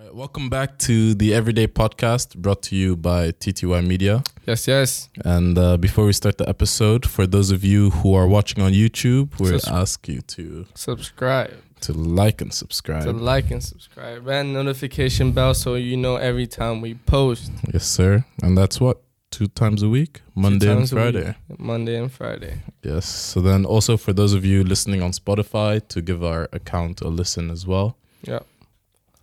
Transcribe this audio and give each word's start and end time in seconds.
Right, 0.00 0.14
welcome 0.14 0.48
back 0.48 0.78
to 0.78 1.14
the 1.14 1.34
Everyday 1.34 1.66
Podcast 1.66 2.34
brought 2.36 2.62
to 2.64 2.76
you 2.76 2.96
by 2.96 3.32
TTY 3.32 3.86
Media. 3.86 4.22
Yes, 4.46 4.66
yes. 4.66 5.08
And 5.26 5.58
uh, 5.58 5.76
before 5.76 6.06
we 6.06 6.14
start 6.14 6.38
the 6.38 6.48
episode, 6.48 7.04
for 7.06 7.26
those 7.26 7.50
of 7.50 7.64
you 7.64 7.90
who 7.90 8.14
are 8.14 8.26
watching 8.26 8.62
on 8.62 8.72
YouTube, 8.72 9.38
we 9.38 9.48
Sus- 9.48 9.68
ask 9.68 10.08
you 10.08 10.22
to 10.22 10.66
Subscribe. 10.74 11.52
to 11.82 11.92
like 11.92 12.40
and 12.40 12.52
subscribe. 12.54 13.04
To 13.04 13.12
like 13.12 13.50
and 13.50 13.62
subscribe. 13.62 14.26
And 14.26 14.54
notification 14.54 15.32
bell 15.32 15.52
so 15.52 15.74
you 15.74 15.96
know 15.98 16.16
every 16.16 16.46
time 16.46 16.80
we 16.80 16.94
post. 16.94 17.50
yes, 17.72 17.84
sir. 17.84 18.24
And 18.42 18.56
that's 18.56 18.80
what 18.80 19.02
two 19.30 19.48
times 19.48 19.82
a 19.82 19.88
week, 19.90 20.22
Monday 20.34 20.68
and 20.70 20.78
times 20.78 20.92
a 20.92 20.96
week. 20.96 21.02
Friday. 21.14 21.34
Monday 21.58 21.96
and 21.96 22.10
Friday. 22.10 22.62
Yes. 22.82 23.06
So 23.06 23.42
then, 23.42 23.66
also 23.66 23.98
for 23.98 24.14
those 24.14 24.32
of 24.32 24.46
you 24.46 24.64
listening 24.64 25.02
on 25.02 25.10
Spotify, 25.12 25.86
to 25.88 26.00
give 26.00 26.24
our 26.24 26.48
account 26.54 27.02
a 27.02 27.08
listen 27.08 27.50
as 27.50 27.66
well. 27.66 27.98
Yeah. 28.22 28.40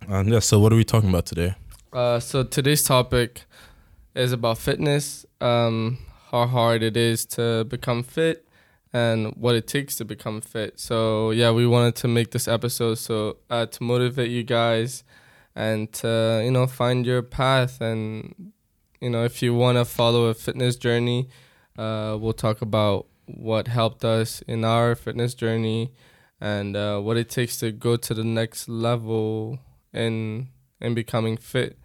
And 0.08 0.30
yeah, 0.30 0.38
so 0.38 0.58
what 0.58 0.72
are 0.72 0.76
we 0.76 0.84
talking 0.84 1.10
about 1.10 1.26
today? 1.26 1.54
Uh, 1.92 2.18
so 2.18 2.42
today's 2.42 2.82
topic 2.82 3.42
is 4.14 4.32
about 4.32 4.56
fitness, 4.56 5.26
um, 5.42 5.98
how 6.30 6.46
hard 6.46 6.82
it 6.82 6.96
is 6.96 7.26
to 7.26 7.64
become 7.64 8.02
fit, 8.02 8.48
and 8.90 9.34
what 9.36 9.54
it 9.54 9.66
takes 9.66 9.96
to 9.96 10.06
become 10.06 10.40
fit. 10.40 10.80
So 10.80 11.30
yeah, 11.30 11.50
we 11.50 11.66
wanted 11.66 11.94
to 11.96 12.08
make 12.08 12.30
this 12.30 12.48
episode 12.48 12.94
so 12.94 13.36
uh, 13.50 13.66
to 13.66 13.82
motivate 13.82 14.30
you 14.30 14.44
guys 14.44 15.04
and 15.54 15.92
to 15.92 16.40
you 16.42 16.52
know 16.52 16.66
find 16.66 17.04
your 17.04 17.20
path 17.20 17.80
and 17.80 18.52
you 19.00 19.10
know 19.10 19.24
if 19.24 19.42
you 19.42 19.52
want 19.52 19.76
to 19.76 19.84
follow 19.84 20.24
a 20.24 20.34
fitness 20.34 20.76
journey, 20.76 21.28
uh, 21.76 22.16
we'll 22.18 22.32
talk 22.32 22.62
about 22.62 23.06
what 23.26 23.68
helped 23.68 24.06
us 24.06 24.40
in 24.48 24.64
our 24.64 24.94
fitness 24.94 25.34
journey 25.34 25.92
and 26.40 26.76
uh, 26.76 26.98
what 26.98 27.18
it 27.18 27.28
takes 27.28 27.58
to 27.58 27.70
go 27.72 27.96
to 27.96 28.14
the 28.14 28.24
next 28.24 28.70
level 28.70 29.58
in 29.98 30.48
in 30.80 30.94
becoming 30.94 31.36
fit 31.36 31.76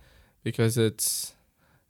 because 0.44 0.78
it's 0.78 1.34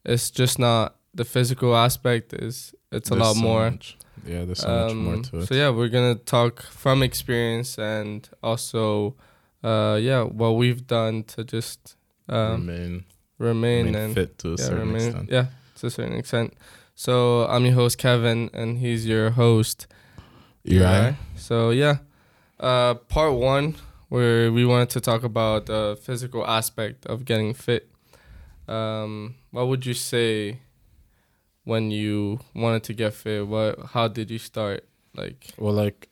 it's 0.05 0.31
just 0.31 0.57
not 0.59 0.95
the 1.13 1.25
physical 1.25 1.75
aspect 1.75 2.33
is 2.33 2.73
it's 2.91 3.09
a 3.11 3.13
There's 3.15 3.21
lot 3.27 3.35
so 3.35 3.41
more 3.41 3.71
much- 3.71 3.97
yeah, 4.25 4.45
there's 4.45 4.59
so 4.61 4.69
much 4.69 4.95
more 4.95 5.13
Um, 5.15 5.21
to 5.23 5.37
it. 5.39 5.47
so 5.47 5.53
yeah 5.55 5.69
we're 5.69 5.89
gonna 5.89 6.15
talk 6.15 6.61
from 6.63 7.03
experience 7.03 7.77
and 7.77 8.29
also 8.41 9.15
uh 9.63 9.97
yeah 10.01 10.23
what 10.23 10.51
we've 10.61 10.85
done 10.87 11.23
to 11.33 11.43
just 11.43 11.95
um 12.29 12.65
remain, 12.67 13.03
remain, 13.37 13.85
remain 13.85 13.95
and 13.95 14.13
fit 14.13 14.37
to 14.39 14.47
a 14.47 14.51
yeah, 14.51 14.57
certain 14.67 14.79
remain, 14.87 15.07
extent. 15.07 15.29
yeah 15.31 15.45
to 15.77 15.87
a 15.87 15.89
certain 15.89 16.17
extent 16.17 16.53
so 16.95 17.45
i'm 17.47 17.65
your 17.65 17.73
host 17.75 17.97
kevin 17.97 18.49
and 18.53 18.77
he's 18.79 19.05
your 19.07 19.31
host 19.31 19.87
Yeah. 20.63 21.15
so 21.35 21.71
yeah, 21.71 21.97
uh, 22.59 22.93
part 23.09 23.33
one 23.33 23.75
where 24.13 24.51
we 24.51 24.63
wanted 24.63 24.91
to 24.91 25.01
talk 25.01 25.23
about 25.23 25.65
the 25.65 25.97
physical 25.99 26.45
aspect 26.45 27.03
of 27.07 27.25
getting 27.25 27.51
fit. 27.55 27.89
Um, 28.67 29.33
what 29.49 29.67
would 29.69 29.87
you 29.87 29.95
say 29.95 30.59
when 31.63 31.89
you 31.89 32.39
wanted 32.53 32.83
to 32.83 32.93
get 32.93 33.15
fit? 33.15 33.47
What? 33.47 33.79
How 33.93 34.07
did 34.07 34.29
you 34.29 34.37
start? 34.37 34.85
Like, 35.15 35.47
Well, 35.57 35.73
like, 35.73 36.09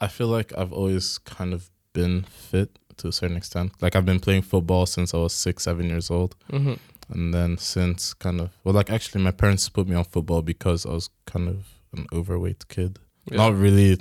I 0.00 0.08
feel 0.08 0.26
like 0.26 0.52
I've 0.58 0.72
always 0.72 1.18
kind 1.18 1.52
of 1.54 1.70
been 1.92 2.22
fit 2.22 2.76
to 2.96 3.06
a 3.08 3.12
certain 3.12 3.36
extent. 3.36 3.70
Like, 3.80 3.94
I've 3.94 4.04
been 4.04 4.18
playing 4.18 4.42
football 4.42 4.86
since 4.86 5.14
I 5.14 5.18
was 5.18 5.32
six, 5.32 5.62
seven 5.62 5.88
years 5.88 6.10
old. 6.10 6.34
hmm 6.50 6.74
And 7.08 7.32
then 7.32 7.56
since 7.58 8.14
kind 8.14 8.40
of, 8.40 8.50
well, 8.64 8.74
like, 8.74 8.90
actually, 8.90 9.22
my 9.22 9.30
parents 9.30 9.68
put 9.68 9.86
me 9.86 9.94
on 9.94 10.04
football 10.04 10.42
because 10.42 10.84
I 10.86 10.90
was 10.90 11.08
kind 11.24 11.48
of 11.48 11.66
an 11.96 12.06
overweight 12.12 12.66
kid. 12.66 12.98
yeah. 13.30 13.36
Not 13.36 13.54
really 13.54 13.98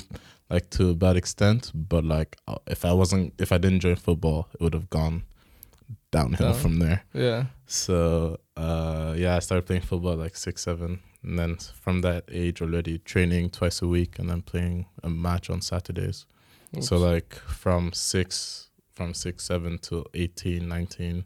like 0.53 0.69
to 0.69 0.89
a 0.91 0.93
bad 0.93 1.17
extent, 1.17 1.71
but 1.73 2.03
like, 2.05 2.37
uh, 2.47 2.57
if 2.67 2.85
I 2.85 2.93
wasn't, 2.93 3.33
if 3.39 3.51
I 3.51 3.57
didn't 3.57 3.79
join 3.79 3.95
football, 3.95 4.47
it 4.53 4.61
would 4.61 4.73
have 4.75 4.89
gone 4.89 5.23
downhill 6.11 6.51
Down. 6.51 6.61
from 6.61 6.79
there. 6.79 7.03
yeah, 7.13 7.45
So 7.65 8.37
uh, 8.55 9.15
yeah, 9.17 9.35
I 9.35 9.39
started 9.39 9.65
playing 9.65 9.81
football 9.81 10.15
like 10.15 10.35
six, 10.37 10.61
seven, 10.61 10.99
and 11.23 11.39
then 11.39 11.57
from 11.57 12.01
that 12.01 12.25
age 12.31 12.61
already 12.61 12.99
training 12.99 13.49
twice 13.49 13.81
a 13.81 13.87
week, 13.87 14.19
and 14.19 14.29
then 14.29 14.41
playing 14.43 14.85
a 15.01 15.09
match 15.09 15.49
on 15.49 15.61
Saturdays. 15.61 16.25
So 16.79 16.97
like 16.97 17.35
from 17.35 17.93
six, 17.93 18.69
from 18.93 19.13
six, 19.13 19.43
seven 19.45 19.77
to 19.79 20.05
18, 20.15 20.67
19, 20.67 21.23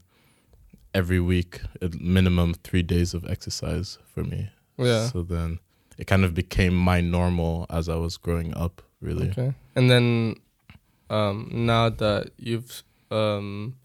every 0.93 1.21
week, 1.21 1.61
at 1.81 1.99
minimum 2.01 2.53
three 2.63 2.83
days 2.83 3.13
of 3.13 3.25
exercise 3.29 3.97
for 4.13 4.23
me. 4.23 4.49
yeah. 4.77 5.07
So 5.07 5.21
then 5.21 5.59
it 5.97 6.05
kind 6.05 6.25
of 6.25 6.33
became 6.33 6.75
my 6.75 6.99
normal 7.01 7.65
as 7.69 7.87
I 7.87 7.95
was 7.95 8.17
growing 8.17 8.53
up. 8.55 8.81
Really. 9.01 9.29
Okay. 9.29 9.53
And 9.75 9.89
then, 9.89 10.35
um, 11.09 11.49
now 11.51 11.89
that 11.89 12.31
you've 12.37 12.83
um, 13.11 13.75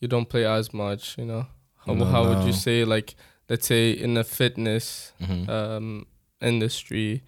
you 0.00 0.08
don't 0.08 0.28
play 0.28 0.44
as 0.46 0.72
much, 0.72 1.16
you 1.18 1.24
know, 1.24 1.46
how 1.86 1.94
No, 1.94 2.04
how 2.04 2.28
would 2.28 2.46
you 2.46 2.52
say 2.52 2.84
like 2.84 3.14
let's 3.48 3.66
say 3.66 3.90
in 3.90 4.14
the 4.14 4.24
fitness 4.24 5.12
Mhm. 5.20 5.48
um, 5.48 6.06
industry 6.40 7.22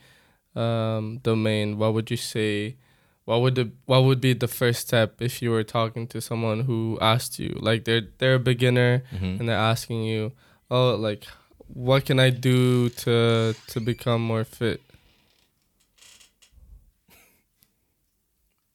um, 0.54 1.18
domain, 1.22 1.78
what 1.78 1.94
would 1.94 2.10
you 2.10 2.16
say? 2.16 2.76
What 3.24 3.40
would 3.40 3.54
the 3.56 3.70
what 3.86 4.04
would 4.04 4.20
be 4.20 4.34
the 4.34 4.46
first 4.48 4.80
step 4.86 5.20
if 5.20 5.40
you 5.42 5.50
were 5.50 5.64
talking 5.64 6.06
to 6.08 6.20
someone 6.20 6.60
who 6.60 6.98
asked 7.00 7.38
you 7.38 7.56
like 7.60 7.84
they're 7.84 8.06
they're 8.18 8.34
a 8.36 8.38
beginner 8.52 9.02
Mhm. 9.12 9.40
and 9.40 9.48
they're 9.48 9.56
asking 9.72 10.04
you, 10.04 10.32
oh 10.70 10.94
like 10.94 11.24
what 11.66 12.04
can 12.04 12.20
I 12.20 12.30
do 12.30 12.90
to 12.90 13.54
to 13.68 13.80
become 13.80 14.20
more 14.22 14.44
fit? 14.44 14.80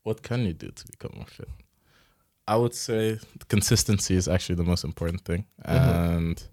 What 0.03 0.21
can 0.23 0.45
you 0.45 0.53
do 0.53 0.69
to 0.69 0.85
become 0.87 1.11
more 1.15 1.25
fit? 1.25 1.49
I 2.47 2.55
would 2.55 2.73
say 2.73 3.19
consistency 3.47 4.15
is 4.15 4.27
actually 4.27 4.55
the 4.55 4.63
most 4.63 4.83
important 4.83 5.21
thing. 5.23 5.45
Mhm. 5.67 5.77
And 6.17 6.43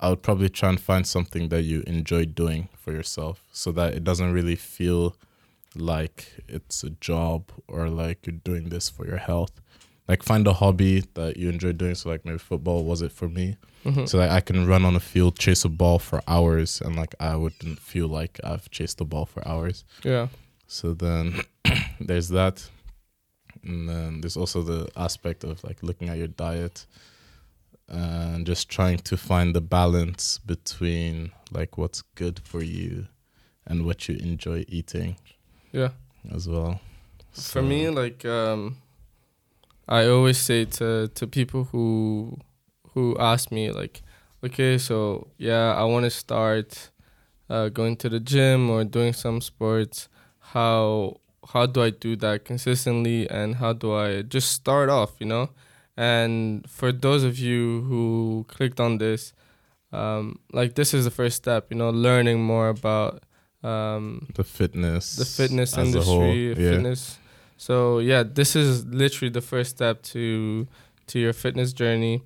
I 0.00 0.08
would 0.10 0.22
probably 0.22 0.48
try 0.48 0.68
and 0.70 0.80
find 0.80 1.06
something 1.06 1.48
that 1.50 1.62
you 1.62 1.82
enjoy 1.86 2.24
doing 2.26 2.68
for 2.76 2.92
yourself 2.92 3.42
so 3.52 3.72
that 3.72 3.94
it 3.94 4.04
doesn't 4.04 4.32
really 4.32 4.56
feel 4.56 5.16
like 5.74 6.42
it's 6.48 6.82
a 6.82 6.90
job 6.90 7.50
or 7.68 7.88
like 7.88 8.26
you're 8.26 8.40
doing 8.44 8.68
this 8.70 8.88
for 8.88 9.06
your 9.06 9.18
health. 9.18 9.52
Like 10.08 10.22
find 10.22 10.46
a 10.46 10.52
hobby 10.54 11.04
that 11.14 11.36
you 11.36 11.48
enjoy 11.48 11.72
doing. 11.72 11.94
So 11.94 12.08
like 12.10 12.24
maybe 12.24 12.38
football 12.38 12.84
was 12.84 13.00
it 13.02 13.12
for 13.12 13.28
me. 13.28 13.56
Mhm. 13.84 14.08
So 14.08 14.18
that 14.18 14.30
I 14.30 14.40
can 14.40 14.66
run 14.66 14.84
on 14.84 14.96
a 14.96 15.00
field, 15.00 15.38
chase 15.38 15.64
a 15.64 15.68
ball 15.68 15.98
for 15.98 16.20
hours 16.26 16.80
and 16.80 16.96
like 16.96 17.14
I 17.20 17.36
wouldn't 17.36 17.78
feel 17.78 18.08
like 18.08 18.40
I've 18.42 18.68
chased 18.70 18.98
the 18.98 19.04
ball 19.04 19.26
for 19.26 19.46
hours. 19.46 19.84
yeah. 20.02 20.28
So 20.66 20.94
then 20.94 21.40
there's 22.00 22.28
that. 22.28 22.68
And 23.62 23.88
then 23.88 24.20
there's 24.20 24.36
also 24.36 24.62
the 24.62 24.88
aspect 24.96 25.44
of 25.44 25.62
like 25.64 25.82
looking 25.82 26.08
at 26.08 26.18
your 26.18 26.28
diet 26.28 26.86
and 27.88 28.46
just 28.46 28.68
trying 28.68 28.98
to 28.98 29.16
find 29.16 29.54
the 29.54 29.60
balance 29.60 30.38
between 30.38 31.32
like 31.52 31.78
what's 31.78 32.02
good 32.14 32.40
for 32.44 32.62
you 32.62 33.06
and 33.66 33.84
what 33.84 34.08
you 34.08 34.16
enjoy 34.16 34.64
eating 34.68 35.16
Yeah. 35.72 35.90
as 36.32 36.48
well. 36.48 36.80
For 37.32 37.62
me, 37.62 37.90
like 37.90 38.24
um, 38.24 38.78
I 39.88 40.06
always 40.06 40.38
say 40.38 40.64
to 40.64 41.08
to 41.08 41.26
people 41.26 41.64
who 41.64 42.38
who 42.94 43.16
ask 43.18 43.52
me 43.52 43.70
like, 43.70 44.02
okay, 44.42 44.78
so 44.78 45.28
yeah, 45.36 45.74
I 45.74 45.84
want 45.84 46.04
to 46.04 46.10
start 46.10 46.90
uh, 47.50 47.68
going 47.68 47.96
to 47.98 48.08
the 48.08 48.20
gym 48.20 48.70
or 48.70 48.84
doing 48.84 49.12
some 49.12 49.40
sports. 49.40 50.08
How 50.52 51.20
how 51.52 51.66
do 51.66 51.82
I 51.82 51.90
do 51.90 52.16
that 52.16 52.44
consistently, 52.44 53.28
and 53.28 53.56
how 53.56 53.72
do 53.72 53.94
I 53.94 54.22
just 54.22 54.52
start 54.52 54.88
off? 54.88 55.12
You 55.18 55.26
know, 55.26 55.50
and 55.96 56.68
for 56.68 56.92
those 56.92 57.24
of 57.24 57.38
you 57.38 57.82
who 57.82 58.44
clicked 58.48 58.80
on 58.80 58.98
this, 58.98 59.32
um, 59.92 60.38
like 60.52 60.74
this 60.74 60.94
is 60.94 61.04
the 61.04 61.10
first 61.10 61.36
step. 61.36 61.66
You 61.70 61.76
know, 61.76 61.90
learning 61.90 62.42
more 62.42 62.68
about 62.68 63.22
um, 63.62 64.26
the 64.34 64.44
fitness, 64.44 65.16
the 65.16 65.24
fitness 65.24 65.76
industry, 65.76 66.48
yeah. 66.48 66.54
fitness. 66.54 67.18
So 67.56 67.98
yeah, 67.98 68.22
this 68.22 68.54
is 68.54 68.84
literally 68.86 69.30
the 69.30 69.40
first 69.40 69.70
step 69.70 70.02
to 70.14 70.66
to 71.08 71.18
your 71.18 71.32
fitness 71.32 71.72
journey, 71.72 72.22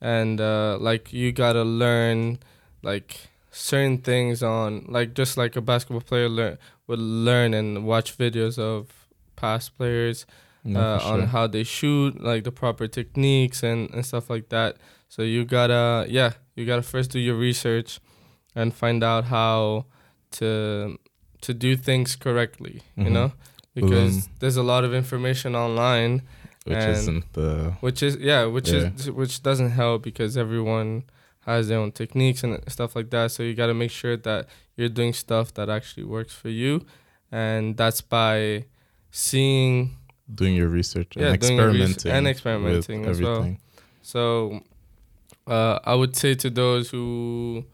and 0.00 0.40
uh, 0.40 0.78
like 0.80 1.12
you 1.12 1.32
gotta 1.32 1.62
learn 1.62 2.38
like 2.82 3.28
certain 3.50 3.98
things 3.98 4.42
on 4.42 4.84
like 4.88 5.14
just 5.14 5.36
like 5.36 5.56
a 5.56 5.60
basketball 5.60 6.00
player 6.00 6.28
learn 6.28 6.58
would 6.92 7.00
learn 7.28 7.54
and 7.54 7.68
watch 7.92 8.08
videos 8.18 8.58
of 8.58 8.78
past 9.36 9.66
players 9.78 10.26
No, 10.64 10.80
uh, 10.80 10.98
for 10.98 11.04
on 11.12 11.18
sure. 11.20 11.26
how 11.34 11.44
they 11.48 11.64
shoot, 11.64 12.10
like 12.30 12.42
the 12.44 12.52
proper 12.52 12.86
techniques 12.86 13.62
and, 13.70 13.80
and 13.94 14.04
stuff 14.10 14.28
like 14.34 14.46
that. 14.50 14.76
So 15.08 15.22
you 15.22 15.44
gotta, 15.44 16.06
yeah, 16.18 16.30
you 16.56 16.62
gotta 16.70 16.82
first 16.94 17.10
do 17.10 17.18
your 17.18 17.34
research 17.48 17.98
and 18.54 18.72
find 18.82 19.02
out 19.02 19.24
how 19.36 19.86
to 20.38 20.98
to 21.46 21.52
do 21.66 21.70
things 21.76 22.16
correctly. 22.16 22.76
You 22.96 23.04
Mhm. 23.10 23.12
know, 23.16 23.28
because 23.74 24.14
um, 24.26 24.32
there's 24.38 24.56
a 24.56 24.62
lot 24.72 24.84
of 24.84 24.92
information 24.94 25.56
online, 25.56 26.22
which 26.64 26.84
isn't 26.94 27.24
the 27.32 27.48
which 27.80 28.00
is 28.02 28.14
yeah, 28.30 28.44
which 28.56 28.68
Yeah. 28.70 28.90
is 28.96 29.10
which 29.10 29.42
doesn't 29.42 29.70
help 29.82 29.98
because 30.02 30.36
everyone 30.44 31.02
has 31.46 31.68
their 31.68 31.78
own 31.78 31.92
techniques 31.92 32.42
and 32.44 32.58
stuff 32.68 32.94
like 32.96 33.10
that. 33.10 33.30
So 33.32 33.42
you 33.42 33.54
gotta 33.54 33.74
make 33.74 33.90
sure 33.90 34.16
that 34.16 34.48
you're 34.76 34.88
doing 34.88 35.12
stuff 35.12 35.52
that 35.54 35.68
actually 35.68 36.04
works 36.04 36.32
for 36.34 36.48
you, 36.48 36.84
and 37.30 37.76
that's 37.76 38.00
by 38.00 38.64
seeing 39.10 39.96
doing 40.32 40.54
your 40.54 40.68
research 40.68 41.14
Yeah, 41.16 41.26
and 41.26 41.34
experimenting 41.34 42.10
and 42.12 42.26
experimenting 42.26 43.06
as 43.06 43.20
well. 43.20 43.32
everything. 43.36 43.58
So, 44.02 44.60
uh, 45.46 45.78
I 45.84 45.94
would 45.94 46.16
say 46.16 46.34
to 46.36 46.50
those 46.50 46.90
who 46.90 47.64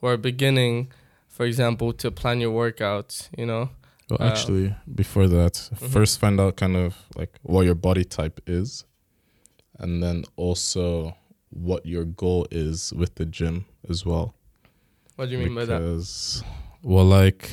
who 0.00 0.06
are 0.08 0.16
beginning, 0.16 0.88
for 1.28 1.46
example, 1.46 1.92
to 1.94 2.10
plan 2.10 2.40
your 2.40 2.52
workouts. 2.52 3.28
You 3.38 3.46
know, 3.46 3.70
Well, 4.10 4.18
Uh, 4.20 4.30
actually, 4.30 4.74
before 4.94 5.26
that, 5.28 5.54
Mhm. 5.54 5.88
first 5.88 6.18
find 6.20 6.38
out 6.40 6.56
kind 6.56 6.76
of 6.76 6.94
like 7.16 7.30
what 7.42 7.62
your 7.64 7.76
body 7.76 8.04
type 8.04 8.40
is, 8.46 8.84
and 9.78 10.02
then 10.02 10.24
also 10.36 11.14
what 11.52 11.86
your 11.86 12.04
goal 12.04 12.46
is 12.50 12.92
with 12.94 13.14
the 13.16 13.24
gym 13.24 13.66
as 13.88 14.04
well. 14.04 14.34
what 15.16 15.28
do 15.28 15.36
you 15.36 15.38
mean 15.38 15.54
by 15.54 15.64
that? 15.64 16.42
well, 16.82 17.04
like, 17.04 17.50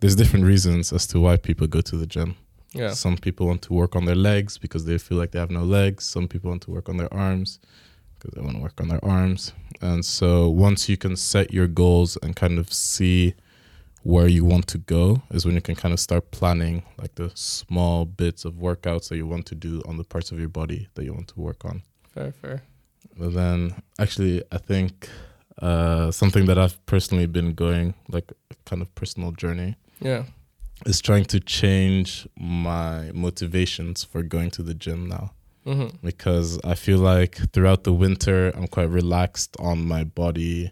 there's 0.00 0.16
different 0.16 0.44
reasons 0.44 0.92
as 0.92 1.06
to 1.08 1.20
why 1.20 1.36
people 1.36 1.66
go 1.66 1.80
to 1.80 1.96
the 1.96 2.06
gym. 2.06 2.36
Yeah, 2.72 2.90
Some 2.90 3.16
people 3.16 3.46
want 3.46 3.62
to 3.62 3.72
work 3.72 3.96
on 3.96 4.04
their 4.04 4.14
legs 4.14 4.58
because 4.58 4.84
they 4.84 4.98
feel 4.98 5.16
like 5.16 5.30
they 5.30 5.38
have 5.38 5.50
no 5.50 5.64
legs. 5.64 6.04
Some 6.04 6.28
people 6.28 6.50
want 6.50 6.62
to 6.62 6.70
work 6.70 6.88
on 6.88 6.98
their 6.98 7.12
arms 7.12 7.58
because 8.18 8.34
they 8.34 8.42
want 8.42 8.56
to 8.56 8.62
work 8.62 8.80
on 8.80 8.88
their 8.88 9.02
arms. 9.04 9.52
And 9.80 10.04
so 10.04 10.48
once 10.48 10.88
you 10.88 10.96
can 10.96 11.16
set 11.16 11.52
your 11.52 11.68
goals 11.68 12.18
and 12.22 12.36
kind 12.36 12.58
of 12.58 12.72
see 12.72 13.34
where 14.02 14.28
you 14.28 14.44
want 14.44 14.66
to 14.68 14.78
go 14.78 15.22
is 15.30 15.44
when 15.44 15.54
you 15.54 15.60
can 15.60 15.74
kind 15.74 15.92
of 15.92 15.98
start 15.98 16.30
planning 16.30 16.82
like 16.98 17.14
the 17.16 17.30
small 17.34 18.04
bits 18.04 18.44
of 18.44 18.54
workouts 18.54 19.08
that 19.08 19.16
you 19.16 19.26
want 19.26 19.46
to 19.46 19.54
do 19.54 19.82
on 19.86 19.96
the 19.96 20.04
parts 20.04 20.30
of 20.30 20.38
your 20.38 20.48
body 20.48 20.86
that 20.94 21.04
you 21.04 21.12
want 21.12 21.28
to 21.28 21.40
work 21.40 21.64
on. 21.64 21.82
fair, 22.14 22.30
fair. 22.32 22.62
But 23.18 23.34
then 23.34 23.74
actually 23.98 24.42
I 24.52 24.58
think 24.58 25.08
uh, 25.62 26.10
something 26.10 26.46
that 26.46 26.58
I've 26.58 26.84
personally 26.86 27.26
been 27.26 27.54
going 27.54 27.94
like 28.08 28.30
a 28.50 28.54
kind 28.66 28.82
of 28.82 28.94
personal 28.94 29.32
journey 29.32 29.76
Yeah, 30.00 30.24
is 30.84 31.00
trying 31.00 31.24
to 31.26 31.40
change 31.40 32.28
my 32.38 33.10
motivations 33.14 34.04
for 34.04 34.22
going 34.22 34.50
to 34.50 34.62
the 34.62 34.74
gym 34.74 35.08
now 35.08 35.32
hmm 35.64 35.88
because 36.02 36.60
I 36.62 36.74
feel 36.74 36.98
like 36.98 37.32
throughout 37.52 37.82
the 37.84 37.92
winter 37.92 38.50
I'm 38.54 38.68
quite 38.68 38.88
relaxed 38.90 39.56
on 39.58 39.88
my 39.88 40.04
body, 40.04 40.70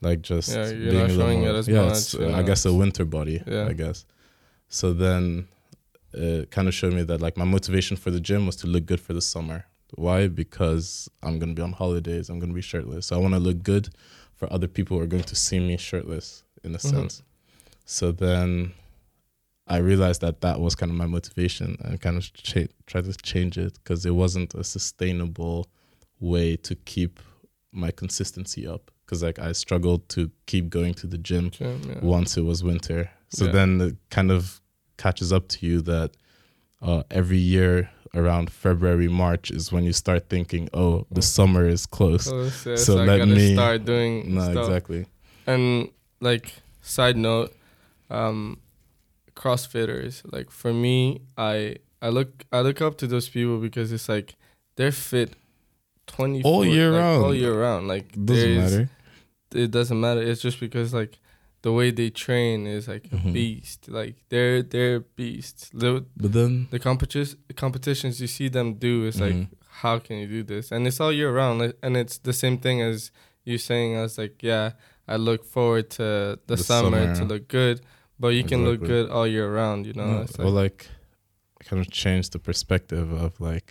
like 0.00 0.22
just 0.22 0.48
Yeah, 0.48 0.70
you're 0.70 0.90
being 0.90 1.08
not 1.08 1.16
showing 1.16 1.40
more- 1.40 1.50
it 1.50 1.56
as 1.56 1.68
yeah, 1.68 1.84
much, 1.84 2.14
uh, 2.14 2.38
I 2.38 2.42
guess 2.42 2.64
a 2.64 2.72
winter 2.72 3.04
body, 3.04 3.42
Yeah. 3.46 3.66
I 3.68 3.74
guess. 3.74 4.06
So 4.68 4.92
then 4.94 5.48
it 6.14 6.50
kind 6.50 6.66
of 6.68 6.74
showed 6.74 6.94
me 6.94 7.02
that 7.04 7.20
like 7.20 7.36
my 7.36 7.44
motivation 7.44 7.96
for 7.96 8.10
the 8.10 8.20
gym 8.20 8.46
was 8.46 8.56
to 8.56 8.66
look 8.66 8.86
good 8.86 9.00
for 9.00 9.12
the 9.12 9.20
summer. 9.20 9.64
Why? 9.94 10.28
Because 10.28 11.08
I'm 11.22 11.38
gonna 11.38 11.54
be 11.54 11.62
on 11.62 11.72
holidays. 11.72 12.28
I'm 12.28 12.38
gonna 12.38 12.52
be 12.52 12.60
shirtless. 12.62 13.06
So 13.06 13.16
I 13.16 13.18
want 13.18 13.34
to 13.34 13.40
look 13.40 13.62
good 13.62 13.88
for 14.34 14.52
other 14.52 14.66
people 14.68 14.96
who 14.98 15.02
are 15.02 15.06
going 15.06 15.22
to 15.24 15.36
see 15.36 15.58
me 15.60 15.76
shirtless, 15.76 16.42
in 16.62 16.74
a 16.74 16.78
Mhm. 16.78 16.90
sense. 16.90 17.22
So 17.84 18.12
then 18.12 18.72
I 19.66 19.78
realized 19.78 20.20
that 20.20 20.40
that 20.42 20.60
was 20.60 20.74
kind 20.74 20.90
of 20.90 20.96
my 20.98 21.06
motivation 21.06 21.76
and 21.80 22.00
kind 22.00 22.16
of 22.16 22.32
cha- 22.34 22.66
tried 22.86 23.04
to 23.04 23.14
change 23.14 23.56
it 23.58 23.74
because 23.74 24.04
it 24.04 24.14
wasn't 24.14 24.54
a 24.54 24.62
sustainable 24.62 25.68
way 26.20 26.56
to 26.56 26.74
keep 26.74 27.20
my 27.72 27.90
consistency 27.90 28.66
up. 28.66 28.90
Because 29.04 29.22
like 29.22 29.38
I 29.38 29.52
struggled 29.52 30.08
to 30.10 30.30
keep 30.46 30.68
going 30.68 30.94
to 30.94 31.06
the 31.06 31.18
gym 31.18 31.50
Gym, 31.50 31.80
yeah. 31.88 32.00
once 32.00 32.36
it 32.36 32.42
was 32.42 32.62
winter. 32.62 33.10
So 33.30 33.46
Yeah. 33.46 33.52
then 33.52 33.80
it 33.80 33.96
kind 34.10 34.30
of 34.30 34.60
catches 34.98 35.32
up 35.32 35.48
to 35.48 35.66
you 35.66 35.80
that 35.82 36.16
uh, 36.82 37.02
every 37.10 37.38
year 37.38 37.90
around 38.14 38.50
February, 38.50 39.08
March 39.08 39.50
is 39.50 39.70
when 39.72 39.84
you 39.84 39.92
start 39.92 40.28
thinking, 40.28 40.68
oh, 40.72 41.06
the 41.10 41.18
Oh. 41.18 41.20
summer 41.20 41.66
is 41.68 41.86
close. 41.86 42.28
Close, 42.28 42.66
yeah, 42.66 42.76
So 42.76 42.96
so, 42.96 43.04
let 43.04 43.26
me- 43.28 43.54
start 43.54 43.84
doing 43.84 44.34
no, 44.34 44.50
stuff. 44.50 44.66
exactly. 44.68 45.06
And 45.46 45.90
like 46.20 46.52
side 46.82 47.16
note, 47.16 47.54
um, 48.10 48.60
CrossFitters. 49.34 50.22
Like 50.32 50.50
for 50.50 50.72
me, 50.72 51.20
I 51.36 51.76
I 52.00 52.08
look 52.08 52.44
I 52.52 52.60
look 52.60 52.80
up 52.80 52.96
to 52.98 53.06
those 53.06 53.28
people 53.28 53.58
because 53.58 53.92
it's 53.92 54.08
like 54.08 54.34
they're 54.76 54.92
fit 54.92 55.34
twenty 56.06 56.42
All 56.42 56.64
year 56.64 56.90
like, 56.92 57.02
all 57.24 57.34
year 57.34 57.58
round. 57.60 57.88
Like 57.88 58.12
Doesn't 58.12 58.56
matter. 58.56 58.90
It 59.54 59.70
doesn't 59.70 60.00
matter. 60.00 60.22
It's 60.22 60.40
just 60.42 60.58
because 60.60 60.92
like 60.94 61.18
the 61.66 61.72
way 61.78 61.88
they 62.00 62.10
train 62.26 62.58
is 62.76 62.84
like 62.94 63.06
a 63.12 63.16
Mhm. 63.16 63.32
beast. 63.36 63.80
Like 63.98 64.14
they're 64.30 64.62
they're 64.72 65.00
beasts. 65.20 65.62
The 65.82 65.90
But 66.22 66.30
then, 66.38 66.52
the 66.74 66.78
competitions 66.88 67.36
competitions 67.64 68.14
you 68.22 68.28
see 68.38 68.48
them 68.58 68.68
do 68.88 68.94
is 69.10 69.16
like 69.26 69.34
Mhm. 69.40 69.48
how 69.82 69.96
can 70.06 70.14
you 70.22 70.28
do 70.38 70.42
this 70.52 70.64
and 70.72 70.80
it's 70.88 71.00
all 71.02 71.12
year 71.20 71.30
round 71.40 71.56
and 71.84 71.92
it's 72.02 72.16
the 72.28 72.32
same 72.42 72.56
thing 72.64 72.78
as 72.90 72.96
you 73.48 73.56
saying 73.58 73.90
i 73.98 74.02
was 74.06 74.16
like 74.22 74.36
yeah 74.50 74.66
i 75.14 75.16
look 75.28 75.42
forward 75.56 75.86
to 75.98 76.02
the, 76.48 76.56
The 76.56 76.62
summer, 76.70 77.02
to 77.18 77.24
look 77.32 77.44
good 77.60 77.76
but 78.22 78.30
you 78.38 78.44
can 78.50 78.60
look 78.68 78.80
good 78.92 79.06
all 79.14 79.26
year 79.36 79.48
round 79.60 79.80
you 79.88 79.94
know 80.00 80.10
no, 80.12 80.22
it's 80.24 80.38
well, 80.38 80.56
like, 80.64 80.80
like, 81.58 81.68
kind 81.68 81.80
of 81.84 81.88
change 82.02 82.24
the 82.34 82.38
perspective 82.48 83.08
of 83.24 83.30
like, 83.50 83.68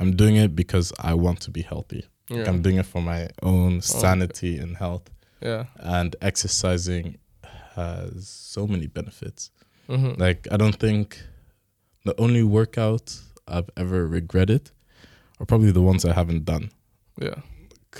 I'm 0.00 0.12
doing 0.22 0.36
it 0.44 0.50
because 0.62 0.86
I 1.10 1.12
want 1.26 1.38
to 1.46 1.50
be 1.58 1.62
healthy. 1.72 2.02
Like, 2.30 2.48
I'm 2.50 2.60
doing 2.66 2.78
it 2.82 2.86
for 2.94 3.02
my 3.12 3.20
own 3.52 3.72
sanity 3.80 4.52
and 4.62 4.72
health. 4.84 5.06
yeah. 5.50 5.64
And 5.98 6.10
exercising 6.30 7.06
has 7.80 8.28
so 8.28 8.66
many 8.66 8.86
benefits. 8.86 9.50
hmm 9.86 10.12
Like 10.16 10.40
I 10.50 10.56
don't 10.56 10.78
think 10.86 11.06
the 12.04 12.14
only 12.24 12.42
workout 12.42 13.06
I've 13.46 13.70
ever 13.76 14.06
regretted 14.06 14.70
are 15.38 15.46
probably 15.46 15.72
the 15.72 15.82
ones 15.90 16.04
I 16.04 16.12
haven't 16.12 16.44
done. 16.44 16.70
yeah 17.28 17.40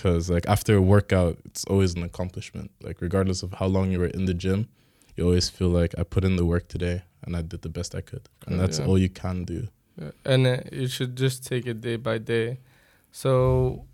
Cause 0.02 0.30
like 0.34 0.46
after 0.48 0.76
a 0.76 0.84
workout, 0.94 1.34
it's 1.44 1.64
always 1.64 1.94
an 1.96 2.02
accomplishment. 2.04 2.70
Like 2.86 3.00
regardless 3.00 3.42
of 3.42 3.50
how 3.54 3.66
long 3.66 3.90
you 3.92 3.98
were 3.98 4.12
in 4.18 4.24
the 4.26 4.34
gym, 4.34 4.68
you 5.16 5.24
always 5.24 5.48
feel 5.50 5.68
like 5.80 5.92
I 5.98 6.04
put 6.04 6.24
in 6.24 6.36
the 6.36 6.44
work 6.44 6.68
today 6.68 7.02
and 7.24 7.36
I 7.36 7.42
did 7.42 7.62
the 7.62 7.68
best 7.68 7.94
I 7.94 8.00
could, 8.00 8.28
and 8.46 8.58
that's 8.60 8.78
yeah. 8.78 8.86
all 8.86 8.98
you 8.98 9.08
can 9.08 9.44
do. 9.44 9.68
Yeah, 10.00 10.12
and 10.24 10.46
uh, 10.46 10.56
you 10.70 10.86
should 10.86 11.16
just 11.16 11.44
take 11.44 11.66
it 11.66 11.80
day 11.80 11.96
by 11.96 12.18
day. 12.18 12.58
So, 13.12 13.84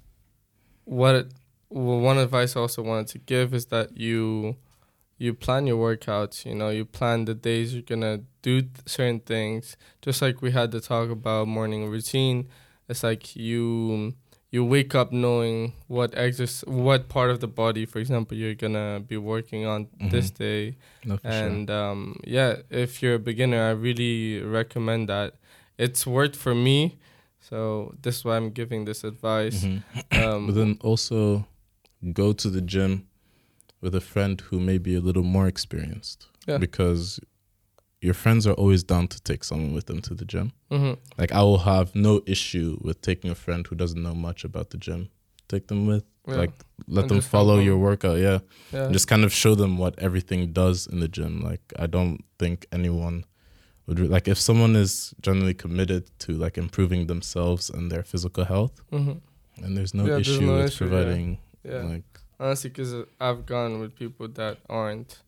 what 0.84 1.14
it, 1.14 1.26
well, 1.70 2.00
one 2.00 2.18
advice 2.18 2.56
I 2.56 2.60
also 2.60 2.82
wanted 2.82 3.08
to 3.08 3.18
give 3.18 3.54
is 3.54 3.66
that 3.66 3.96
you 3.96 4.56
you 5.18 5.32
plan 5.34 5.66
your 5.66 5.78
workouts. 5.78 6.44
You 6.44 6.54
know, 6.54 6.68
you 6.68 6.84
plan 6.84 7.24
the 7.24 7.34
days 7.34 7.72
you're 7.72 7.82
gonna 7.82 8.20
do 8.42 8.62
th- 8.62 8.70
certain 8.86 9.20
things. 9.20 9.76
Just 10.02 10.20
like 10.22 10.42
we 10.42 10.50
had 10.50 10.70
to 10.72 10.80
talk 10.80 11.10
about 11.10 11.48
morning 11.48 11.88
routine. 11.88 12.48
It's 12.88 13.02
like 13.02 13.34
you 13.36 14.14
you 14.50 14.64
wake 14.64 14.94
up 14.94 15.10
knowing 15.12 15.72
what 15.88 16.14
exercise, 16.16 16.64
what 16.68 17.08
part 17.08 17.30
of 17.30 17.40
the 17.40 17.48
body, 17.48 17.84
for 17.84 17.98
example, 17.98 18.36
you're 18.36 18.54
gonna 18.54 19.00
be 19.06 19.16
working 19.16 19.66
on 19.66 19.88
this 20.00 20.30
Mhm. 20.30 20.38
day 20.38 20.76
No, 21.04 21.16
for 21.18 21.26
and 21.28 21.70
um, 21.70 22.16
yeah, 22.24 22.56
if 22.70 23.02
you're 23.02 23.14
a 23.16 23.18
beginner, 23.18 23.60
I 23.62 23.70
really 23.72 24.40
recommend 24.40 25.08
that. 25.08 25.34
It's 25.78 26.06
worked 26.06 26.36
for 26.36 26.54
me, 26.54 26.96
so 27.40 27.94
this 28.00 28.16
is 28.18 28.24
why 28.24 28.36
I'm 28.36 28.50
giving 28.50 28.84
this 28.86 29.02
advice. 29.04 29.62
sure. 29.62 29.82
Um, 30.22 30.46
But 30.46 30.54
then 30.54 30.78
also 30.80 31.44
go 32.12 32.32
to 32.32 32.48
the 32.48 32.60
gym 32.62 33.08
with 33.80 33.94
a 33.94 34.00
friend 34.00 34.40
who 34.50 34.58
may 34.60 34.78
be 34.78 34.94
a 34.94 35.00
little 35.00 35.22
more 35.22 35.46
experienced. 35.46 36.26
Yeah. 36.46 36.58
Because 36.58 37.20
your 38.00 38.14
friends 38.14 38.46
are 38.46 38.52
always 38.54 38.82
down 38.84 39.08
to 39.08 39.20
take 39.22 39.42
someone 39.44 39.72
with 39.74 39.86
them 39.86 40.00
to 40.02 40.14
the 40.14 40.24
gym. 40.24 40.52
mhm, 40.70 40.96
Like 41.18 41.32
I 41.32 41.42
will 41.42 41.58
have 41.58 41.94
no 41.94 42.20
issue 42.26 42.78
with 42.82 43.00
taking 43.00 43.30
a 43.30 43.34
friend 43.34 43.66
who 43.66 43.74
doesn't 43.76 44.02
know 44.02 44.14
much 44.14 44.44
about 44.44 44.70
the 44.70 44.76
gym. 44.78 45.08
Take 45.48 45.66
them 45.68 45.86
with, 45.86 46.04
yeah, 46.28 46.36
like 46.36 46.52
let 46.88 47.02
And 47.02 47.10
them 47.10 47.20
follow 47.20 47.58
your 47.58 47.78
workout. 47.78 48.18
Yeah. 48.18 48.40
yeah, 48.72 48.90
just 48.92 49.06
kind 49.08 49.24
of 49.24 49.32
show 49.32 49.54
them 49.54 49.78
what 49.78 49.98
everything 49.98 50.52
does 50.52 50.86
in 50.86 51.00
the 51.00 51.08
gym. 51.08 51.40
Like 51.40 51.62
I 51.78 51.86
don't 51.86 52.24
think 52.38 52.66
anyone 52.72 53.24
would 53.86 53.98
re- 54.00 54.08
like 54.08 54.26
if 54.28 54.38
someone 54.38 54.74
is 54.76 55.14
generally 55.20 55.54
committed 55.54 56.02
to 56.20 56.32
like 56.32 56.58
improving 56.58 57.06
themselves 57.06 57.70
and 57.70 57.90
their 57.92 58.02
physical 58.02 58.44
health, 58.44 58.82
mhm, 58.92 59.20
and 59.62 59.76
there's 59.76 59.94
no 59.94 60.04
Yeah, 60.06 60.14
there's 60.16 60.28
issue 60.28 60.46
no 60.46 60.56
with 60.56 60.66
issue, 60.66 60.78
providing 60.88 61.38
like 61.64 62.15
Honestly, 62.38 62.70
because 62.70 62.94
I've 63.20 63.46
gone 63.46 63.80
with 63.80 63.94
people 63.96 64.28
that 64.28 64.58
aren't 64.68 65.20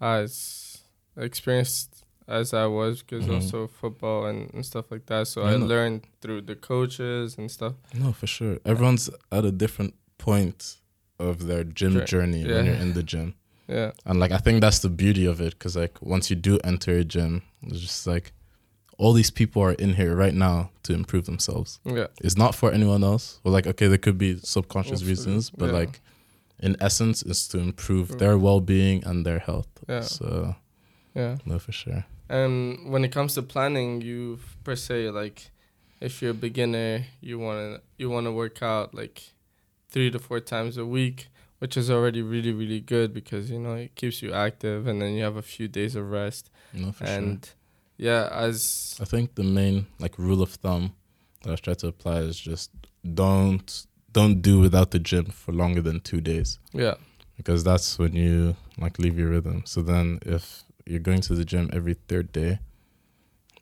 as 0.00 0.78
experienced 1.16 2.04
as 2.28 2.52
I 2.52 2.66
was, 2.66 3.02
because 3.02 3.24
Mhm. 3.26 3.34
also 3.34 3.66
football 3.68 4.26
and, 4.26 4.52
and 4.52 4.64
stuff 4.66 4.90
like 4.90 5.06
that. 5.06 5.28
So 5.28 5.42
I 5.44 5.56
no. 5.56 5.66
learned 5.66 6.06
through 6.20 6.42
the 6.42 6.56
coaches 6.56 7.36
and 7.38 7.50
stuff. 7.50 7.74
no 7.94 8.12
for 8.12 8.26
sure. 8.26 8.58
Everyone's 8.64 9.08
at 9.30 9.44
a 9.44 9.52
different 9.52 9.94
point 10.18 10.76
of 11.18 11.46
their 11.46 11.64
gym 11.64 11.92
Jour- 11.94 12.04
journey 12.04 12.42
yeah. 12.42 12.54
when 12.56 12.66
you're 12.66 12.74
in 12.74 12.92
the 12.94 13.02
gym. 13.02 13.34
Yeah, 13.68 13.90
And 14.04 14.20
like 14.20 14.30
I 14.30 14.38
think 14.38 14.60
that's 14.60 14.78
the 14.78 14.88
beauty 14.88 15.26
of 15.26 15.40
it 15.40 15.54
because 15.54 15.74
like 15.74 16.00
once 16.00 16.30
you 16.30 16.36
do 16.36 16.60
enter 16.62 16.92
a 16.98 17.02
gym, 17.04 17.42
it's 17.64 17.80
just 17.80 18.06
like 18.06 18.30
all 18.96 19.12
these 19.12 19.32
people 19.32 19.60
are 19.60 19.72
in 19.72 19.94
here 19.94 20.14
right 20.14 20.34
now 20.34 20.70
to 20.84 20.92
improve 20.92 21.24
themselves. 21.26 21.80
yeah, 21.84 22.06
It's 22.22 22.36
not 22.36 22.54
for 22.54 22.70
anyone 22.70 23.02
else. 23.02 23.40
Well, 23.42 23.52
like 23.52 23.66
okay, 23.66 23.88
there 23.88 23.98
could 23.98 24.18
be 24.18 24.38
subconscious 24.38 25.02
reasons, 25.02 25.50
but 25.50 25.66
yeah. 25.66 25.72
like 25.80 26.00
in 26.60 26.76
essence, 26.80 27.22
is 27.22 27.46
to 27.48 27.58
improve 27.58 28.08
Mm. 28.10 28.18
their 28.18 28.38
well-being 28.38 29.04
and 29.04 29.24
their 29.26 29.38
health. 29.40 29.68
yeah, 29.88 30.00
So 30.00 30.56
yeah. 31.14 31.36
no, 31.44 31.58
for 31.58 31.72
sure. 31.72 32.04
And 32.28 32.90
when 32.90 33.04
it 33.04 33.12
comes 33.12 33.34
to 33.34 33.42
planning, 33.42 34.00
you 34.02 34.38
per 34.64 34.74
se 34.76 35.10
like, 35.10 35.50
if 36.00 36.20
you're 36.20 36.32
a 36.32 36.34
beginner, 36.34 37.06
you 37.20 37.38
wanna 37.38 37.80
you 37.98 38.10
wanna 38.10 38.32
work 38.32 38.62
out 38.62 38.94
like 38.94 39.22
three 39.90 40.10
to 40.10 40.18
four 40.18 40.40
times 40.40 40.76
a 40.76 40.84
week, 40.84 41.28
which 41.60 41.76
is 41.76 41.90
already 41.90 42.20
really 42.22 42.52
really 42.52 42.80
good 42.80 43.12
because 43.14 43.50
you 43.50 43.58
know 43.58 43.74
it 43.74 43.94
keeps 43.94 44.22
you 44.22 44.32
active, 44.32 44.86
and 44.86 45.00
then 45.00 45.14
you 45.14 45.22
have 45.24 45.36
a 45.36 45.42
few 45.42 45.68
days 45.68 45.94
of 45.96 46.10
rest. 46.10 46.50
No, 46.72 46.92
for 46.92 47.04
and 47.04 47.48
yeah, 47.96 48.28
as 48.32 48.96
I 49.00 49.04
think 49.04 49.36
the 49.36 49.44
main 49.44 49.86
like 49.98 50.18
rule 50.18 50.42
of 50.42 50.50
thumb 50.50 50.92
that 51.42 51.52
I've 51.52 51.62
tried 51.62 51.78
to 51.78 51.86
apply 51.88 52.18
is 52.20 52.38
just 52.38 52.70
don't 53.14 53.86
don't 54.18 54.38
do 54.50 54.54
without 54.66 54.88
the 54.94 54.98
gym 55.10 55.26
for 55.42 55.52
longer 55.62 55.82
than 55.88 55.98
two 56.10 56.20
days 56.32 56.50
yeah, 56.84 56.94
because 57.38 57.60
that's 57.68 57.88
when 58.00 58.12
you 58.24 58.56
like 58.84 58.94
leave 59.04 59.16
your 59.20 59.30
rhythm. 59.34 59.58
So 59.72 59.78
then 59.92 60.18
if 60.36 60.44
you're 60.88 61.06
going 61.10 61.22
to 61.28 61.34
the 61.40 61.44
gym 61.52 61.64
every 61.78 61.96
third 62.08 62.26
day, 62.32 62.52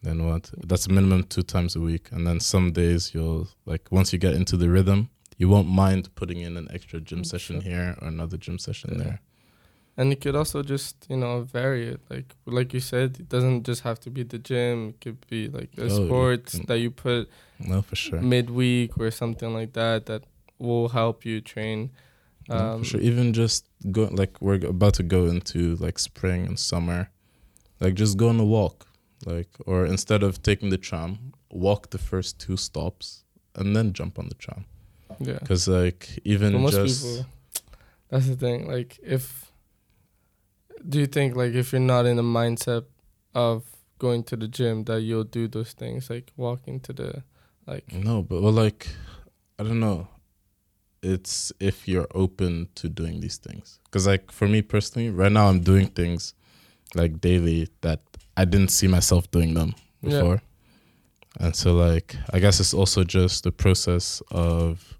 then 0.02 0.16
what? 0.28 0.50
That's 0.68 0.86
a 0.86 0.92
minimum 0.98 1.22
two 1.34 1.42
times 1.54 1.76
a 1.76 1.80
week, 1.90 2.04
and 2.14 2.22
then 2.26 2.38
some 2.40 2.66
days 2.72 3.02
you'll 3.14 3.46
like 3.70 3.84
once 3.98 4.12
you 4.12 4.18
get 4.26 4.34
into 4.40 4.56
the 4.62 4.68
rhythm, 4.76 5.00
you 5.40 5.48
won't 5.48 5.68
mind 5.84 6.02
putting 6.14 6.40
in 6.46 6.56
an 6.56 6.68
extra 6.76 6.98
gym 7.08 7.20
Mm, 7.22 7.26
session 7.32 7.56
here 7.70 7.88
or 8.00 8.08
another 8.08 8.36
gym 8.44 8.58
session 8.58 8.90
Yeah. 8.92 9.04
there. 9.04 9.18
and 9.96 10.06
you 10.12 10.16
could 10.24 10.36
also 10.40 10.58
just 10.74 10.94
you 11.08 11.16
know 11.22 11.34
vary 11.58 11.84
it. 11.94 12.00
Like 12.10 12.28
like 12.58 12.70
you 12.76 12.80
said, 12.92 13.08
it 13.22 13.28
doesn't 13.34 13.60
just 13.70 13.82
have 13.88 13.98
to 14.04 14.10
be 14.16 14.22
the 14.34 14.38
gym. 14.50 14.76
It 14.90 14.96
could 15.04 15.20
be 15.34 15.40
like 15.58 15.70
a 15.78 15.82
Oh, 15.84 15.86
you 15.86 15.94
sports 16.06 16.52
that 16.68 16.78
you 16.84 16.90
put 17.06 17.22
No, 17.70 17.82
for 17.88 17.96
sure. 17.96 18.20
midweek 18.34 18.90
or 19.02 19.10
something 19.10 19.50
like 19.58 19.72
that 19.82 19.98
that 20.10 20.22
will 20.58 20.88
help 20.88 21.24
you 21.24 21.40
train. 21.40 21.90
Um, 22.50 22.80
for 22.80 22.84
sure. 22.84 23.00
Even 23.00 23.32
just 23.32 23.68
go 23.90 24.08
like 24.12 24.40
we're 24.40 24.66
about 24.66 24.94
to 24.94 25.02
go 25.02 25.26
into 25.26 25.76
like 25.76 25.98
spring 25.98 26.46
and 26.46 26.58
summer, 26.58 27.10
like 27.80 27.94
just 27.94 28.16
go 28.16 28.28
on 28.28 28.38
a 28.38 28.44
walk, 28.44 28.86
like 29.24 29.48
or 29.66 29.86
instead 29.86 30.22
of 30.22 30.42
taking 30.42 30.70
the 30.70 30.78
tram, 30.78 31.32
walk 31.50 31.90
the 31.90 31.98
first 31.98 32.38
two 32.38 32.56
stops 32.56 33.24
and 33.56 33.74
then 33.74 33.92
jump 33.92 34.18
on 34.18 34.28
the 34.28 34.34
tram. 34.34 34.66
Yeah. 35.20 35.38
Because 35.40 35.68
like 35.68 36.18
even 36.24 36.66
just 36.68 37.04
people, 37.04 37.26
that's 38.10 38.26
the 38.26 38.36
thing. 38.36 38.68
Like, 38.68 38.98
if 39.02 39.52
do 40.86 40.98
you 40.98 41.06
think 41.06 41.36
like 41.36 41.54
if 41.54 41.72
you're 41.72 41.80
not 41.80 42.06
in 42.06 42.16
the 42.16 42.22
mindset 42.22 42.84
of 43.34 43.64
going 43.98 44.22
to 44.24 44.36
the 44.36 44.48
gym 44.48 44.84
that 44.84 45.00
you'll 45.00 45.24
do 45.24 45.48
those 45.48 45.72
things 45.72 46.10
like 46.10 46.32
walking 46.36 46.78
to 46.80 46.92
the 46.92 47.22
like 47.66 47.92
no, 47.92 48.22
but 48.22 48.42
well, 48.42 48.52
like 48.52 48.88
I 49.58 49.62
don't 49.62 49.80
know. 49.80 50.08
It's 51.04 51.52
if 51.60 51.86
you're 51.86 52.08
open 52.14 52.68
to 52.76 52.88
doing 52.88 53.20
these 53.20 53.36
things. 53.36 53.78
Because 53.84 54.06
like 54.06 54.32
for 54.32 54.48
me 54.48 54.62
personally, 54.62 55.10
right 55.10 55.30
now 55.32 55.48
I'm 55.48 55.60
doing 55.60 55.88
things 55.88 56.34
like 56.94 57.20
daily 57.20 57.68
that 57.82 58.00
I 58.36 58.44
didn't 58.46 58.70
see 58.70 58.88
myself 58.88 59.30
doing 59.30 59.54
them 59.54 59.74
Yeah. 60.02 60.10
before. 60.10 60.42
And 61.40 61.54
so 61.54 61.74
like 61.74 62.16
I 62.32 62.38
guess 62.40 62.60
it's 62.60 62.74
also 62.74 63.04
just 63.04 63.44
the 63.44 63.52
process 63.52 64.22
of 64.30 64.96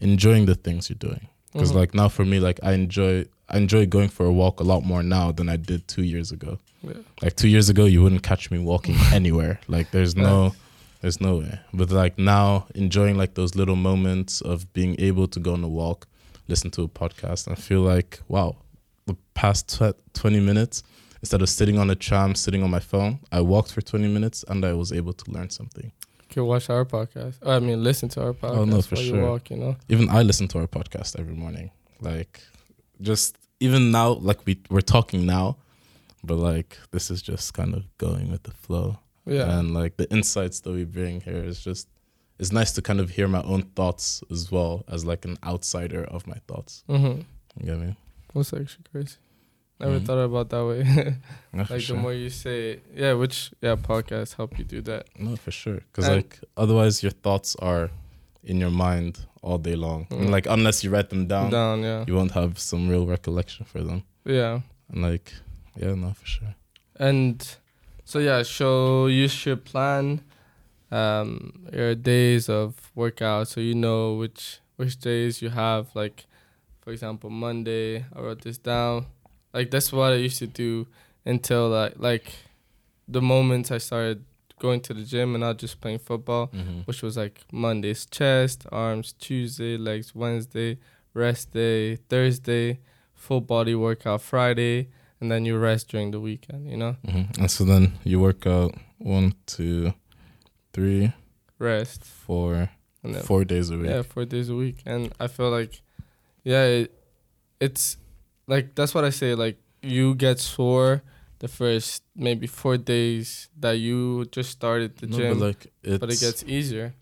enjoying 0.00 0.46
the 0.46 0.54
things 0.54 0.90
you're 0.90 0.98
doing. 1.10 1.28
Because 1.52 1.72
Mhm. 1.72 1.76
like 1.80 1.94
now 1.94 2.08
for 2.08 2.24
me, 2.24 2.38
like 2.40 2.60
I 2.62 2.72
enjoy 2.72 3.24
I 3.48 3.56
enjoy 3.58 3.86
going 3.86 4.08
for 4.08 4.26
a 4.26 4.32
walk 4.32 4.58
a 4.60 4.64
lot 4.64 4.84
more 4.84 5.02
now 5.04 5.30
than 5.32 5.48
I 5.48 5.56
did 5.56 5.86
two 5.86 6.02
years 6.02 6.32
ago. 6.32 6.58
yeah, 6.82 6.94
Like 7.22 7.36
two 7.36 7.46
years 7.48 7.68
ago, 7.68 7.84
you 7.84 8.02
wouldn't 8.02 8.24
catch 8.24 8.50
me 8.50 8.58
walking 8.58 8.96
anywhere. 9.12 9.60
Like 9.68 9.90
there's 9.92 10.16
no, 10.16 10.52
there's 11.06 11.20
no 11.20 11.36
way. 11.36 11.60
But 11.72 11.90
like 11.92 12.18
now, 12.18 12.66
enjoying 12.74 13.16
like 13.16 13.34
those 13.34 13.54
little 13.54 13.76
moments 13.76 14.40
of 14.40 14.72
being 14.72 14.96
able 14.98 15.28
to 15.28 15.38
go 15.38 15.52
on 15.52 15.62
a 15.62 15.68
walk, 15.68 16.08
listen 16.48 16.68
to 16.72 16.82
a 16.82 16.88
podcast, 16.88 17.46
and 17.46 17.56
feel 17.56 17.82
like 17.82 18.18
wow, 18.26 18.56
the 19.06 19.16
past 19.34 19.68
tw- 19.76 19.94
twenty 20.14 20.40
minutes, 20.40 20.82
instead 21.22 21.42
of 21.42 21.48
sitting 21.48 21.78
on 21.78 21.90
a 21.90 21.94
tram, 21.94 22.34
sitting 22.34 22.62
on 22.64 22.70
my 22.70 22.80
phone, 22.80 23.20
I 23.30 23.40
walked 23.40 23.70
for 23.72 23.82
twenty 23.82 24.08
minutes 24.08 24.44
and 24.48 24.64
I 24.64 24.72
was 24.72 24.92
able 24.92 25.12
to 25.12 25.30
learn 25.30 25.48
something. 25.50 25.92
you 26.22 26.28
can 26.28 26.44
watch 26.44 26.68
our 26.70 26.84
podcast. 26.84 27.36
Oh, 27.42 27.54
I 27.56 27.60
mean, 27.60 27.84
listen 27.84 28.08
to 28.10 28.22
our 28.24 28.32
podcast 28.32 28.56
Oh, 28.56 28.64
no, 28.64 28.82
for 28.82 28.96
while 28.96 29.04
sure. 29.04 29.16
you 29.16 29.22
walk. 29.22 29.50
You 29.50 29.58
know. 29.58 29.76
Even 29.88 30.08
I 30.10 30.22
listen 30.22 30.48
to 30.48 30.58
our 30.58 30.66
podcast 30.66 31.20
every 31.20 31.34
morning. 31.34 31.70
Like, 32.00 32.40
just 33.00 33.38
even 33.60 33.92
now, 33.92 34.08
like 34.28 34.44
we 34.44 34.58
we're 34.70 34.80
talking 34.96 35.24
now, 35.24 35.56
but 36.24 36.34
like 36.50 36.76
this 36.90 37.12
is 37.12 37.22
just 37.22 37.54
kind 37.54 37.74
of 37.74 37.84
going 37.98 38.28
with 38.32 38.42
the 38.42 38.50
flow. 38.50 38.98
Yeah. 39.26 39.58
and 39.58 39.74
like 39.74 39.96
the 39.96 40.08
insights 40.10 40.60
that 40.60 40.72
we 40.72 40.84
bring 40.84 41.20
here 41.20 41.42
is 41.44 41.58
just 41.64 41.88
it's 42.38 42.52
nice 42.52 42.72
to 42.72 42.82
kind 42.82 43.00
of 43.00 43.10
hear 43.10 43.28
my 43.28 43.42
own 43.42 43.62
thoughts 43.74 44.22
as 44.30 44.52
well 44.52 44.84
as 44.88 45.04
like 45.04 45.24
an 45.24 45.36
outsider 45.42 46.04
of 46.04 46.26
my 46.26 46.38
thoughts 46.48 46.84
mm-hmm. 46.88 47.20
you 47.60 47.66
get 47.66 47.78
me 47.78 47.96
That's 48.34 48.52
actually 48.52 48.84
crazy. 48.92 49.16
Never 49.80 49.98
Mhm. 50.00 50.06
thought 50.06 50.18
about 50.30 50.48
that 50.50 50.64
way. 50.70 50.82
like 51.70 51.80
sure. 51.82 51.96
the 51.96 52.02
more 52.02 52.14
you 52.14 52.30
say, 52.30 52.56
it. 52.72 52.82
yeah, 52.94 53.12
which 53.12 53.36
yeah, 53.60 53.76
podcasts 53.76 54.34
help 54.36 54.58
you 54.58 54.64
do 54.64 54.80
that. 54.90 55.02
no 55.18 55.36
for 55.36 55.50
sure 55.50 55.80
because 55.86 56.08
like 56.08 56.40
otherwise 56.56 57.02
your 57.02 57.12
thoughts 57.24 57.56
are 57.70 57.90
in 58.50 58.56
your 58.60 58.70
mind 58.70 59.12
all 59.42 59.58
day 59.58 59.76
long 59.76 60.06
and 60.10 60.28
Mm. 60.28 60.30
like 60.36 60.46
unless 60.56 60.82
you 60.84 60.90
write 60.94 61.08
them 61.10 61.26
down, 61.26 61.50
Down, 61.50 61.82
yeah, 61.82 62.04
you 62.06 62.14
won't 62.14 62.32
have 62.32 62.58
some 62.58 62.88
real 62.92 63.06
recollection 63.06 63.64
for 63.66 63.80
them 63.82 64.02
yeah. 64.24 64.60
and 64.90 65.02
like 65.02 65.32
yeah 65.82 65.94
no 65.94 66.12
for 66.20 66.26
sure 66.26 66.54
And 67.10 67.36
so 68.06 68.20
yeah, 68.20 68.42
so 68.42 69.06
you 69.08 69.28
should 69.28 69.64
plan 69.64 70.22
um 70.92 71.66
your 71.72 71.96
days 71.96 72.48
of 72.48 72.92
workout 72.94 73.48
so 73.48 73.60
you 73.60 73.74
know 73.74 74.14
which 74.14 74.60
which 74.76 74.96
days 75.00 75.42
you 75.42 75.50
have 75.50 75.88
like 75.94 76.26
for 76.80 76.92
example 76.92 77.28
Monday 77.28 78.06
I 78.14 78.20
wrote 78.20 78.42
this 78.42 78.58
down. 78.58 79.06
Like 79.52 79.72
that's 79.72 79.92
what 79.92 80.12
I 80.12 80.16
used 80.16 80.38
to 80.38 80.46
do 80.46 80.86
until 81.24 81.68
like 81.68 81.94
like 81.96 82.32
the 83.08 83.20
moment 83.20 83.72
I 83.72 83.78
started 83.78 84.24
going 84.60 84.80
to 84.82 84.94
the 84.94 85.02
gym 85.02 85.34
and 85.34 85.42
not 85.42 85.58
just 85.58 85.80
playing 85.80 85.98
football, 85.98 86.46
mm-hmm. 86.46 86.82
which 86.84 87.02
was 87.02 87.16
like 87.16 87.40
Monday's 87.50 88.06
chest, 88.06 88.66
arms, 88.70 89.14
Tuesday, 89.18 89.76
legs, 89.76 90.14
Wednesday, 90.14 90.78
rest 91.12 91.52
day, 91.52 91.96
Thursday, 91.96 92.78
full 93.14 93.40
body 93.40 93.74
workout 93.74 94.22
Friday, 94.22 94.88
and 95.20 95.30
then 95.30 95.44
you 95.44 95.56
rest 95.58 95.88
during 95.88 96.10
the 96.10 96.20
weekend, 96.20 96.68
you 96.70 96.76
know? 96.76 96.96
Mm-hmm. 97.06 97.40
and 97.40 97.50
so 97.50 97.64
then 97.64 97.92
you 98.04 98.20
work 98.20 98.46
out 98.46 98.74
one 98.98 99.34
two 99.46 99.92
three 100.72 101.12
Rest. 101.58 102.04
four 102.04 102.68
And 103.02 103.14
then 103.14 103.22
four 103.22 103.44
days 103.44 103.70
a 103.70 103.76
week 103.78 103.88
Yeah, 103.88 104.02
four 104.02 104.24
days 104.26 104.48
a 104.50 104.54
week. 104.54 104.82
And 104.84 105.12
I 105.18 105.26
feel 105.28 105.50
like 105.50 105.80
yeah, 106.44 106.64
it, 106.64 106.92
it's 107.60 107.96
like 108.46 108.74
that's 108.74 108.94
what 108.94 109.04
I 109.04 109.10
say, 109.10 109.34
like 109.34 109.56
you 109.82 110.14
get 110.14 110.38
sore 110.38 111.02
the 111.38 111.48
first 111.48 112.02
maybe 112.14 112.46
four 112.46 112.76
days 112.76 113.48
that 113.60 113.78
you 113.78 114.24
just 114.32 114.50
started 114.50 114.96
the 114.98 115.06
no, 115.06 115.16
gym. 115.16 115.38
but 115.38 115.44
like 115.46 115.72
but 116.00 116.10
it 116.12 116.20
gets 116.20 116.44
easier. 116.44 116.94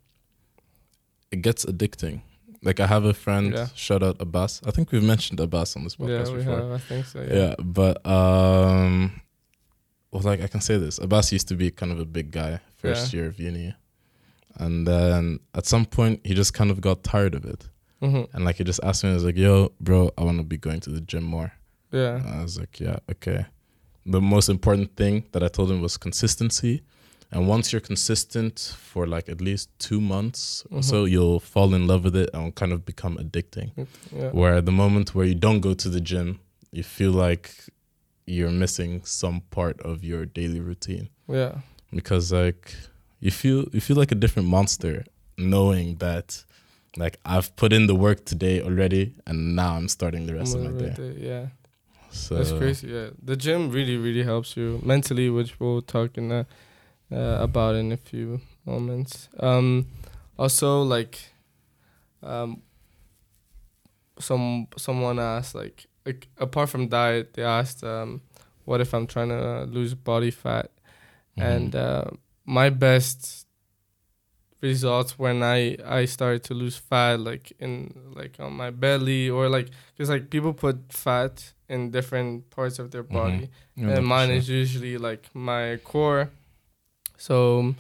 it 1.31 1.43
gets 1.43 1.65
addicting. 1.65 2.23
Like 2.65 2.81
I 2.81 2.87
have 2.87 3.05
a 3.05 3.13
friend, 3.15 3.53
Yeah. 3.53 3.67
shout 3.75 4.03
out 4.03 4.17
Abbas. 4.21 4.63
I 4.67 4.71
think 4.71 4.91
we've 4.93 5.03
mentioned 5.03 5.39
Abbas 5.41 5.77
on 5.77 5.85
this 5.85 5.97
podcast 5.97 6.27
Yeah, 6.29 6.33
we 6.33 6.39
before. 6.39 6.57
have, 6.57 6.73
I 6.73 6.79
think 6.79 7.07
so. 7.07 7.21
Yeah. 7.21 7.35
Yeah. 7.35 7.55
but 7.59 8.05
um, 8.07 9.21
well, 10.11 10.23
like 10.23 10.41
I 10.43 10.47
can 10.49 10.61
say 10.61 10.79
this, 10.79 10.99
Abbas 10.99 11.33
used 11.33 11.49
to 11.49 11.57
be 11.57 11.71
kind 11.71 11.93
of 11.93 11.99
a 12.01 12.05
big 12.05 12.31
guy 12.31 12.61
first 12.77 13.13
year 13.13 13.27
of 13.27 13.39
uni, 13.39 13.75
and 14.57 14.87
then 14.87 15.41
at 15.55 15.67
some 15.67 15.85
point 15.87 16.21
he 16.25 16.35
just 16.35 16.55
kind 16.55 16.71
of 16.71 16.81
got 16.81 17.03
tired 17.03 17.35
of 17.35 17.45
it, 17.45 17.69
Mm-hmm. 18.03 18.37
and 18.37 18.45
like 18.45 18.57
he 18.57 18.65
just 18.65 18.81
asked 18.83 19.03
me, 19.05 19.11
he 19.11 19.15
was 19.15 19.25
like, 19.25 19.37
"Yo, 19.37 19.73
bro, 19.81 20.11
I 20.19 20.25
want 20.25 20.39
to 20.39 20.45
be 20.45 20.57
going 20.59 20.81
to 20.81 20.91
the 20.91 21.01
gym 21.01 21.25
more." 21.25 21.53
Yeah. 21.93 22.17
And 22.17 22.29
I 22.41 22.43
was 22.43 22.59
like, 22.59 22.79
"Yeah, 22.81 22.99
okay." 23.13 23.47
The 24.07 24.21
most 24.21 24.49
important 24.51 24.97
thing 24.97 25.25
that 25.33 25.43
I 25.43 25.49
told 25.49 25.71
him 25.71 25.81
was 25.81 25.97
consistency. 25.97 26.83
And 27.33 27.49
once 27.49 27.73
you're 27.73 27.81
consistent 27.81 28.77
for 28.79 29.07
like 29.07 29.29
at 29.29 29.41
least 29.41 29.69
two 29.79 30.01
months, 30.01 30.65
or 30.71 30.83
so 30.83 31.05
Mhm. 31.05 31.11
you'll 31.11 31.41
fall 31.41 31.75
in 31.75 31.87
love 31.87 32.05
with 32.05 32.17
it 32.17 32.31
and 32.35 32.55
kind 32.55 32.73
of 32.73 32.85
become 32.85 33.17
addicting. 33.19 33.71
Yeah. 34.13 34.31
Where 34.31 34.55
at 34.57 34.67
the 34.67 34.73
moment 34.73 35.15
where 35.15 35.27
you 35.27 35.35
don't 35.35 35.61
go 35.61 35.75
to 35.75 35.89
the 35.89 36.01
gym, 36.01 36.39
you 36.73 36.83
feel 36.83 37.13
like 37.13 37.51
you're 38.27 38.51
missing 38.53 39.03
some 39.05 39.41
part 39.51 39.81
of 39.83 40.03
your 40.05 40.25
daily 40.27 40.61
routine 40.61 41.09
Yeah. 41.29 41.61
because 41.93 42.33
like 42.33 42.75
you 43.21 43.31
feel 43.31 43.67
you 43.73 43.81
feel 43.81 43.97
like 43.97 44.13
a 44.13 44.15
different 44.25 44.49
monster 44.49 45.05
knowing 45.37 45.97
that 45.99 46.45
like 46.97 47.19
I've 47.25 47.55
put 47.57 47.73
in 47.73 47.87
the 47.87 47.95
work 47.95 48.25
today 48.25 48.63
already 48.63 49.15
and 49.27 49.57
now 49.57 49.77
I'm 49.77 49.89
starting 49.89 50.27
the 50.27 50.35
rest 50.35 50.55
of 50.57 50.63
my 50.63 50.71
day. 50.71 50.95
Yeah. 51.19 51.47
So 52.11 52.37
That's 52.37 52.53
crazy. 52.53 52.89
Yeah, 52.89 53.11
the 53.21 53.37
gym 53.37 53.71
really, 53.71 53.97
really 53.97 54.23
helps 54.23 54.57
you 54.57 54.81
mentally, 54.85 55.29
which 55.31 55.59
we'll 55.59 55.83
talk 55.83 56.17
in 56.17 56.31
uh, 56.31 56.45
uh, 57.13 57.39
about 57.41 57.75
in 57.77 57.93
a 57.93 57.97
few 57.97 58.41
moments. 58.65 59.29
Um, 59.39 59.87
also, 60.39 60.83
like, 60.83 61.19
um, 62.23 62.63
some 64.19 64.69
someone 64.77 65.19
asked, 65.19 65.55
like, 65.55 65.87
like 66.07 66.29
apart 66.39 66.69
from 66.69 66.89
diet, 66.89 67.35
they 67.35 67.43
asked, 67.43 67.83
um, 67.85 68.21
what 68.65 68.81
if 68.81 68.95
I'm 68.95 69.07
trying 69.07 69.29
to 69.31 69.65
lose 69.65 69.95
body 69.95 70.31
fat? 70.31 70.71
Mhm. 71.37 71.45
And 71.57 71.75
uh, 71.77 72.05
my 72.45 72.71
best 72.71 73.47
results 74.61 75.19
when 75.19 75.43
I 75.43 75.77
I 75.85 76.07
started 76.07 76.43
to 76.45 76.55
lose 76.55 76.77
fat, 76.77 77.21
like 77.21 77.53
in 77.59 77.93
like 78.15 78.39
on 78.41 78.53
my 78.55 78.71
belly 78.71 79.29
or 79.29 79.49
like, 79.49 79.69
cause 79.99 80.09
like 80.09 80.31
people 80.31 80.53
put 80.55 80.93
fat 80.93 81.53
in 81.69 81.91
different 81.91 82.49
parts 82.51 82.79
of 82.79 82.91
their 82.91 83.05
Mhm. 83.05 83.13
body, 83.13 83.51
no, 83.77 83.89
and 83.89 84.07
mine 84.07 84.31
is 84.31 84.49
usually 84.49 84.97
like 84.97 85.29
my 85.35 85.77
core. 85.85 86.31
So, 87.27 87.75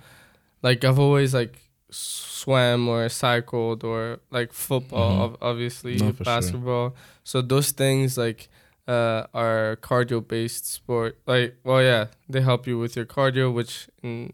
like 0.62 0.84
I've 0.84 0.98
always 1.06 1.34
like 1.34 1.54
swam 1.90 2.88
or 2.88 3.08
cycled 3.08 3.84
or 3.84 4.18
like 4.30 4.52
football, 4.52 5.10
Mhm. 5.12 5.20
ob- 5.24 5.38
obviously 5.50 5.96
No, 5.96 6.12
for 6.12 6.24
sure. 6.24 6.34
basketball. 6.34 6.94
So 7.24 7.42
those 7.42 7.70
things 7.72 8.16
like 8.18 8.48
uh, 8.86 9.24
are 9.32 9.76
cardio 9.80 10.20
based 10.20 10.66
sport. 10.70 11.12
Like, 11.26 11.56
well, 11.64 11.82
yeah, 11.82 12.04
they 12.28 12.42
help 12.42 12.66
you 12.66 12.78
with 12.78 12.96
your 12.96 13.06
cardio, 13.06 13.46
which 13.58 13.88
in 14.02 14.32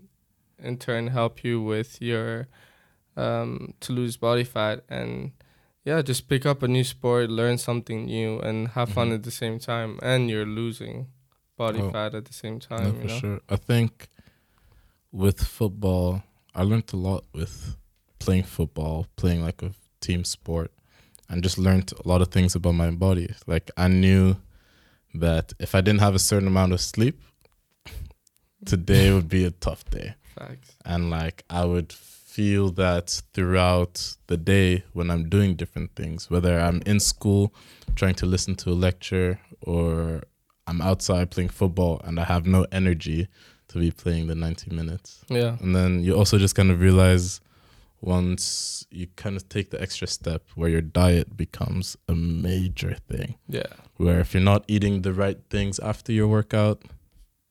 in 0.59 0.77
turn 0.77 1.09
help 1.09 1.45
you 1.45 1.63
with 1.73 1.91
your 2.03 2.49
um, 3.17 3.75
to 3.81 3.93
lose 3.93 4.17
body 4.17 4.45
fat 4.45 4.85
and 4.89 5.33
yeah, 5.85 6.03
just 6.03 6.29
pick 6.29 6.45
up 6.47 6.63
a 6.63 6.69
new 6.69 6.85
sport, 6.85 7.31
learn 7.31 7.59
something 7.59 8.05
new, 8.07 8.39
and 8.41 8.69
have 8.77 8.89
fun 8.91 9.09
Mhm. 9.11 9.15
at 9.17 9.23
the 9.23 9.31
same 9.31 9.59
time. 9.59 9.99
And 10.03 10.29
you're 10.31 10.47
losing 10.63 11.07
body 11.57 11.81
Oh. 11.81 11.91
fat 11.91 12.15
at 12.15 12.25
the 12.25 12.33
same 12.43 12.59
No, 12.59 12.77
time. 12.77 12.93
for 13.01 13.07
know? 13.07 13.19
sure. 13.21 13.41
I 13.49 13.57
think 13.57 14.09
with 15.13 15.43
football, 15.43 16.23
I 16.55 16.63
learned 16.63 16.93
a 16.93 16.97
lot 16.97 17.25
with 17.33 17.77
playing 18.19 18.45
football, 18.45 19.07
playing 19.17 19.43
like 19.43 19.63
a 19.63 19.73
team 20.01 20.25
sport, 20.25 20.71
and 21.29 21.43
just 21.43 21.59
learned 21.59 21.93
a 22.05 22.09
lot 22.09 22.21
of 22.21 22.29
things 22.29 22.55
about 22.55 22.75
my 22.75 22.91
body. 22.91 23.33
Like 23.47 23.71
I 23.77 23.89
knew 23.89 24.37
that 25.15 25.53
if 25.59 25.75
I 25.75 25.81
didn't 25.81 26.01
have 26.01 26.15
a 26.15 26.19
certain 26.19 26.49
amount 26.49 26.73
of 26.73 26.81
sleep, 26.81 27.21
today 28.65 29.13
would 29.13 29.29
be 29.29 29.45
a 29.45 29.51
tough 29.51 29.85
day. 29.91 30.15
Facts. 30.39 30.77
And 30.85 31.11
like 31.11 31.45
I 31.51 31.65
would 31.65 31.93
feel 31.93 32.71
that 32.71 33.23
throughout 33.35 34.17
the 34.29 34.37
day 34.37 34.85
when 34.93 35.11
I'm 35.11 35.29
doing 35.29 35.57
different 35.57 35.97
things, 35.97 36.31
whether 36.31 36.61
I'm 36.61 36.81
in 36.87 37.01
school 37.01 37.53
trying 37.97 38.15
to 38.15 38.27
listen 38.27 38.55
to 38.57 38.71
a 38.71 38.73
lecture 38.73 39.41
or 39.63 40.23
I'm 40.67 40.81
outside 40.81 41.33
playing 41.33 41.49
football 41.49 42.01
and 42.05 42.21
I 42.21 42.25
have 42.25 42.47
no 42.47 42.67
energy 42.71 43.29
to 43.71 43.79
be 43.79 43.91
playing 43.91 44.27
the 44.29 44.35
90 44.35 44.75
minutes. 44.75 45.25
Yeah. 45.29 45.57
And 45.61 45.75
then 45.75 46.03
you 46.05 46.15
also 46.17 46.39
just 46.39 46.55
kind 46.55 46.71
of 46.71 46.81
realize 46.81 47.41
once 48.01 48.87
you 48.91 49.07
kind 49.17 49.37
of 49.37 49.49
take 49.49 49.71
the 49.71 49.81
extra 49.81 50.07
step 50.07 50.43
where 50.55 50.69
your 50.71 50.81
diet 50.81 51.37
becomes 51.37 51.97
a 52.09 52.15
major 52.15 52.97
thing, 53.09 53.35
Yeah. 53.49 53.67
where 53.97 54.21
if 54.21 54.33
you're 54.35 54.43
not 54.43 54.65
eating 54.69 55.03
the 55.03 55.13
right 55.13 55.39
things 55.51 55.79
after 55.81 56.13
your 56.13 56.29
workout, 56.29 56.83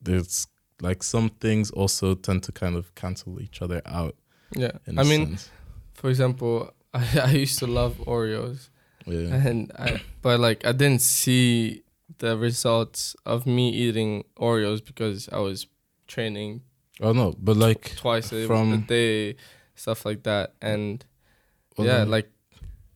there's 0.02 0.48
like 0.82 1.04
some 1.04 1.30
things 1.40 1.70
also 1.72 2.16
tend 2.16 2.44
to 2.44 2.52
kind 2.52 2.76
of 2.76 2.94
cancel 2.96 3.40
each 3.42 3.62
other 3.62 3.82
out. 3.86 4.16
Yeah. 4.56 4.72
I 4.98 5.04
mean, 5.04 5.28
sense. 5.28 5.50
for 5.94 6.10
example, 6.10 6.74
I, 6.94 7.06
I 7.26 7.32
used 7.32 7.60
to 7.60 7.68
love 7.68 7.98
Oreos. 8.06 8.70
yeah, 9.06 9.36
and 9.36 9.72
I, 9.78 10.02
but 10.22 10.40
like 10.40 10.66
I 10.66 10.72
didn't 10.72 11.02
see 11.02 11.84
the 12.18 12.36
results 12.38 13.16
of 13.26 13.46
me 13.46 13.70
eating 13.70 14.24
Oreos 14.40 14.84
because 14.84 15.30
I 15.32 15.38
was 15.40 15.68
training 16.10 16.62
oh 17.02 17.14
no, 17.14 17.34
but 17.40 17.56
like 17.56 17.96
twice 17.96 18.34
a, 18.34 18.46
from- 18.48 18.74
a 18.74 18.78
day, 18.78 19.36
stuff 19.76 20.06
like 20.10 20.22
that, 20.24 20.48
and 20.62 21.06
well, 21.78 21.88
yeah, 21.88 22.00
then- 22.00 22.12
like 22.16 22.30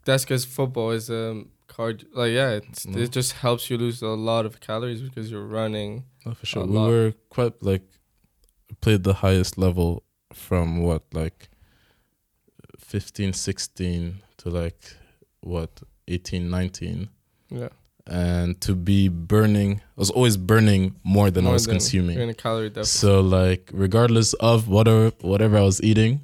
that's 0.05 0.23
because 0.25 0.43
football 0.57 0.91
is 0.91 1.09
um 1.09 1.49
card 1.67 2.05
like 2.13 2.33
yeah, 2.33 2.51
it's, 2.59 2.85
Mhm. 2.85 2.97
it 3.03 3.11
just 3.19 3.31
helps 3.45 3.69
you 3.69 3.77
lose 3.77 4.01
a 4.01 4.07
lot 4.31 4.45
of 4.45 4.59
calories 4.59 5.01
because 5.01 5.31
you're 5.31 5.47
running. 5.61 6.03
oh, 6.25 6.33
for 6.33 6.45
sure, 6.45 6.65
we 6.65 6.77
lot. 6.77 6.87
were 6.89 7.13
quite 7.29 7.55
like 7.71 7.85
played 8.81 9.03
the 9.03 9.15
highest 9.25 9.57
level 9.57 10.03
from 10.33 10.81
what 10.83 11.03
like 11.13 11.49
15, 12.79 13.33
16 13.33 14.21
to 14.37 14.49
like 14.49 14.95
what 15.41 15.81
18, 16.07 16.49
19. 16.49 17.09
Yeah, 17.49 17.69
and 18.07 18.59
to 18.61 18.75
be 18.75 19.07
burning 19.07 19.81
I 19.97 19.99
was 20.01 20.09
always 20.09 20.35
burning 20.35 20.95
more 21.03 21.31
than 21.31 21.47
I 21.47 21.51
was 21.51 21.65
than 21.65 21.75
consuming. 21.75 22.19
In 22.19 22.29
a 22.29 22.33
calorie 22.33 22.69
deficit. 22.69 22.99
So 22.99 23.21
like 23.21 23.69
regardless 23.73 24.33
of 24.33 24.67
whatever 24.67 25.11
whatever 25.21 25.57
I 25.57 25.61
was 25.61 25.81
eating, 25.81 26.19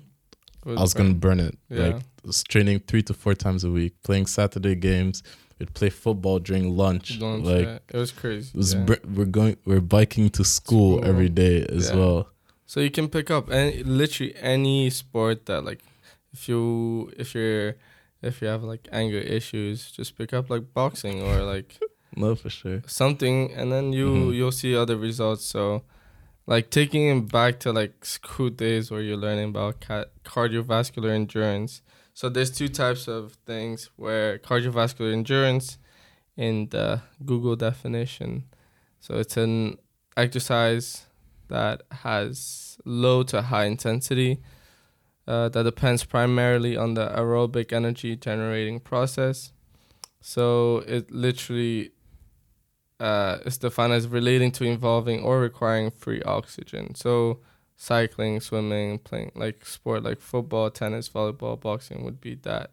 It 0.66 0.78
I 0.78 0.82
was 0.82 0.94
gonna 0.94 1.14
burn- 1.14 1.38
burn 1.38 1.40
it. 1.40 1.58
Yeah. 1.70 1.84
Like 1.84 1.96
I 1.96 2.28
was 2.28 2.44
training 2.44 2.82
three 2.88 3.02
to 3.04 3.14
four 3.14 3.34
times 3.34 3.64
a 3.64 3.72
week, 3.72 3.94
playing 4.04 4.28
Saturday 4.28 4.76
games. 4.76 5.24
We'd 5.58 5.74
play 5.74 5.90
football 5.90 6.40
during 6.40 6.76
lunch. 6.76 7.20
Lunch, 7.20 7.46
like 7.46 7.66
yeah. 7.66 7.80
it 7.90 7.98
was 7.98 8.12
crazy. 8.12 8.52
it 8.54 8.58
was 8.58 8.74
yeah. 8.74 8.84
br- 8.84 9.06
we're 9.14 9.26
going 9.26 9.58
we're 9.66 9.82
biking 9.82 10.30
to 10.32 10.44
school, 10.44 10.98
School. 10.98 11.10
every 11.10 11.30
day 11.30 11.66
as 11.66 11.92
well. 11.94 12.30
So 12.66 12.80
you 12.82 12.92
can 12.92 13.08
pick 13.10 13.32
up 13.32 13.50
any 13.52 13.84
literally 13.84 14.36
any 14.38 14.90
sport 14.90 15.46
that 15.48 15.64
like 15.64 15.80
if 16.34 16.48
you 16.50 17.12
if 17.18 17.34
you're 17.34 17.76
if 18.22 18.42
you 18.42 18.48
have 18.48 18.64
like 18.64 18.88
anger 18.92 19.18
issues, 19.20 19.92
just 19.92 20.18
pick 20.18 20.34
up 20.34 20.50
like 20.50 20.74
boxing 20.74 21.22
or 21.22 21.44
like 21.44 21.80
No, 22.16 22.36
for 22.36 22.50
sure. 22.50 22.82
something 22.88 23.52
and 23.54 23.72
then 23.72 23.94
you 23.94 24.08
Mhm. 24.10 24.36
you'll 24.36 24.52
see 24.52 24.76
other 24.76 24.98
results. 24.98 25.46
So 25.46 25.84
like 26.48 26.70
taking 26.72 27.08
it 27.08 27.32
back 27.32 27.60
to 27.62 27.72
like 27.72 28.04
school 28.04 28.50
days 28.50 28.90
where 28.92 29.02
you're 29.02 29.18
learning 29.18 29.50
about 29.50 29.80
ca- 29.82 30.06
cardiovascular 30.26 31.12
endurance. 31.12 31.82
So 32.14 32.28
there's 32.30 32.52
two 32.52 32.68
types 32.68 33.08
of 33.08 33.38
things 33.46 33.90
where 33.96 34.40
cardiovascular 34.40 35.14
endurance 35.14 35.78
in 36.36 36.70
the 36.70 37.02
Google 37.26 37.56
definition. 37.56 38.46
So 39.00 39.16
it's 39.20 39.38
an 39.38 39.78
exercise 40.18 41.06
that 41.48 41.82
has 41.92 42.78
low 42.86 43.24
to 43.24 43.42
high 43.44 43.66
intensity 43.66 44.40
uh, 45.30 45.48
that 45.48 45.62
depends 45.62 46.04
primarily 46.04 46.76
on 46.76 46.96
the 46.96 47.08
aerobic 47.10 47.72
energy 47.72 48.16
generating 48.16 48.80
process. 48.80 49.52
So 50.20 50.78
it 50.88 51.12
literally 51.12 51.92
uh, 53.00 53.38
is 53.46 53.60
defined 53.60 53.94
as 53.94 54.08
relating 54.08 54.52
to 54.54 54.64
involving 54.64 55.22
or 55.22 55.40
requiring 55.40 55.92
free 55.92 56.24
oxygen. 56.24 56.96
So 56.96 57.42
cycling, 57.78 58.40
swimming, 58.40 58.98
playing 58.98 59.32
like 59.36 59.68
sport 59.68 60.02
like 60.02 60.20
football, 60.20 60.72
tennis, 60.72 61.08
volleyball, 61.08 61.62
boxing 61.62 62.04
would 62.04 62.20
be 62.20 62.34
that. 62.34 62.72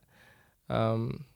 Um, 0.71 1.27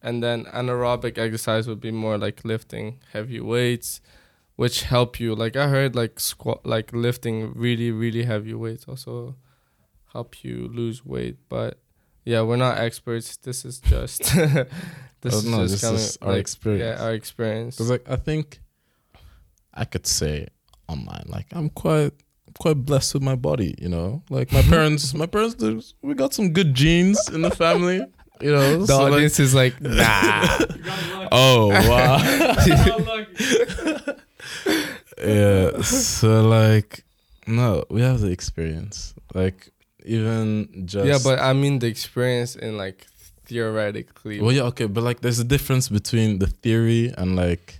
and 0.00 0.22
then 0.22 0.46
anaerobic 0.46 1.18
exercise 1.18 1.68
would 1.68 1.80
be 1.80 1.90
more 1.90 2.16
like 2.16 2.42
lifting 2.42 3.00
heavy 3.12 3.38
weights, 3.38 4.00
which 4.56 4.84
help 4.84 5.20
you. 5.20 5.34
Like 5.34 5.56
I 5.56 5.68
heard, 5.68 5.94
like 5.94 6.18
squat, 6.18 6.64
like 6.64 6.90
lifting 6.94 7.52
really 7.52 7.90
really 7.90 8.24
heavy 8.24 8.54
weights 8.54 8.86
also 8.88 9.36
help 10.14 10.42
you 10.44 10.68
lose 10.72 11.04
weight. 11.04 11.36
But 11.50 11.78
yeah, 12.24 12.40
we're 12.42 12.56
not 12.56 12.78
experts. 12.78 13.36
This 13.36 13.64
is 13.66 13.80
just 13.80 14.22
this 14.34 15.34
Oh, 15.34 15.38
is 15.38 15.44
no, 15.44 15.58
just 15.62 15.72
this 15.72 15.80
coming, 15.82 15.96
is 16.00 16.18
our 16.22 16.32
like, 16.32 16.40
experience. 16.40 16.98
Yeah, 16.98 17.04
our 17.04 17.12
experience. 17.14 17.76
Because 17.76 17.90
like 17.90 18.08
I 18.08 18.16
think 18.16 18.60
I 19.74 19.84
could 19.84 20.06
say 20.06 20.48
online, 20.88 21.24
like 21.26 21.46
I'm 21.52 21.68
quite 21.68 22.12
quite 22.58 22.76
blessed 22.86 23.14
with 23.14 23.22
my 23.22 23.34
body, 23.36 23.74
you 23.80 23.88
know. 23.88 24.22
Like 24.30 24.52
my 24.52 24.62
parents, 24.74 25.12
my 25.14 25.26
parents, 25.26 25.94
we 26.02 26.14
got 26.14 26.32
some 26.32 26.52
good 26.52 26.72
genes 26.74 27.18
in 27.28 27.42
the 27.42 27.50
family, 27.50 28.00
you 28.40 28.52
know. 28.52 28.78
the 28.80 28.86
so, 28.86 29.02
like- 29.02 29.12
audience 29.14 29.40
is 29.40 29.54
like, 29.54 29.80
nah. 29.82 30.58
oh 31.32 31.68
wow, 31.90 32.16
yeah. 35.22 35.80
So 35.82 36.42
like, 36.46 37.04
no, 37.46 37.84
we 37.90 38.00
have 38.02 38.20
the 38.20 38.30
experience. 38.30 39.14
Like 39.34 39.70
even 40.04 40.84
just 40.86 41.06
yeah, 41.06 41.18
but 41.22 41.40
I 41.40 41.52
mean 41.52 41.78
the 41.78 41.86
experience 41.86 42.56
in 42.56 42.76
like 42.76 43.06
theoretically 43.46 44.40
well, 44.40 44.52
yeah, 44.52 44.62
okay, 44.62 44.86
but 44.86 45.04
like 45.04 45.20
there's 45.20 45.38
a 45.38 45.44
difference 45.44 45.88
between 45.88 46.38
the 46.38 46.46
theory 46.46 47.12
and 47.16 47.36
like 47.36 47.78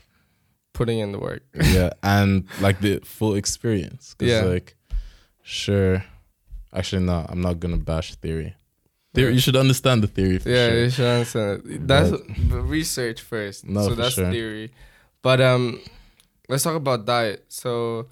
putting 0.73 0.99
in 0.99 1.13
the 1.13 1.19
work. 1.19 1.43
yeah, 1.55 1.91
and 2.03 2.47
like 2.61 2.81
the 2.81 3.01
full 3.01 3.35
experience. 3.35 4.15
Yeah. 4.21 4.43
like 4.43 4.77
sure, 5.43 6.05
actually 6.73 7.05
no, 7.05 7.25
I'm 7.29 7.41
not 7.41 7.61
gonna 7.61 7.79
bash 7.79 8.15
theory. 8.17 8.55
Theory, 9.15 9.35
you 9.35 9.41
should 9.41 9.57
understand 9.57 10.03
the 10.03 10.09
theory. 10.09 10.39
For 10.39 10.51
yeah, 10.51 10.69
sure. 10.69 10.79
you 10.85 10.91
should 10.91 11.07
understand. 11.07 11.63
it. 11.67 11.87
That's 11.87 12.11
but 12.11 12.63
research 12.63 13.21
first. 13.21 13.65
No, 13.65 13.85
so 13.85 13.91
for 13.91 13.95
that's 13.95 14.15
sure. 14.17 14.31
theory. 14.31 14.73
But 15.23 15.41
um, 15.41 15.81
let's 16.49 16.65
talk 16.65 16.75
about 16.75 17.07
diet. 17.07 17.45
So, 17.49 18.09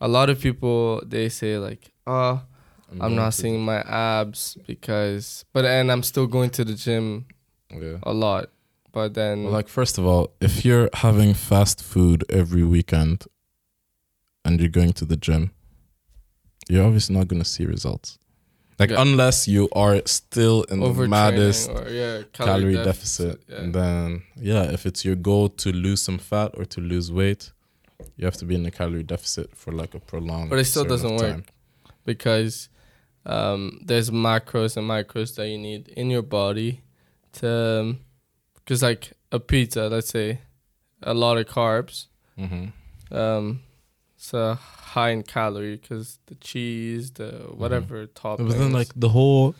a 0.00 0.08
lot 0.08 0.30
of 0.30 0.40
people 0.40 1.02
they 1.04 1.28
say 1.28 1.58
like, 1.58 1.92
oh, 2.06 2.40
I'm 2.90 2.98
going 2.98 3.16
not 3.16 3.34
seeing 3.34 3.64
my 3.64 3.80
abs 3.82 4.56
because, 4.66 5.44
but 5.52 5.64
and 5.64 5.90
I'm 5.90 6.02
still 6.02 6.26
going 6.26 6.50
to 6.50 6.64
the 6.64 6.74
gym 6.74 7.26
Yeah. 7.70 7.98
a 8.02 8.12
lot. 8.12 8.50
But 8.92 9.14
then, 9.14 9.44
Well, 9.44 9.52
like 9.52 9.68
first 9.68 9.98
of 9.98 10.06
all, 10.06 10.32
if 10.40 10.64
you're 10.64 10.88
having 10.94 11.34
fast 11.34 11.82
food 11.82 12.24
every 12.30 12.64
weekend 12.64 13.24
and 14.44 14.60
you're 14.60 14.70
going 14.70 14.92
to 14.94 15.04
the 15.04 15.16
gym, 15.16 15.50
you're 16.68 16.84
obviously 16.84 17.14
not 17.16 17.28
gonna 17.28 17.44
see 17.44 17.66
results. 17.66 18.18
Like 18.78 18.90
Yeah. 18.90 19.02
unless 19.02 19.48
you 19.48 19.68
are 19.72 20.00
still 20.06 20.62
in 20.64 20.80
the 20.80 21.08
maddest 21.08 21.68
or 21.70 21.88
yeah, 21.88 22.22
calorie, 22.32 22.74
deficit, 22.74 23.42
Yeah. 23.48 23.56
and 23.60 23.74
then 23.74 24.22
yeah, 24.40 24.62
if 24.72 24.86
it's 24.86 25.04
your 25.04 25.16
goal 25.16 25.48
to 25.62 25.72
lose 25.72 26.00
some 26.02 26.18
fat 26.18 26.52
or 26.54 26.64
to 26.66 26.80
lose 26.80 27.10
weight, 27.10 27.52
you 28.16 28.24
have 28.26 28.36
to 28.38 28.44
be 28.44 28.54
in 28.54 28.64
a 28.66 28.70
calorie 28.70 29.02
deficit 29.02 29.56
for 29.56 29.72
like 29.72 29.94
a 29.94 30.00
prolonged. 30.00 30.50
But 30.50 30.58
it 30.58 30.64
still 30.66 30.84
doesn't 30.84 31.16
work. 31.16 31.52
because 32.04 32.68
um, 33.26 33.80
there's 33.84 34.10
macros 34.10 34.76
and 34.76 34.88
micros 34.88 35.34
that 35.36 35.48
you 35.48 35.58
need 35.58 35.88
in 35.88 36.10
your 36.10 36.22
body 36.22 36.80
to, 37.32 37.96
because 38.54 38.82
like 38.82 39.12
a 39.32 39.38
pizza, 39.40 39.88
let's 39.88 40.08
say, 40.08 40.40
a 41.02 41.12
lot 41.14 41.36
of 41.36 41.46
carbs, 41.46 42.06
Mm-hmm. 42.38 43.14
um, 43.16 43.60
so 44.16 44.54
high 44.54 45.10
in 45.10 45.22
calorie 45.22 45.76
because 45.76 46.18
the 46.26 46.34
cheese, 46.36 47.10
the 47.12 47.30
whatever 47.54 48.06
toppings. 48.06 48.48
But 48.48 48.58
then 48.58 48.72
like 48.72 48.88
the 48.94 49.08
whole, 49.10 49.54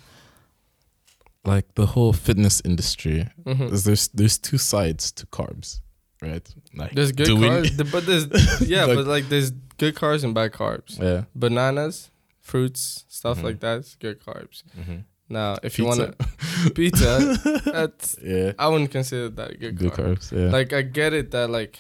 like 1.44 1.74
the 1.74 1.87
whole 1.87 2.12
fitness 2.12 2.61
industry, 2.64 3.29
Mhm. 3.44 3.72
is 3.72 3.85
there's 3.85 4.09
there's 4.09 4.38
two 4.38 4.59
sides 4.59 5.12
to 5.12 5.26
carbs. 5.26 5.81
right? 6.22 6.48
Like, 6.74 6.92
There's 6.94 7.12
good 7.12 7.26
do 7.26 7.37
we- 7.37 7.46
carbs, 7.48 7.90
but 7.92 8.07
there's 8.07 8.26
yeah, 8.68 8.85
Like- 8.87 8.96
but 8.96 9.07
like 9.07 9.29
there's 9.29 9.50
good 9.79 9.94
carbs 9.94 10.24
and 10.24 10.35
bad 10.35 10.52
carbs. 10.52 10.98
yeah. 10.98 11.24
Bananas, 11.35 12.11
fruits, 12.50 13.04
stuff 13.09 13.38
Mhm. 13.38 13.44
like 13.44 13.59
that's 13.61 13.96
good 14.04 14.18
carbs. 14.26 14.62
hmm 14.74 15.00
Now, 15.28 15.50
if 15.68 15.72
you 15.78 15.85
want 15.90 16.00
to 16.00 16.70
pizza, 16.78 17.12
that's 17.78 18.16
yeah, 18.22 18.52
I 18.59 18.68
wouldn't 18.70 18.92
consider 18.98 19.28
that 19.40 19.50
good, 19.62 19.76
good 19.78 19.92
carb. 19.92 20.18
carbs. 20.18 20.26
Yeah, 20.32 20.50
Like 20.59 20.72
I 20.72 20.82
get 20.82 21.12
it 21.20 21.30
that 21.32 21.48
like 21.50 21.74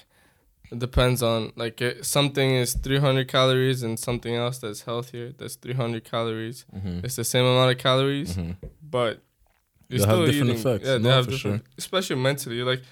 it 0.72 0.78
depends 0.80 1.22
on 1.22 1.52
like 1.62 1.80
it, 1.80 2.04
something 2.04 2.50
is 2.62 2.74
300 2.74 3.28
calories 3.28 3.84
and 3.84 3.94
something 3.98 4.34
else 4.34 4.58
that's 4.58 4.82
healthier 4.82 5.32
that's 5.38 5.54
300 5.56 6.02
calories. 6.04 6.64
Mhm. 6.74 7.04
It's 7.04 7.14
the 7.16 7.24
same 7.24 7.44
amount 7.52 7.70
of 7.74 7.78
calories, 7.78 8.34
Mhm. 8.36 8.56
but 8.82 9.22
you're 9.88 10.00
They 10.00 10.06
have 10.06 10.16
still 10.16 10.26
different 10.26 10.50
eating. 10.50 10.60
effects. 10.60 10.86
Yeah, 10.88 10.98
they 10.98 11.08
have 11.18 11.24
for 11.26 11.30
different, 11.30 11.62
especially 11.78 12.16
mentally. 12.16 12.62
Like 12.70 12.82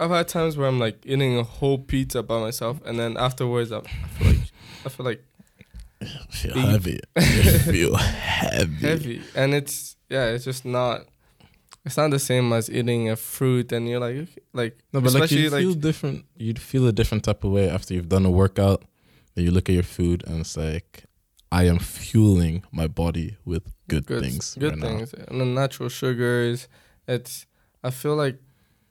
I've 0.00 0.10
had 0.18 0.26
times 0.26 0.56
where 0.56 0.68
I'm 0.72 0.80
like 0.86 0.98
eating 1.04 1.36
a 1.38 1.42
whole 1.58 1.76
pizza 1.90 2.22
by 2.22 2.38
myself, 2.40 2.80
and 2.86 2.94
then 2.98 3.18
afterwards 3.18 3.70
I, 3.72 3.80
I 3.80 4.08
feel 4.16 4.26
like 4.32 4.44
I 4.86 4.88
feel 4.88 5.06
like 5.10 5.22
feel 6.30 6.56
Eat. 6.56 6.64
heavy. 6.64 7.00
You 7.16 7.58
feel 7.72 7.96
heavy. 7.96 8.74
heavy, 8.86 9.22
and 9.34 9.54
it's 9.54 9.96
yeah, 10.08 10.26
it's 10.26 10.44
just 10.44 10.64
not. 10.64 11.06
It's 11.84 11.96
not 11.96 12.10
the 12.12 12.18
same 12.20 12.52
as 12.52 12.70
eating 12.70 13.10
a 13.10 13.16
fruit, 13.16 13.72
and 13.72 13.88
you're 13.88 13.98
like, 13.98 14.14
okay, 14.14 14.40
like 14.52 14.78
No, 14.92 15.00
but 15.00 15.12
like 15.12 15.24
especially 15.24 15.42
you 15.42 15.50
like 15.50 15.62
feel 15.62 15.74
different. 15.74 16.24
You'd 16.36 16.60
feel 16.60 16.86
a 16.86 16.92
different 16.92 17.24
type 17.24 17.42
of 17.42 17.50
way 17.50 17.68
after 17.68 17.92
you've 17.94 18.08
done 18.08 18.24
a 18.24 18.30
workout. 18.30 18.84
Then 19.34 19.44
you 19.44 19.50
look 19.50 19.68
at 19.68 19.74
your 19.74 19.82
food 19.82 20.22
and 20.26 20.40
it's 20.42 20.56
like, 20.56 21.04
I 21.50 21.64
am 21.64 21.78
fueling 21.80 22.62
my 22.70 22.86
body 22.86 23.36
with 23.44 23.64
good, 23.88 24.06
things. 24.06 24.54
good 24.58 24.74
right 24.74 24.78
now. 24.78 24.88
things, 24.98 25.14
and 25.14 25.40
the 25.40 25.44
natural 25.44 25.88
sugars. 25.88 26.68
It's 27.08 27.46
I 27.82 27.90
feel 27.90 28.14
like 28.14 28.36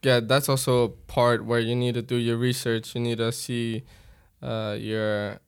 yeah, 0.04 0.20
that's 0.20 0.50
also 0.50 0.84
a 0.84 0.90
part 0.90 1.46
where 1.46 1.60
you 1.60 1.76
need 1.76 1.94
to 1.94 2.02
do 2.02 2.16
your 2.16 2.36
research. 2.38 2.94
You 2.96 3.02
need 3.02 3.20
to 3.20 3.32
see 3.32 3.84
uh, 4.42 4.76
your 4.80 5.40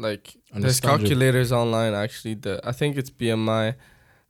like 0.00 0.36
there's 0.54 0.80
calculators 0.80 1.52
online 1.52 1.94
actually. 1.94 2.34
The 2.34 2.60
I 2.64 2.72
think 2.72 2.96
it's 2.96 3.10
BMI, 3.10 3.74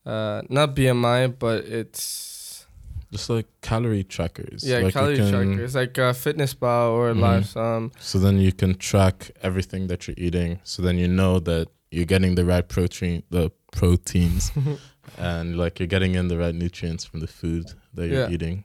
uh, 0.07 0.43
not 0.49 0.75
BMI, 0.77 1.39
but 1.39 1.65
it's 1.65 2.67
Just 3.13 3.29
like 3.31 3.47
calorie 3.61 4.05
trackers. 4.05 4.63
yeah 4.65 4.79
Like 4.85 4.95
calorie 4.95 5.17
can- 5.17 5.31
trackers 5.33 5.75
like 5.75 5.99
a 5.99 6.15
Fitness 6.15 6.55
Pal 6.55 6.91
or 6.91 7.13
Mhm. 7.15 7.21
Lifesum. 7.21 7.91
So 7.99 8.19
then 8.19 8.39
you 8.39 8.53
can 8.53 8.75
track 8.75 9.31
everything 9.43 9.89
that 9.89 10.07
you're 10.07 10.15
eating. 10.27 10.61
So 10.65 10.83
then 10.83 10.97
you 10.99 11.09
know 11.09 11.41
that 11.41 11.69
you're 11.91 12.07
getting 12.15 12.37
the 12.37 12.45
right 12.45 12.67
protein, 12.69 13.23
the 13.31 13.51
proteins, 13.73 14.53
and 15.19 15.57
like 15.59 15.81
you're 15.81 15.89
getting 15.97 16.15
in 16.15 16.29
the 16.29 16.39
right 16.39 16.55
nutrients 16.55 17.05
from 17.05 17.19
the 17.21 17.27
food 17.27 17.65
that 17.95 18.07
you're 18.09 18.29
Yeah. 18.29 18.35
eating. 18.35 18.65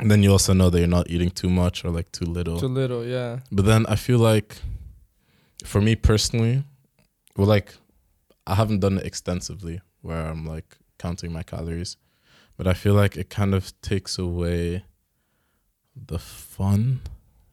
And 0.00 0.10
then 0.10 0.22
you 0.22 0.30
also 0.32 0.52
know 0.54 0.70
that 0.70 0.78
you're 0.78 0.96
not 0.98 1.08
eating 1.10 1.30
too 1.30 1.48
much 1.50 1.84
or 1.84 1.90
like 1.90 2.10
too 2.12 2.24
little. 2.26 2.58
Too 2.60 2.68
little, 2.68 3.04
yeah. 3.06 3.40
But 3.52 3.64
then 3.66 3.84
I 3.88 3.96
feel 3.96 4.18
like, 4.18 4.56
for 5.64 5.80
me 5.80 5.96
personally, 5.96 6.64
well, 7.36 7.46
like, 7.46 7.74
I 8.46 8.54
haven't 8.54 8.80
done 8.80 8.98
it 8.98 9.06
extensively 9.06 9.80
where 10.02 10.26
I'm 10.26 10.46
like 10.46 10.76
counting 10.98 11.32
my 11.32 11.42
calories, 11.42 11.96
but 12.56 12.66
I 12.66 12.74
feel 12.74 12.94
like 12.94 13.16
it 13.16 13.30
kind 13.30 13.54
of 13.54 13.72
takes 13.82 14.18
away 14.18 14.84
the 15.94 16.18
fun 16.18 17.00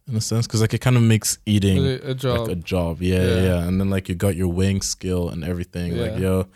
in 0.08 0.16
a 0.16 0.22
sense 0.22 0.48
because 0.48 0.62
like 0.62 0.74
it 0.74 0.80
kind 0.82 0.96
of 0.96 1.04
makes 1.04 1.38
eating 1.46 1.86
A, 1.86 2.12
a 2.12 2.14
job. 2.16 2.40
like 2.48 2.50
a 2.52 2.56
job. 2.56 3.02
Yeah, 3.02 3.24
yeah, 3.26 3.42
Yeah. 3.44 3.64
And 3.68 3.80
then 3.80 3.90
like 3.90 4.08
you 4.10 4.16
got 4.16 4.36
your 4.36 4.48
weighing 4.48 4.82
skill 4.82 5.30
and 5.30 5.44
everything. 5.44 5.98
Like, 5.98 6.14
Yeah. 6.14 6.20
yo, 6.20 6.48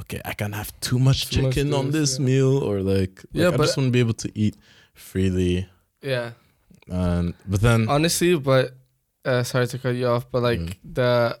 okay, 0.00 0.20
I 0.24 0.32
can 0.34 0.52
have 0.52 0.72
too 0.80 0.98
much 0.98 1.28
Too 1.30 1.42
much 1.42 1.54
chicken 1.56 1.74
on 1.74 1.90
this, 1.90 2.18
yeah. 2.18 2.24
meal, 2.26 2.58
or 2.58 2.80
like, 2.82 3.24
Yeah, 3.32 3.46
like, 3.46 3.54
I 3.54 3.56
but- 3.56 3.64
just 3.64 3.76
want 3.76 3.88
to 3.88 3.92
be 3.92 4.00
able 4.00 4.14
to 4.14 4.30
eat 4.38 4.56
freely. 4.94 5.68
yeah. 6.02 6.32
And 6.88 7.34
but 7.46 7.60
then 7.60 7.88
honestly 7.88 8.36
but 8.36 8.74
uh, 9.24 9.42
sorry 9.42 9.66
to 9.66 9.78
cut 9.78 9.94
you 9.94 10.06
off 10.06 10.30
but 10.30 10.42
like 10.42 10.60
Mm. 10.60 10.76
the 10.94 11.38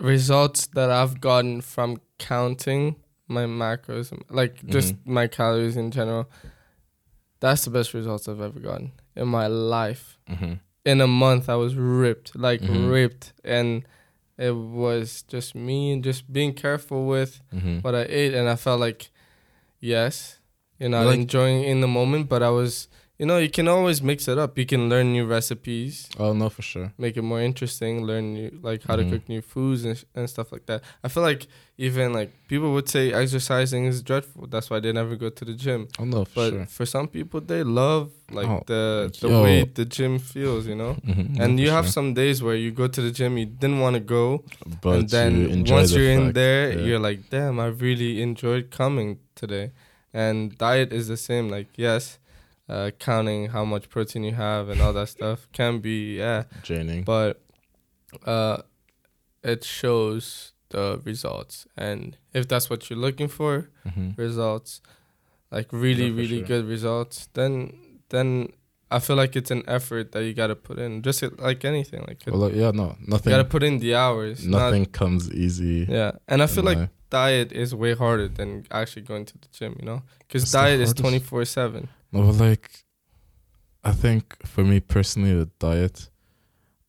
results 0.00 0.66
that 0.68 0.90
i've 0.90 1.20
gotten 1.20 1.60
from 1.60 2.00
counting 2.18 2.96
my 3.28 3.44
macros 3.44 4.12
like 4.30 4.64
just 4.66 4.94
Mm-hmm. 4.94 5.12
my 5.14 5.26
calories 5.28 5.76
in 5.76 5.90
general 5.90 6.28
that's 7.40 7.64
the 7.64 7.70
best 7.70 7.94
results 7.94 8.28
i've 8.28 8.40
ever 8.40 8.58
gotten 8.60 8.92
in 9.16 9.28
my 9.28 9.46
life 9.46 10.18
Mhm. 10.28 10.60
in 10.84 11.00
a 11.00 11.06
month 11.06 11.48
i 11.48 11.54
was 11.54 11.74
ripped 11.76 12.34
like 12.36 12.60
Mhm. 12.60 12.90
ripped 12.90 13.32
and 13.44 13.84
it 14.38 14.50
was 14.56 15.22
just 15.28 15.54
me 15.54 15.92
and 15.92 16.02
just 16.02 16.32
being 16.32 16.52
careful 16.52 17.06
with 17.06 17.40
Mhm. 17.54 17.82
what 17.84 17.94
i 17.94 18.04
ate 18.08 18.34
and 18.34 18.48
i 18.48 18.56
felt 18.56 18.80
like 18.80 19.10
yes 19.80 20.38
you 20.80 20.88
know, 20.88 21.04
Like- 21.04 21.14
enjoying 21.20 21.62
in 21.62 21.80
the 21.80 21.86
moment 21.86 22.28
but 22.28 22.42
i 22.42 22.50
was 22.50 22.88
you 23.22 23.26
know 23.30 23.38
you 23.38 23.50
can 23.58 23.68
always 23.68 23.98
mix 24.10 24.26
it 24.32 24.36
up 24.44 24.58
you 24.58 24.66
can 24.72 24.82
learn 24.92 25.06
new 25.16 25.24
recipes 25.36 26.08
oh 26.18 26.32
no, 26.40 26.48
for 26.56 26.62
sure. 26.70 26.88
make 26.98 27.14
it 27.20 27.22
more 27.32 27.40
interesting 27.50 27.92
learn 28.10 28.24
new 28.36 28.48
like 28.68 28.80
how 28.88 28.94
Mhm. 28.96 29.00
to 29.00 29.04
cook 29.12 29.24
new 29.34 29.42
foods 29.52 29.80
and, 29.88 29.94
sh- 29.98 30.04
and 30.16 30.24
stuff 30.34 30.48
like 30.54 30.66
that 30.70 30.80
i 31.04 31.08
feel 31.12 31.22
like 31.30 31.42
even 31.88 32.06
like 32.18 32.30
people 32.52 32.70
would 32.74 32.88
say 32.94 33.04
exercising 33.22 33.82
is 33.92 34.02
dreadful 34.08 34.42
that's 34.52 34.68
why 34.70 34.78
they 34.84 34.92
never 35.00 35.14
go 35.24 35.28
to 35.38 35.44
the 35.50 35.54
gym 35.64 35.80
Oh 36.00 36.04
no, 36.14 36.24
for 36.24 36.34
but 36.38 36.50
sure. 36.50 36.66
for 36.76 36.84
some 36.94 37.06
people 37.16 37.38
they 37.52 37.62
love 37.82 38.10
like 38.38 38.48
Oh, 38.54 38.62
the 38.72 38.82
the 39.22 39.28
yo. 39.28 39.42
way 39.44 39.56
the 39.80 39.86
gym 39.96 40.18
feels 40.32 40.62
you 40.70 40.78
know 40.82 40.92
Mhm, 41.10 41.26
and 41.42 41.50
no, 41.56 41.62
you 41.64 41.70
have 41.76 41.86
sure. 41.86 41.92
some 41.98 42.10
days 42.22 42.36
where 42.44 42.58
you 42.64 42.70
go 42.82 42.86
to 42.96 43.00
the 43.06 43.12
gym 43.18 43.32
you 43.42 43.46
didn't 43.62 43.80
want 43.84 43.94
to 44.00 44.04
go 44.18 44.24
but 44.84 44.94
and 44.98 45.08
then 45.16 45.32
you 45.40 45.46
enjoy 45.58 45.76
once 45.78 45.90
the 45.92 45.96
you're 46.00 46.12
in 46.18 46.26
there 46.42 46.64
yeah. 46.72 46.84
you're 46.86 47.04
like 47.08 47.20
damn 47.34 47.56
i 47.66 47.68
really 47.86 48.12
enjoyed 48.28 48.64
coming 48.80 49.08
today 49.42 49.66
and 50.22 50.36
diet 50.66 50.90
is 50.98 51.06
the 51.14 51.20
same 51.28 51.46
like 51.56 51.68
yes 51.86 52.18
uh, 52.74 52.90
counting 53.08 53.40
how 53.56 53.64
much 53.72 53.84
protein 53.94 54.22
you 54.30 54.34
have 54.48 54.64
and 54.72 54.78
all 54.82 54.92
that 54.98 55.08
stuff 55.16 55.38
can 55.58 55.72
be 55.88 55.98
yeah 56.24 56.42
draining. 56.68 57.02
but 57.04 57.32
uh, 58.34 58.58
it 59.52 59.64
shows 59.64 60.52
the 60.70 61.00
results 61.04 61.66
and 61.76 62.16
if 62.32 62.44
that's 62.48 62.70
what 62.70 62.80
you're 62.88 62.98
looking 63.06 63.28
for 63.38 63.52
Mhm. 63.88 64.16
results 64.16 64.80
like 65.56 65.68
really 65.84 66.06
Yeah, 66.08 66.20
really 66.20 66.38
sure. 66.38 66.46
good 66.52 66.64
results 66.76 67.16
then 67.38 67.54
then 68.14 68.28
i 68.90 68.98
feel 68.98 69.16
like 69.22 69.32
it's 69.40 69.50
an 69.58 69.62
effort 69.76 70.12
that 70.12 70.22
you 70.26 70.32
got 70.42 70.48
to 70.54 70.56
put 70.68 70.78
in 70.78 71.02
just 71.02 71.22
like 71.48 71.60
anything 71.72 72.00
like 72.08 72.20
Well, 72.26 72.42
like, 72.48 72.54
yeah, 72.62 72.70
no, 72.82 72.86
you 73.00 73.06
nothing. 73.12 73.30
got 73.34 73.38
to 73.46 73.50
put 73.56 73.62
in 73.62 73.74
the 73.84 73.94
hours 74.04 74.46
not- 74.46 74.58
nothing 74.64 74.86
comes 75.00 75.22
easy. 75.44 75.78
yeah 75.98 76.12
and 76.30 76.38
i 76.42 76.46
feel 76.46 76.64
like 76.70 76.78
life. 76.78 76.90
diet 77.10 77.50
is 77.52 77.68
way 77.74 77.92
harder 77.94 78.28
than 78.38 78.48
actually 78.70 79.02
going 79.10 79.24
to 79.30 79.36
the 79.42 79.48
gym 79.58 79.72
you 79.80 79.86
know 79.90 80.00
because 80.20 80.42
diet 80.60 80.80
is 80.80 80.90
24 80.94 81.44
7 81.44 81.88
No, 82.12 82.22
but 82.26 82.34
like, 82.40 82.84
I 83.84 83.92
think 83.92 84.36
for 84.46 84.64
me 84.64 84.80
personally, 84.80 85.34
with 85.34 85.58
diet, 85.58 86.08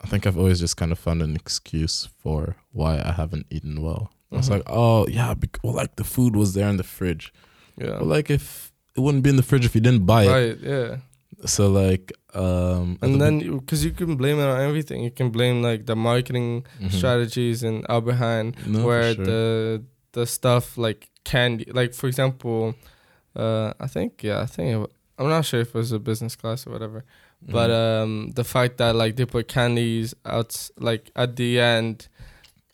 I 0.02 0.08
think 0.08 0.28
I've 0.28 0.38
always 0.38 0.60
just 0.60 0.76
kind 0.78 0.92
of 0.92 1.00
found 1.00 1.22
an 1.22 1.36
excuse 1.36 2.10
for 2.22 2.56
why 2.72 3.02
I 3.04 3.14
haven't 3.14 3.46
eaten 3.50 3.82
well. 3.82 4.12
It's 4.32 4.48
Mhm. 4.50 4.52
like, 4.52 4.64
oh 4.68 5.08
yeah, 5.08 5.34
bec- 5.34 5.60
well, 5.64 5.74
like 5.76 5.96
the 5.96 6.04
food 6.04 6.36
was 6.36 6.54
there 6.54 6.68
in 6.70 6.78
the 6.78 6.84
fridge. 6.84 7.32
yeah 7.78 7.98
Well, 8.00 8.06
like 8.18 8.30
if 8.30 8.72
it 8.96 9.00
wouldn't 9.00 9.24
be 9.24 9.30
in 9.32 9.38
the 9.38 9.44
fridge 9.50 9.66
if 9.66 9.74
you 9.76 9.82
didn't 9.82 10.06
buy 10.06 10.24
it. 10.26 10.30
right 10.30 10.58
yeah 10.62 10.98
So 11.46 11.64
like, 11.70 12.14
um, 12.36 12.98
and 13.02 13.20
then 13.22 13.40
because 13.60 13.84
you 13.84 13.92
can 13.92 14.16
blame 14.16 14.38
it 14.40 14.46
on 14.46 14.60
everything 14.62 15.04
you 15.04 15.10
can 15.20 15.30
blame 15.32 15.58
like 15.70 15.86
the 15.88 15.96
marketing 15.96 16.66
Mhm. 16.80 16.92
strategies 16.92 17.64
in 17.64 17.84
Albert 17.90 18.18
Heijn 18.22 18.54
No, 18.68 18.86
where 18.86 19.14
sure. 19.16 19.26
the 19.26 19.84
the 20.12 20.26
stuff 20.28 20.78
like 20.78 21.10
candy 21.24 21.66
like 21.80 21.92
for 22.00 22.08
example 22.08 22.76
uh 23.36 23.74
i 23.80 23.88
think 23.88 24.22
yeah 24.24 24.40
i 24.46 24.46
think 24.46 24.68
i'm 25.24 25.30
not 25.30 25.46
sure 25.46 25.62
if 25.62 25.70
it 25.70 25.74
was 25.76 25.92
a 25.92 26.00
business 26.00 26.36
class 26.36 26.66
or 26.68 26.72
whatever 26.72 27.04
but 27.56 27.70
Mhm. 27.70 28.04
um 28.04 28.32
the 28.40 28.44
fact 28.44 28.78
that 28.78 28.96
like 28.96 29.16
they 29.18 29.26
put 29.26 29.48
candies 29.48 30.14
out 30.26 30.70
like 30.78 31.12
at 31.16 31.36
the 31.36 31.60
end 31.60 32.08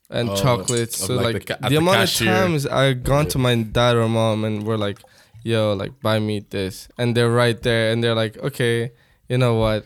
and 0.09 0.29
Oh, 0.29 0.35
chocolates 0.35 0.97
so 0.97 1.15
like, 1.15 1.23
like, 1.25 1.33
the 1.45 1.53
ca- 1.53 1.59
the, 1.63 1.69
the 1.69 1.75
amount 1.77 1.97
cashier. 1.99 2.31
of 2.31 2.37
times 2.39 2.65
i 2.67 2.93
gone 2.93 3.27
to 3.27 3.37
my 3.37 3.55
dad 3.55 3.95
or 3.95 4.07
mom 4.09 4.43
and 4.43 4.63
we're 4.65 4.77
like 4.87 4.99
yo 5.43 5.73
like 5.73 5.93
buy 6.01 6.17
me 6.19 6.35
this 6.49 6.87
and 6.97 7.15
they're 7.15 7.31
right 7.43 7.59
there 7.61 7.91
and 7.91 8.03
they're 8.03 8.15
like 8.23 8.37
okay 8.39 8.91
you 9.29 9.37
know 9.37 9.53
what 9.55 9.85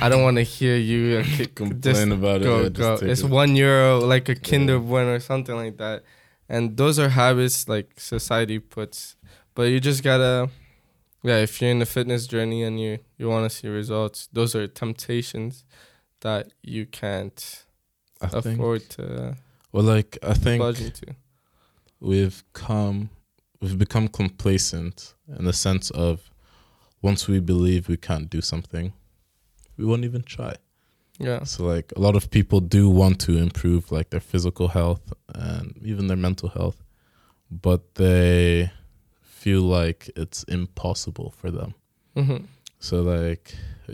i 0.00 0.08
don't 0.08 0.22
want 0.22 0.36
to 0.36 0.42
hear 0.42 0.76
you 0.76 1.22
just 1.38 1.54
complain 1.54 2.12
about 2.12 2.42
go 2.42 2.64
it. 2.64 2.72
go 2.74 2.94
it's 3.02 3.22
it. 3.22 3.30
one 3.30 3.56
euro 3.56 3.98
like 4.00 4.28
a 4.28 4.34
kinder 4.34 4.74
Yeah. 4.74 4.78
bueno 4.88 5.14
or 5.14 5.20
something 5.20 5.56
like 5.56 5.76
that 5.78 6.02
and 6.48 6.76
those 6.76 6.98
are 6.98 7.08
habits 7.08 7.68
like 7.68 7.88
society 7.98 8.58
puts 8.58 9.16
but 9.54 9.64
you 9.72 9.80
just 9.80 10.02
gotta 10.04 10.48
yeah 11.22 11.36
if 11.38 11.60
you're 11.60 11.70
in 11.70 11.78
the 11.78 11.86
fitness 11.86 12.26
journey 12.26 12.62
and 12.62 12.80
you 12.80 12.98
you 13.16 13.28
want 13.28 13.50
to 13.50 13.56
see 13.56 13.68
results 13.68 14.28
those 14.32 14.54
are 14.54 14.66
temptations 14.66 15.64
that 16.20 16.52
you 16.62 16.86
can't 16.86 17.64
I 18.20 18.28
think. 18.28 18.58
afford 18.58 18.88
to 18.90 19.36
Well, 19.72 19.84
like 19.84 20.18
I 20.22 20.34
think 20.34 20.62
we've 22.00 22.42
come 22.52 23.10
we've 23.60 23.78
become 23.78 24.08
complacent 24.08 25.14
in 25.38 25.44
the 25.44 25.52
sense 25.52 25.90
of 25.90 26.30
once 27.02 27.28
we 27.28 27.40
believe 27.40 27.88
we 27.88 27.96
can't 27.96 28.28
do 28.30 28.40
something 28.40 28.92
we 29.76 29.84
won't 29.84 30.04
even 30.04 30.22
try 30.22 30.54
yeah 31.18 31.44
so 31.44 31.64
like 31.64 31.92
a 31.96 32.00
lot 32.00 32.16
of 32.16 32.30
people 32.30 32.60
do 32.60 32.88
want 32.88 33.20
to 33.20 33.36
improve 33.36 33.90
like 33.92 34.10
their 34.10 34.20
physical 34.20 34.68
health 34.68 35.12
and 35.34 35.76
even 35.82 36.06
their 36.06 36.16
mental 36.16 36.48
health 36.48 36.82
but 37.50 37.94
they 37.94 38.70
feel 39.44 39.62
like 39.78 40.00
it's 40.22 40.40
impossible 40.58 41.28
for 41.38 41.48
them 41.58 41.70
hmm 42.16 42.42
So 42.88 42.94
like 43.16 43.44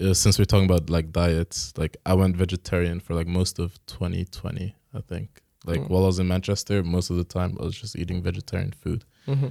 uh, 0.02 0.14
since 0.22 0.34
we're 0.38 0.50
talking 0.52 0.68
about 0.72 0.84
like 0.96 1.06
diets, 1.20 1.58
like 1.82 1.94
I 2.10 2.14
went 2.20 2.36
vegetarian 2.44 2.98
for 3.04 3.12
like 3.18 3.28
most 3.40 3.54
of 3.64 3.68
2020, 3.86 4.74
I 4.98 5.00
think. 5.10 5.28
Like 5.70 5.80
Mm. 5.80 5.88
while 5.90 6.02
I 6.04 6.08
was 6.12 6.18
in 6.22 6.28
Manchester, 6.28 6.82
most 6.96 7.08
of 7.12 7.16
the 7.20 7.28
time 7.38 7.50
I 7.60 7.64
was 7.68 7.76
just 7.82 7.94
eating 8.00 8.18
vegetarian 8.30 8.72
food. 8.82 9.00
Mm-hmm. 9.28 9.50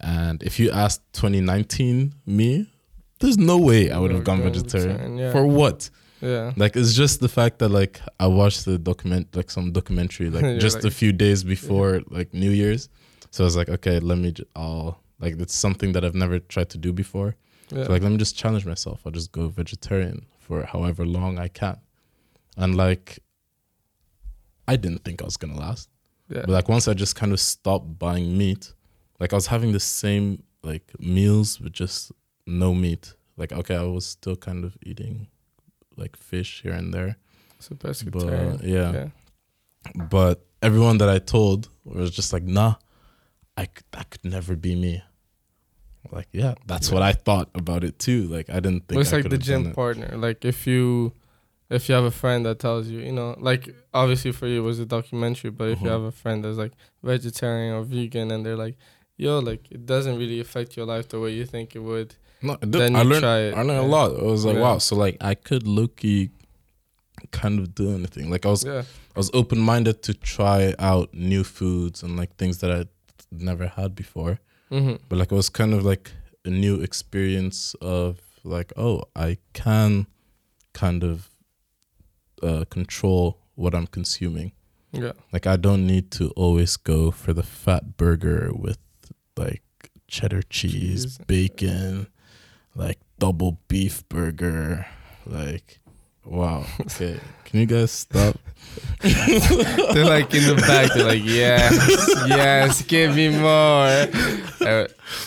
And 0.00 0.42
if 0.42 0.54
you 0.60 0.70
asked 0.84 1.02
2019 1.12 2.14
me, 2.26 2.66
there's 3.20 3.38
no 3.38 3.58
way 3.58 3.90
I 3.90 3.98
would 3.98 4.12
have 4.12 4.24
gone 4.24 4.40
vegetarian. 4.42 5.18
Yeah. 5.18 5.32
For 5.32 5.44
what? 5.46 5.90
yeah. 6.20 6.52
Like 6.56 6.76
it's 6.80 6.94
just 6.94 7.20
the 7.20 7.28
fact 7.28 7.58
that 7.58 7.70
like 7.70 8.00
I 8.20 8.26
watched 8.40 8.64
the 8.64 8.78
document 8.78 9.34
like 9.34 9.50
some 9.50 9.72
documentary 9.72 10.30
like 10.30 10.60
just 10.66 10.84
a 10.84 10.90
few 10.90 11.12
days 11.12 11.44
before 11.44 12.02
like 12.16 12.32
New 12.32 12.50
Year's. 12.62 12.88
So 13.30 13.44
I 13.44 13.46
was 13.46 13.56
like, 13.56 13.68
okay, 13.76 13.98
let 14.00 14.18
me 14.18 14.30
j- 14.32 14.44
I'll 14.54 15.01
like 15.22 15.40
it's 15.40 15.54
something 15.54 15.92
that 15.92 16.04
I've 16.04 16.14
never 16.16 16.38
tried 16.40 16.68
to 16.70 16.78
do 16.78 16.92
before. 16.92 17.36
yeah. 17.70 17.84
So 17.84 17.92
like 17.92 18.02
let 18.02 18.10
me 18.12 18.18
just 18.18 18.36
challenge 18.36 18.66
myself. 18.66 19.02
I'll 19.06 19.12
just 19.12 19.32
go 19.32 19.48
vegetarian 19.48 20.26
for 20.38 20.64
however 20.64 21.06
long 21.06 21.38
I 21.38 21.48
can. 21.48 21.78
And 22.56 22.76
like 22.76 23.20
I 24.68 24.76
didn't 24.76 25.04
think 25.04 25.22
I 25.22 25.24
was 25.24 25.36
gonna 25.36 25.58
last. 25.58 25.88
yeah. 26.28 26.40
But 26.40 26.50
like 26.50 26.68
once 26.68 26.88
I 26.88 26.94
just 26.94 27.16
kind 27.16 27.32
of 27.32 27.40
stopped 27.40 27.98
buying 27.98 28.36
meat, 28.36 28.74
like 29.20 29.32
I 29.32 29.36
was 29.36 29.46
having 29.46 29.72
the 29.72 29.80
same 29.80 30.42
like 30.62 30.92
meals 30.98 31.60
with 31.60 31.72
just 31.72 32.12
no 32.46 32.74
meat. 32.74 33.14
Like 33.36 33.52
okay, 33.52 33.76
I 33.76 33.84
was 33.84 34.04
still 34.04 34.36
kind 34.36 34.64
of 34.64 34.76
eating 34.82 35.28
like 35.96 36.16
fish 36.16 36.62
here 36.62 36.72
and 36.72 36.92
there. 36.92 37.16
so 37.60 37.74
pescatarian. 37.76 38.58
But 38.58 38.66
yeah. 38.66 38.92
yeah. 38.92 39.08
But 40.10 40.44
everyone 40.60 40.98
that 40.98 41.08
I 41.08 41.18
told 41.18 41.68
was 41.84 42.10
just 42.10 42.32
like, 42.32 42.44
nah, 42.44 42.74
I 43.56 43.68
that 43.92 44.10
could 44.10 44.24
never 44.24 44.56
be 44.56 44.74
me. 44.74 45.02
Like, 46.12 46.28
yeah, 46.32 46.54
that's 46.66 46.90
what 46.92 47.02
I 47.02 47.12
thought 47.12 47.48
about 47.54 47.82
it 47.84 47.98
too. 47.98 48.24
Like 48.28 48.50
I 48.50 48.60
didn't 48.60 48.80
think 48.86 48.92
Well, 48.96 49.00
it's 49.00 49.12
I 49.12 49.16
like 49.16 49.30
the 49.30 49.38
gym 49.38 49.72
partner. 49.72 50.10
Like 50.16 50.44
if 50.44 50.66
you 50.66 51.12
if 51.70 51.88
you 51.88 51.94
have 51.94 52.04
a 52.04 52.10
friend 52.10 52.44
that 52.44 52.58
tells 52.58 52.86
you, 52.88 53.00
you 53.00 53.12
know, 53.12 53.34
like 53.40 53.74
obviously 53.94 54.30
for 54.32 54.46
you 54.46 54.58
it 54.60 54.64
was 54.64 54.78
a 54.78 54.84
documentary, 54.86 55.50
but 55.50 55.68
if 55.70 55.80
you 55.80 55.86
Mhm. 55.88 55.90
have 55.96 56.02
a 56.02 56.12
friend 56.12 56.44
that's 56.44 56.58
like 56.58 56.72
vegetarian 57.02 57.72
or 57.74 57.82
vegan 57.82 58.30
and 58.30 58.44
they're 58.44 58.56
like, 58.66 58.76
yo, 59.16 59.38
like 59.38 59.62
it 59.70 59.86
doesn't 59.86 60.18
really 60.18 60.38
affect 60.38 60.76
your 60.76 60.84
life 60.84 61.08
the 61.08 61.18
way 61.18 61.30
you 61.32 61.46
think 61.46 61.74
it 61.74 61.78
would. 61.80 62.14
No, 62.42 62.56
did. 62.56 62.72
Then 62.72 62.94
I 62.96 63.02
learned. 63.02 63.22
try 63.22 63.38
it, 63.38 63.54
I 63.54 63.62
learned 63.62 63.80
a 63.86 63.90
lot. 63.96 64.12
It 64.12 64.22
was 64.22 64.44
like, 64.44 64.56
Yeah. 64.56 64.62
wow. 64.62 64.78
So 64.78 64.96
like, 64.96 65.16
I 65.22 65.34
could 65.34 65.66
low-key 65.66 66.30
kind 67.30 67.58
of 67.60 67.74
do 67.74 67.94
anything. 67.94 68.30
Like 68.30 68.44
I 68.44 68.50
was, 68.50 68.64
Yeah. 68.64 68.82
I 69.14 69.18
was 69.18 69.30
open-minded 69.32 70.02
to 70.02 70.12
try 70.14 70.74
out 70.78 71.14
new 71.14 71.44
foods 71.44 72.02
and 72.02 72.16
like 72.16 72.36
things 72.36 72.58
that 72.58 72.70
I 72.70 72.84
never 73.30 73.66
had 73.68 73.94
before. 73.94 74.40
Mm-hmm. 74.72 75.04
But 75.08 75.18
like 75.18 75.30
it 75.30 75.34
was 75.34 75.50
kind 75.50 75.74
of 75.74 75.84
like 75.84 76.12
a 76.44 76.50
new 76.50 76.80
experience 76.80 77.74
of 77.82 78.20
like, 78.42 78.72
oh, 78.76 79.04
I 79.14 79.36
can 79.52 80.06
kind 80.72 81.04
of 81.04 81.28
uh, 82.42 82.64
control 82.70 83.38
what 83.54 83.74
I'm 83.74 83.86
consuming. 83.86 84.52
Yeah. 84.92 85.12
Like 85.32 85.46
I 85.46 85.56
don't 85.56 85.86
need 85.86 86.10
to 86.12 86.30
always 86.30 86.76
go 86.76 87.10
for 87.10 87.32
the 87.32 87.42
fat 87.42 87.96
burger 87.96 88.50
with 88.52 88.78
like 89.36 89.62
cheddar 90.08 90.42
cheese, 90.42 91.04
Cheese. 91.04 91.18
bacon, 91.26 92.08
like 92.74 92.98
double 93.18 93.58
beef 93.68 94.08
burger. 94.08 94.86
Like 95.26 95.80
wow. 96.24 96.64
Okay. 96.80 97.18
Can 97.44 97.60
you 97.60 97.66
guys 97.66 97.90
stop? 97.90 98.36
they're 99.02 100.06
like 100.06 100.32
in 100.32 100.46
the 100.46 100.62
back, 100.66 100.94
they're 100.94 101.04
like, 101.04 101.22
Yes, 101.22 101.74
yes, 102.28 102.82
give 102.82 103.14
me 103.14 103.28
more. 103.28 103.86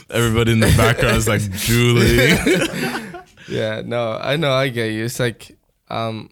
Everybody 0.09 0.53
in 0.53 0.59
the 0.59 0.73
background 0.75 1.17
is 1.17 1.27
like 1.27 1.41
Julie. 1.51 2.29
yeah, 3.47 3.81
no, 3.85 4.17
I 4.19 4.37
know, 4.37 4.51
I 4.51 4.69
get 4.69 4.91
you. 4.93 5.05
It's 5.05 5.19
like, 5.19 5.57
um, 5.89 6.29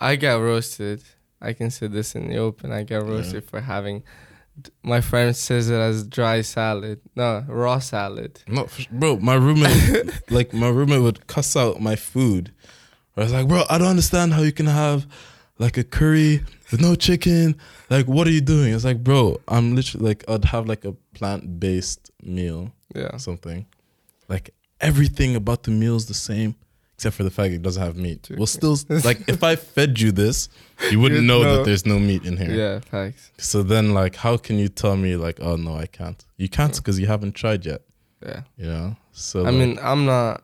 I 0.00 0.16
got 0.16 0.40
roasted. 0.40 1.02
I 1.40 1.52
can 1.52 1.70
say 1.70 1.86
this 1.86 2.14
in 2.14 2.28
the 2.28 2.36
open. 2.36 2.72
I 2.72 2.82
got 2.82 3.06
roasted 3.06 3.44
for 3.44 3.60
having. 3.60 4.02
My 4.82 5.00
friend 5.00 5.36
says 5.36 5.70
it 5.70 5.74
as 5.74 6.06
dry 6.06 6.40
salad. 6.40 7.00
No, 7.14 7.44
raw 7.46 7.78
salad. 7.78 8.42
No, 8.48 8.68
bro, 8.90 9.18
my 9.18 9.34
roommate, 9.34 10.30
like 10.30 10.52
my 10.52 10.68
roommate 10.68 11.02
would 11.02 11.26
cuss 11.26 11.56
out 11.56 11.80
my 11.80 11.94
food. 11.94 12.52
I 13.16 13.22
was 13.22 13.32
like, 13.32 13.48
bro, 13.48 13.64
I 13.70 13.78
don't 13.78 13.88
understand 13.88 14.34
how 14.34 14.42
you 14.42 14.52
can 14.52 14.66
have 14.66 15.06
like 15.58 15.76
a 15.78 15.84
curry 15.84 16.42
with 16.70 16.80
no 16.80 16.94
chicken. 16.94 17.56
Like, 17.88 18.06
what 18.06 18.26
are 18.26 18.30
you 18.30 18.42
doing? 18.42 18.74
It's 18.74 18.84
like, 18.84 19.02
bro, 19.02 19.40
I'm 19.48 19.74
literally 19.74 20.06
like, 20.06 20.24
I'd 20.28 20.44
have 20.46 20.66
like 20.66 20.84
a 20.84 20.92
plant 21.14 21.58
based 21.58 22.10
meal, 22.22 22.72
Yeah. 22.94 23.16
something. 23.16 23.66
Like 24.28 24.50
everything 24.80 25.34
about 25.36 25.62
the 25.62 25.70
meal 25.70 25.96
is 25.96 26.06
the 26.06 26.14
same, 26.14 26.56
except 26.94 27.16
for 27.16 27.22
the 27.22 27.30
fact 27.30 27.54
it 27.54 27.62
doesn't 27.62 27.82
have 27.82 27.96
meat. 27.96 28.28
Well, 28.36 28.46
still, 28.46 28.76
like 29.04 29.26
if 29.28 29.42
I 29.42 29.56
fed 29.56 29.98
you 29.98 30.12
this, 30.12 30.50
you 30.90 31.00
wouldn't 31.00 31.24
know, 31.24 31.42
know. 31.42 31.56
that 31.56 31.64
there's 31.64 31.86
no 31.86 31.98
meat 31.98 32.24
in 32.26 32.36
here. 32.36 32.50
Yeah, 32.50 32.80
facts. 32.80 33.30
So 33.38 33.62
then, 33.62 33.94
like, 33.94 34.16
how 34.16 34.36
can 34.36 34.58
you 34.58 34.68
tell 34.68 34.96
me 34.96 35.16
like, 35.16 35.38
oh 35.40 35.56
no, 35.56 35.74
I 35.74 35.86
can't? 35.86 36.22
You 36.36 36.48
can't 36.50 36.76
because 36.76 36.98
you 37.00 37.06
haven't 37.06 37.34
tried 37.34 37.64
yet. 37.64 37.80
Yeah. 38.22 38.42
You 38.58 38.66
know. 38.66 38.96
So 39.12 39.40
I 39.40 39.50
like, 39.50 39.54
mean, 39.54 39.78
I'm 39.80 40.04
not. 40.04 40.42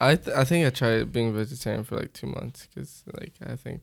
I 0.00 0.16
th- 0.16 0.36
I 0.36 0.44
think 0.44 0.66
I 0.66 0.70
tried 0.70 1.12
being 1.12 1.34
vegetarian 1.34 1.84
for 1.84 1.96
like 1.96 2.12
two 2.12 2.26
months 2.26 2.66
because 2.66 3.02
like 3.18 3.32
I 3.46 3.56
think 3.56 3.80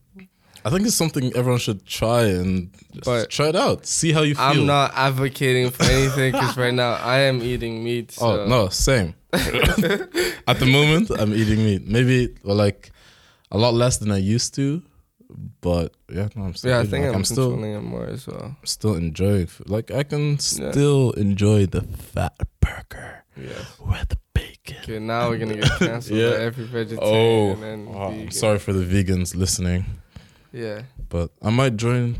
I 0.64 0.70
think 0.70 0.86
it's 0.86 0.96
something 0.96 1.32
everyone 1.36 1.60
should 1.60 1.86
try 1.86 2.24
and 2.26 2.72
just 2.94 3.06
But 3.06 3.30
try 3.30 3.48
it 3.48 3.56
out. 3.56 3.86
See 3.86 4.12
how 4.12 4.22
you 4.22 4.36
feel. 4.36 4.44
I'm 4.44 4.66
not 4.66 4.92
advocating 4.96 5.72
for 5.72 5.84
anything 5.84 6.34
because 6.34 6.58
right 6.58 6.74
now 6.74 6.94
I 6.94 7.20
am 7.22 7.42
eating 7.42 7.84
meat. 7.84 8.16
Oh, 8.22 8.36
so 8.36 8.42
Oh 8.44 8.48
no, 8.48 8.70
same. 8.70 9.16
At 9.34 10.60
the 10.60 10.68
moment, 10.70 11.10
I'm 11.10 11.34
eating 11.34 11.64
meat. 11.64 11.88
Maybe 11.88 12.36
well, 12.44 12.56
like 12.56 12.92
a 13.52 13.58
lot 13.58 13.74
less 13.74 13.98
than 13.98 14.12
I 14.12 14.18
used 14.18 14.54
to, 14.56 14.82
but 15.62 15.94
yeah, 16.12 16.28
no, 16.36 16.44
I'm 16.46 16.54
still. 16.56 16.72
Yeah, 16.72 16.80
I 16.80 16.86
think 16.86 17.06
Like, 17.06 17.10
I'm, 17.14 17.16
I'm 17.20 17.24
still 17.26 17.64
it 17.64 17.82
more 17.82 18.06
as 18.06 18.28
well. 18.28 18.56
still 18.64 18.96
enjoying. 18.96 19.48
Like 19.68 19.92
I 19.92 20.04
can 20.04 20.40
still 20.40 21.12
enjoy 21.12 21.66
the 21.66 21.82
fat 21.82 22.36
burger 22.60 23.24
Yeah. 23.38 23.64
with 23.80 24.16
bacon. 24.34 24.78
Okay, 24.84 25.00
now 25.00 25.30
we're 25.30 25.38
gonna 25.38 25.56
get 25.58 25.72
canceled 25.80 26.20
Yeah. 26.20 26.32
by 26.32 26.36
every 26.38 26.66
Oh, 26.66 26.68
vegetarian 26.68 27.64
and 27.64 27.88
oh, 27.90 28.02
I'm 28.02 28.32
sorry 28.32 28.60
for 28.60 28.74
the 28.74 28.84
vegans 28.86 29.36
listening, 29.36 29.86
Yeah. 30.52 30.84
but 31.10 31.32
I 31.42 31.50
might 31.50 31.78
join 31.78 32.18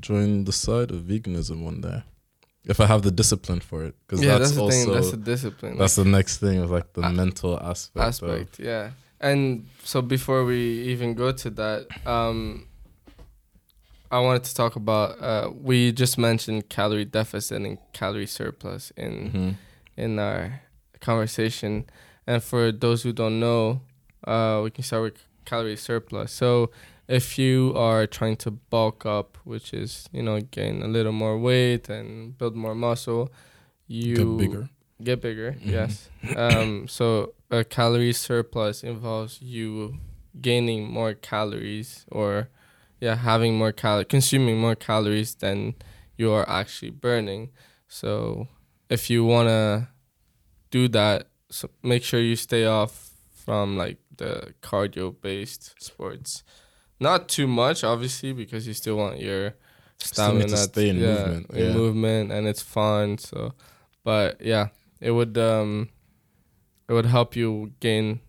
join 0.00 0.44
the 0.44 0.52
side 0.52 0.90
of 0.90 1.02
veganism 1.02 1.62
one 1.64 1.80
day 1.80 2.02
if 2.64 2.80
I 2.80 2.86
have 2.86 3.02
the 3.02 3.10
discipline 3.10 3.60
for 3.60 3.84
it. 3.84 3.94
Because 4.06 4.22
Yeah, 4.24 4.38
that's, 4.38 4.52
that's, 4.52 4.56
the 4.56 4.62
also 4.62 4.84
thing. 4.84 4.92
That's 4.94 5.10
the 5.10 5.16
discipline. 5.18 5.78
That's 5.78 5.96
the 5.96 6.04
next 6.04 6.38
thing 6.38 6.58
of 6.60 6.70
like 6.70 6.92
the 6.94 7.02
mental 7.10 7.58
aspect. 7.60 7.96
of- 7.96 8.08
aspect. 8.08 8.58
Yeah. 8.58 8.90
And 9.20 9.66
so 9.82 10.02
before 10.02 10.44
we 10.44 10.82
even 10.92 11.14
go 11.14 11.32
to 11.32 11.50
that, 11.50 11.86
um, 12.06 12.66
I 14.10 14.20
wanted 14.20 14.44
to 14.44 14.54
talk 14.54 14.76
about. 14.76 15.20
Uh, 15.20 15.50
we 15.60 15.90
just 15.92 16.18
mentioned 16.18 16.68
calorie 16.68 17.04
deficit 17.04 17.62
and 17.62 17.78
calorie 17.92 18.26
surplus 18.26 18.92
in 18.96 19.30
Mhm. 19.32 19.54
in 19.96 20.18
our 20.18 20.60
conversation. 21.00 21.84
And 22.26 22.42
for 22.42 22.72
those 22.72 23.02
who 23.02 23.12
don't 23.12 23.38
know, 23.40 23.80
uh, 24.26 24.60
we 24.64 24.70
can 24.70 24.84
start 24.84 25.02
with 25.02 25.24
calorie 25.44 25.76
surplus. 25.76 26.32
So 26.32 26.70
if 27.08 27.38
you 27.38 27.72
are 27.76 28.06
trying 28.06 28.36
to 28.36 28.50
bulk 28.50 29.04
up, 29.06 29.36
which 29.44 29.72
is 29.74 30.08
you 30.12 30.22
know 30.22 30.40
gain 30.40 30.82
a 30.82 30.88
little 30.88 31.12
more 31.12 31.38
weight 31.38 31.88
and 31.88 32.36
build 32.38 32.54
more 32.56 32.74
muscle, 32.74 33.30
you 33.86 34.16
Get 34.16 34.36
bigger. 34.38 34.68
Get 35.02 35.20
bigger, 35.20 35.52
Mhm. 35.52 35.70
yes. 35.70 36.08
Um, 36.36 36.86
so 36.88 37.34
a 37.58 37.64
calorie 37.64 38.12
surplus 38.12 38.82
involves 38.82 39.40
you 39.40 39.98
gaining 40.40 40.90
more 40.90 41.14
calories 41.14 42.04
or 42.10 42.48
yeah, 43.00 43.16
having 43.16 43.56
more 43.56 43.72
cal 43.72 44.04
consuming 44.04 44.58
more 44.58 44.74
calories 44.74 45.34
than 45.34 45.74
you 46.16 46.32
are 46.32 46.48
actually 46.48 46.90
burning. 46.90 47.50
So 47.88 48.48
if 48.88 49.10
you 49.10 49.24
wanna 49.24 49.90
do 50.70 50.88
that, 50.88 51.28
so 51.50 51.70
make 51.82 52.02
sure 52.02 52.20
you 52.20 52.36
stay 52.36 52.64
off 52.66 53.10
from 53.44 53.76
like 53.76 53.98
the 54.16 54.54
cardio 54.62 55.14
based 55.20 55.74
sports. 55.78 56.42
Not 57.00 57.28
too 57.28 57.46
much, 57.46 57.84
obviously, 57.84 58.32
because 58.32 58.66
you 58.66 58.74
still 58.74 58.96
want 58.96 59.20
your 59.20 59.54
stamina 59.98 60.48
to 60.48 60.56
stay 60.56 60.88
in 60.88 60.98
yeah, 60.98 61.24
movement, 61.24 61.50
in 61.50 61.72
movement, 61.74 62.32
and 62.32 62.46
it's 62.46 62.62
fun. 62.62 63.18
So, 63.18 63.54
but 64.04 64.40
yeah, 64.40 64.68
it 65.00 65.10
would 65.10 65.36
um, 65.36 65.90
it 66.88 66.92
would 66.92 67.06
help 67.06 67.34
you 67.36 67.72
gain 67.80 68.20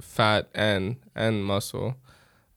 fat 0.00 0.48
and 0.54 0.96
and 1.14 1.44
muscle. 1.44 1.96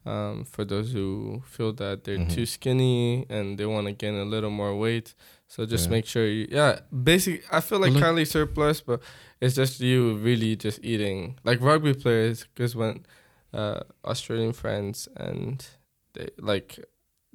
Um, 0.05 0.43
for 0.43 0.65
those 0.65 0.91
who 0.91 1.41
feel 1.45 1.71
that 1.73 2.03
they're 2.03 2.17
Mhm. 2.17 2.29
too 2.33 2.45
skinny 2.45 3.25
and 3.29 3.57
they 3.57 3.65
want 3.65 3.87
to 3.87 3.93
gain 3.93 4.15
a 4.15 4.25
little 4.25 4.49
more 4.49 4.75
weight, 4.77 5.13
so 5.47 5.65
just 5.65 5.85
Yeah. 5.85 5.91
make 5.91 6.05
sure 6.05 6.27
you 6.27 6.45
yeah. 6.51 6.79
Basically, 6.91 7.41
I 7.49 7.61
feel 7.61 7.79
like 7.79 7.93
calorie 7.93 8.25
surplus, 8.25 8.81
but 8.81 9.01
it's 9.39 9.55
just 9.55 9.79
you 9.79 10.15
really 10.17 10.57
just 10.57 10.79
eating 10.83 11.39
like 11.45 11.61
rugby 11.61 11.93
players. 11.93 12.45
Because 12.53 12.75
when 12.75 13.05
uh, 13.53 13.79
Australian 14.03 14.51
friends 14.51 15.07
and 15.15 15.65
they 16.15 16.27
like 16.37 16.79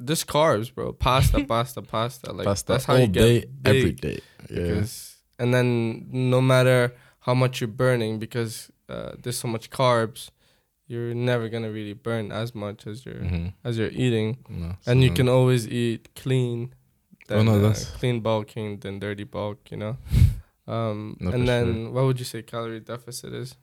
just 0.04 0.26
carbs, 0.26 0.74
bro, 0.74 0.92
pasta, 0.92 1.44
pasta, 1.48 1.80
pasta. 1.80 2.32
Like 2.32 2.44
Pasta 2.44 2.72
that's 2.72 2.84
how 2.84 2.94
all 2.94 3.00
you 3.00 3.06
get 3.06 3.20
day, 3.22 3.40
big 3.62 3.76
every 3.76 3.92
day. 3.92 4.20
Yeah. 4.50 4.56
because 4.74 5.16
and 5.38 5.54
then 5.54 6.06
no 6.11 6.40
matter 6.42 6.92
how 7.28 7.34
much 7.34 7.60
you're 7.60 7.76
burning 7.84 8.18
because 8.18 8.72
uh, 8.88 9.12
there's 9.22 9.38
so 9.38 9.48
much 9.48 9.68
carbs, 9.68 10.30
you're 10.86 11.12
never 11.14 11.50
gonna 11.50 11.70
really 11.70 11.92
burn 11.92 12.32
as 12.32 12.54
much 12.54 12.86
as 12.86 13.04
you're 13.04 13.24
hmm 13.32 13.48
as 13.68 13.76
you're 13.78 13.94
eating, 14.04 14.28
No, 14.48 14.70
and 14.86 15.02
you 15.04 15.10
can 15.18 15.28
always 15.28 15.62
eat 15.68 16.02
clean. 16.22 16.72
Oh, 17.30 17.42
no, 17.42 17.54
uh, 17.66 17.74
clean 17.98 18.20
bulking 18.22 18.80
than 18.82 18.98
dirty 18.98 19.24
bulk, 19.24 19.58
you 19.72 19.76
know. 19.82 19.94
Um, 20.76 21.16
No, 21.20 21.30
and 21.34 21.48
then 21.48 21.66
what 21.94 22.04
would 22.06 22.18
you 22.18 22.28
say 22.32 22.42
calorie 22.42 22.80
deficit 22.80 23.32
is? 23.42 23.56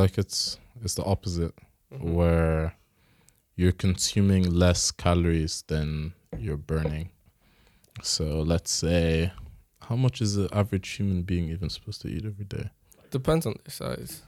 like 0.00 0.14
it's 0.22 0.40
it's 0.84 0.94
the 1.00 1.04
opposite 1.14 1.54
Mhm. 1.92 2.14
where 2.18 2.62
you're 3.60 3.78
consuming 3.86 4.44
less 4.64 4.82
calories 5.04 5.54
than 5.72 5.88
you're 6.44 6.62
burning. 6.72 7.06
So 8.02 8.24
let's 8.52 8.72
say, 8.82 9.32
how 9.88 9.96
much 10.04 10.16
is 10.24 10.30
the 10.40 10.48
average 10.60 10.88
human 10.98 11.22
being 11.30 11.46
even 11.54 11.68
supposed 11.70 12.00
to 12.02 12.08
eat 12.08 12.24
every 12.32 12.48
day? 12.58 12.66
Depends 13.10 13.46
on 13.46 13.54
their 13.64 13.72
size. 13.72 14.22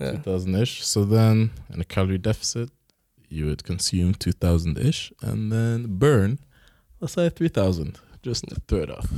Yeah. 0.00 0.12
2000 0.12 0.54
ish. 0.56 0.84
So 0.86 1.04
then, 1.04 1.50
in 1.72 1.80
a 1.80 1.84
calorie 1.84 2.18
deficit, 2.18 2.70
you 3.28 3.46
would 3.46 3.64
consume 3.64 4.14
2000 4.14 4.78
ish 4.78 5.12
and 5.22 5.50
then 5.50 5.98
burn, 5.98 6.38
let's 7.00 7.14
say 7.14 7.28
3000 7.28 7.98
just 8.22 8.46
to 8.48 8.56
throw 8.68 8.80
it 8.80 8.90
off. 8.90 9.08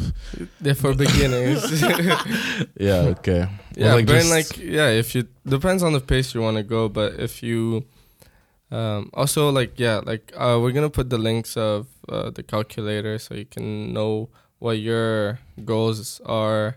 They're 0.61 0.75
for 0.75 0.95
beginners. 0.95 1.83
Yeah, 2.79 3.15
okay. 3.19 3.49
yeah, 3.75 3.95
like 3.95 4.07
burn 4.07 4.23
just- 4.27 4.31
like 4.31 4.59
yeah. 4.59 4.89
If 4.91 5.15
you 5.15 5.27
depends 5.47 5.83
on 5.83 5.93
the 5.95 6.01
pace 6.01 6.35
you 6.35 6.41
want 6.43 6.57
to 6.59 6.63
go, 6.63 6.89
but 6.89 7.15
if 7.19 7.43
you 7.43 7.85
um 8.71 9.09
also 9.15 9.49
like 9.51 9.79
yeah 9.81 10.01
like 10.05 10.31
uh 10.37 10.59
we're 10.61 10.73
gonna 10.73 10.91
put 10.91 11.09
the 11.09 11.17
links 11.17 11.57
of 11.57 11.87
uh, 12.09 12.29
the 12.31 12.43
calculator 12.43 13.19
so 13.19 13.35
you 13.35 13.47
can 13.47 13.95
know 13.95 14.29
what 14.59 14.79
your 14.79 15.39
goals 15.65 16.21
are 16.27 16.77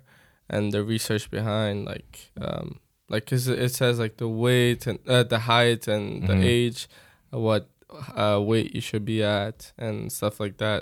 and 0.52 0.72
the 0.74 0.84
research 0.94 1.26
behind 1.32 1.86
like 1.94 2.32
um 2.48 2.68
like 3.10 3.26
'cause 3.26 3.48
it 3.48 3.74
says 3.80 3.98
like 4.04 4.16
the 4.18 4.28
weight 4.46 4.82
and 4.90 5.00
uh, 5.08 5.24
the 5.24 5.40
height 5.52 5.88
and 5.88 6.06
the 6.30 6.34
Mhm. 6.36 6.44
age 6.58 6.80
what 7.32 7.64
uh 8.16 8.40
weight 8.50 8.70
you 8.76 8.82
should 8.82 9.06
be 9.14 9.20
at 9.24 9.58
and 9.86 10.12
stuff 10.18 10.40
like 10.44 10.58
that 10.66 10.82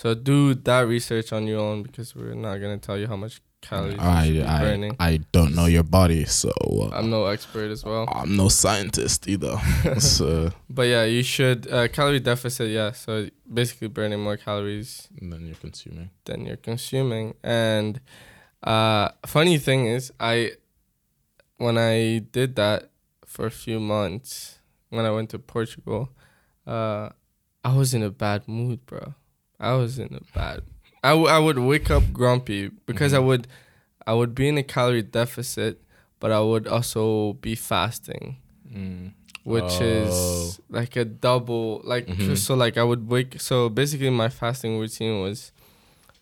so 0.00 0.14
do 0.14 0.54
that 0.68 0.82
research 0.96 1.28
on 1.32 1.42
your 1.46 1.60
own 1.60 1.82
because 1.86 2.08
we're 2.16 2.34
not 2.48 2.56
gonna 2.62 2.78
tell 2.88 2.98
you 2.98 3.06
how 3.12 3.16
much 3.24 3.40
calories 3.62 4.00
you 4.32 4.42
I, 4.42 4.56
I, 4.56 4.60
burning. 4.66 4.96
I 4.98 5.12
don't 5.36 5.54
know 5.54 5.66
your 5.66 5.82
body, 5.98 6.24
so 6.24 6.50
uh, 6.84 6.96
I'm 6.96 7.10
no 7.10 7.26
expert 7.26 7.68
as 7.70 7.84
well, 7.84 8.04
I'm 8.10 8.34
no 8.34 8.48
scientist 8.48 9.28
either. 9.28 9.54
so, 9.98 10.50
but 10.70 10.86
yeah, 10.94 11.04
you 11.04 11.22
should 11.22 11.70
uh, 11.70 11.86
calorie 11.88 12.20
deficit. 12.20 12.70
Yeah, 12.70 12.92
so 12.92 13.28
basically 13.52 13.88
burning 13.88 14.20
more 14.20 14.38
calories 14.38 15.08
then 15.20 15.44
you're 15.46 15.60
consuming. 15.66 16.08
than 16.24 16.46
you're 16.46 16.56
consuming. 16.70 17.34
And 17.44 18.00
uh, 18.62 19.10
funny 19.26 19.58
thing 19.58 19.86
is, 19.86 20.12
I 20.20 20.52
when 21.58 21.76
I 21.78 22.18
did 22.18 22.56
that 22.56 22.90
for 23.26 23.46
a 23.46 23.50
few 23.50 23.80
months 23.80 24.58
when 24.88 25.04
I 25.06 25.10
went 25.10 25.30
to 25.30 25.38
Portugal, 25.38 26.10
uh, 26.66 27.10
I 27.64 27.76
was 27.76 27.94
in 27.94 28.02
a 28.02 28.10
bad 28.10 28.48
mood, 28.48 28.84
bro. 28.86 29.14
I 29.58 29.74
was 29.74 29.98
in 29.98 30.14
a 30.14 30.20
bad. 30.36 30.62
I, 31.04 31.10
w- 31.10 31.28
I 31.28 31.38
would 31.38 31.58
wake 31.58 31.90
up 31.90 32.02
grumpy 32.12 32.68
because 32.86 33.14
I 33.14 33.18
Mhm. 33.18 33.26
would 33.26 33.48
I 34.06 34.14
would 34.14 34.34
be 34.34 34.48
in 34.48 34.58
a 34.58 34.62
calorie 34.62 35.02
deficit, 35.02 35.80
but 36.18 36.32
I 36.32 36.40
would 36.40 36.66
also 36.66 37.34
be 37.34 37.54
fasting 37.54 38.36
Mm. 38.70 39.12
which 39.42 39.80
Oh. 39.80 39.84
is 39.84 40.60
like 40.68 40.94
a 40.96 41.04
double 41.04 41.80
like 41.84 42.06
Mhm. 42.06 42.36
so 42.36 42.54
like 42.54 42.76
i 42.76 42.84
would 42.84 43.08
wake 43.08 43.40
so 43.40 43.68
basically 43.68 44.08
my 44.10 44.28
fasting 44.28 44.78
routine 44.78 45.20
was 45.22 45.50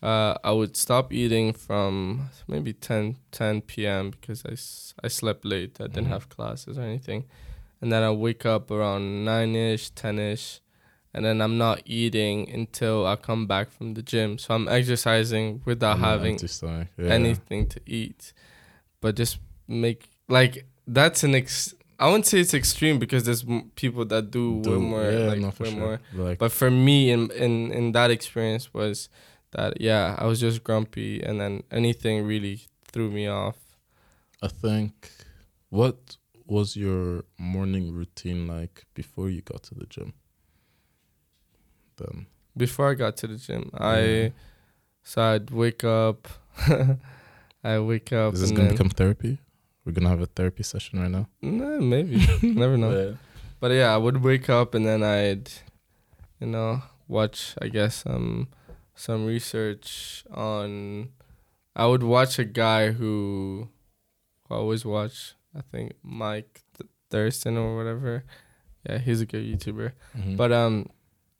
uh 0.01 0.33
i 0.43 0.51
would 0.51 0.77
stop 0.77 1.11
eating 1.11 1.51
from 1.53 2.29
maybe 2.47 2.71
10 2.73 3.17
10 3.31 3.61
p.m 3.61 4.11
because 4.11 4.45
I, 4.45 4.55
I 5.05 5.09
slept 5.09 5.43
late 5.45 5.77
i 5.81 5.87
didn't 5.87 6.05
Mhm. 6.07 6.09
have 6.15 6.29
classes 6.29 6.77
or 6.77 6.83
anything 6.83 7.25
and 7.81 7.91
then 7.91 8.01
i 8.03 8.11
wake 8.11 8.45
up 8.45 8.71
around 8.71 9.25
9ish 9.25 9.91
10ish 9.93 10.59
and 11.13 11.25
then 11.25 11.41
i'm 11.41 11.57
not 11.57 11.81
eating 11.85 12.49
until 12.49 13.05
i 13.05 13.15
come 13.17 13.45
back 13.47 13.71
from 13.71 13.93
the 13.95 14.01
gym 14.01 14.37
so 14.37 14.53
i'm 14.55 14.67
exercising 14.69 15.61
without 15.65 15.95
then 15.95 16.03
having 16.05 16.37
yeah. 16.97 17.09
anything 17.11 17.67
to 17.67 17.79
eat, 17.85 18.31
but 19.01 19.15
just 19.15 19.39
make 19.67 20.09
like 20.27 20.65
that's 20.87 21.23
an 21.23 21.35
ex. 21.35 21.73
I 21.99 22.05
wouldn't 22.07 22.25
say 22.25 22.39
it's 22.39 22.53
extreme 22.53 22.97
because 22.99 23.23
there's 23.25 23.43
m- 23.43 23.71
people 23.75 24.05
that 24.05 24.31
do, 24.31 24.53
way 24.65 24.77
more, 24.77 25.03
yeah, 25.11 25.27
like 25.27 25.53
for 25.53 25.63
way 25.65 25.69
sure. 25.71 25.79
more. 25.79 25.99
Like, 26.13 26.37
But 26.39 26.51
for 26.51 26.71
me, 26.71 27.11
in 27.11 27.29
in 27.31 27.71
in 27.71 27.91
that 27.91 28.09
experience 28.11 28.73
was 28.73 29.09
that 29.51 29.81
yeah, 29.81 30.15
I 30.17 30.25
was 30.25 30.39
just 30.39 30.63
grumpy, 30.63 31.21
and 31.21 31.39
then 31.39 31.63
anything 31.71 32.25
really 32.25 32.61
threw 32.91 33.09
me 33.11 33.27
off. 33.27 33.57
I 34.41 34.47
think, 34.47 35.11
what 35.69 36.17
was 36.45 36.75
your 36.75 37.23
morning 37.37 37.93
routine 37.93 38.47
like 38.47 38.85
before 38.93 39.29
you 39.29 39.41
got 39.41 39.63
to 39.63 39.75
the 39.75 39.85
gym? 39.85 40.13
Then, 41.97 42.27
Before 42.55 42.89
I 42.91 42.93
got 42.93 43.17
to 43.17 43.27
the 43.27 43.35
gym, 43.37 43.69
Yeah. 43.73 43.85
I 43.87 44.33
so 45.03 45.21
I'd 45.21 45.49
wake 45.51 45.83
up. 45.83 46.27
I 47.63 47.79
wake 47.79 48.13
up 48.13 48.33
is 48.33 48.41
this 48.41 48.51
gonna 48.51 48.69
become 48.69 48.89
therapy? 48.89 49.39
We're 49.83 49.91
gonna 49.91 50.09
have 50.09 50.21
a 50.21 50.27
therapy 50.27 50.63
session 50.63 50.99
right 51.01 51.11
now. 51.11 51.27
Nah, 51.41 51.79
maybe 51.79 52.25
never 52.41 52.77
know. 52.77 53.17
But 53.61 53.71
yeah, 53.71 53.93
I 53.93 53.97
would 53.97 54.23
wake 54.23 54.49
up 54.49 54.73
and 54.73 54.85
then 54.85 55.03
I'd, 55.03 55.51
you 56.39 56.47
know, 56.47 56.81
watch. 57.09 57.55
I 57.61 57.67
guess 57.67 58.03
some 58.03 58.47
some 58.99 59.25
research 59.25 60.23
on. 60.31 61.09
I 61.75 61.85
would 61.85 62.03
watch 62.03 62.37
a 62.39 62.43
guy 62.45 62.91
who, 62.91 63.69
I 64.49 64.55
always 64.55 64.83
watch. 64.83 65.35
I 65.55 65.61
think 65.71 65.93
Mike 66.03 66.61
Th- 66.77 66.89
Thurston 67.09 67.57
or 67.57 67.77
whatever. 67.77 68.23
Yeah, 68.87 68.97
he's 68.97 69.21
a 69.21 69.25
good 69.25 69.45
YouTuber. 69.45 69.93
Mhm. 70.17 70.35
But 70.37 70.51
um, 70.51 70.89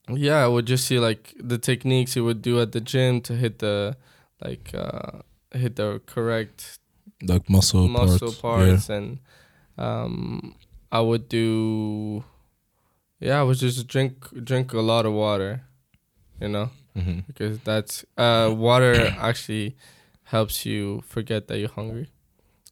yeah, 0.10 0.44
I 0.44 0.48
would 0.48 0.66
just 0.66 0.86
see 0.88 1.00
like 1.00 1.34
the 1.38 1.58
techniques 1.58 2.14
he 2.14 2.22
would 2.22 2.42
do 2.42 2.60
at 2.62 2.72
the 2.72 2.82
gym 2.82 3.22
to 3.22 3.36
hit 3.36 3.60
the, 3.60 3.98
like 4.44 4.72
uh, 4.74 5.22
hit 5.52 5.76
the 5.76 6.02
correct 6.06 6.80
like 7.22 7.50
muscle, 7.50 7.88
muscle 7.90 8.32
parts. 8.32 8.88
parts, 8.88 8.90
and 8.90 9.20
um 9.78 10.56
I 10.92 11.02
would 11.02 11.28
do 11.30 12.24
yeah 13.20 13.40
I 13.40 13.44
would 13.44 13.58
just 13.58 13.88
drink 13.88 14.14
drink 14.44 14.74
a 14.74 14.80
lot 14.82 15.06
of 15.06 15.14
water 15.14 15.64
you 16.42 16.48
know 16.50 16.70
Yeah. 17.00 17.14
hmm 17.14 17.20
because 17.28 17.60
that's 17.60 18.06
uh 18.18 18.52
water 18.56 19.12
actually 19.30 19.76
helps 20.24 20.66
you 20.66 21.02
forget 21.08 21.48
that 21.48 21.58
you're 21.60 21.70
hungry 21.70 22.08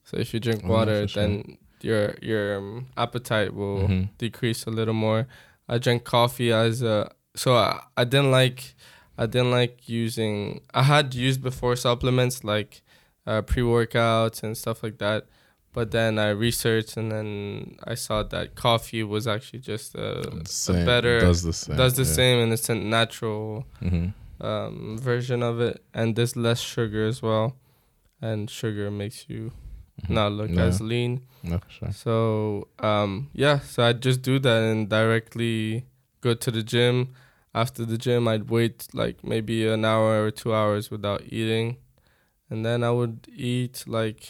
so 0.04 0.18
if 0.18 0.34
you 0.34 0.40
drink 0.40 0.62
Oh, 0.66 0.70
water 0.70 1.02
for 1.02 1.08
sure. 1.08 1.22
then 1.22 1.58
your 1.82 2.16
your 2.22 2.58
um, 2.58 2.88
appetite 2.98 3.54
will 3.54 3.88
Mhm. 3.88 4.10
decrease 4.18 4.66
a 4.66 4.72
little 4.72 4.94
more 4.94 5.28
I 5.70 5.78
drank 5.78 6.04
coffee 6.04 6.52
as 6.52 6.82
a 6.82 7.12
so 7.36 7.56
I, 7.56 7.82
I 7.96 8.04
didn't 8.04 8.32
like 8.32 8.76
I 9.18 9.26
didn't 9.26 9.52
like 9.52 9.88
using 9.90 10.62
I 10.74 10.84
had 10.84 11.13
used 11.13 11.42
before 11.42 11.76
supplements 11.76 12.44
like 12.44 12.82
uh, 13.28 13.42
pre 13.42 13.62
workouts 13.63 14.42
and 14.44 14.56
stuff 14.58 14.82
like 14.84 14.98
that. 15.00 15.26
But 15.78 15.92
then 15.92 16.18
I 16.18 16.30
researched 16.30 16.98
and 16.98 17.12
then 17.12 17.78
I 17.84 17.94
saw 17.94 18.24
that 18.24 18.56
coffee 18.56 19.04
was 19.04 19.28
actually 19.28 19.60
just 19.60 19.94
a, 19.94 20.42
a 20.70 20.74
better 20.92 21.20
does 21.20 21.44
the 21.44 21.54
same. 21.54 21.78
does 21.78 21.94
the 21.94 22.08
yeah. 22.10 22.18
same 22.20 22.38
and 22.42 22.52
it's 22.52 22.68
a 22.70 22.74
natural 22.74 23.63
hmm 23.80 24.08
um, 24.42 24.98
version 24.98 25.44
of 25.44 25.56
it 25.62 25.84
and 25.94 26.16
there's 26.16 26.36
less 26.36 26.60
sugar 26.60 27.06
as 27.06 27.22
well. 27.22 27.48
And 28.20 28.50
sugar 28.50 28.90
makes 28.90 29.30
you 29.30 29.52
not 30.10 30.32
look 30.32 30.50
Yeah. 30.50 30.63
as 30.66 30.82
lean. 30.82 31.13
No, 31.44 31.60
sure. 31.76 31.92
So 31.92 32.70
um 32.80 33.30
yeah, 33.34 33.60
so 33.60 33.84
I'd 33.84 34.02
just 34.02 34.24
do 34.24 34.40
that 34.40 34.60
and 34.72 34.90
directly 34.90 35.86
go 36.22 36.34
to 36.34 36.50
the 36.58 36.63
gym. 36.63 37.13
After 37.54 37.86
the 37.86 38.00
gym, 38.00 38.28
I'd 38.28 38.50
wait 38.50 38.88
like 38.94 39.18
maybe 39.24 39.68
an 39.68 39.86
hour 39.86 40.26
or 40.26 40.32
two 40.32 40.54
hours 40.60 40.90
without 40.90 41.22
eating, 41.40 41.78
and 42.50 42.66
then 42.66 42.84
I 42.84 42.90
would 42.90 43.28
eat 43.52 43.84
like 43.86 44.21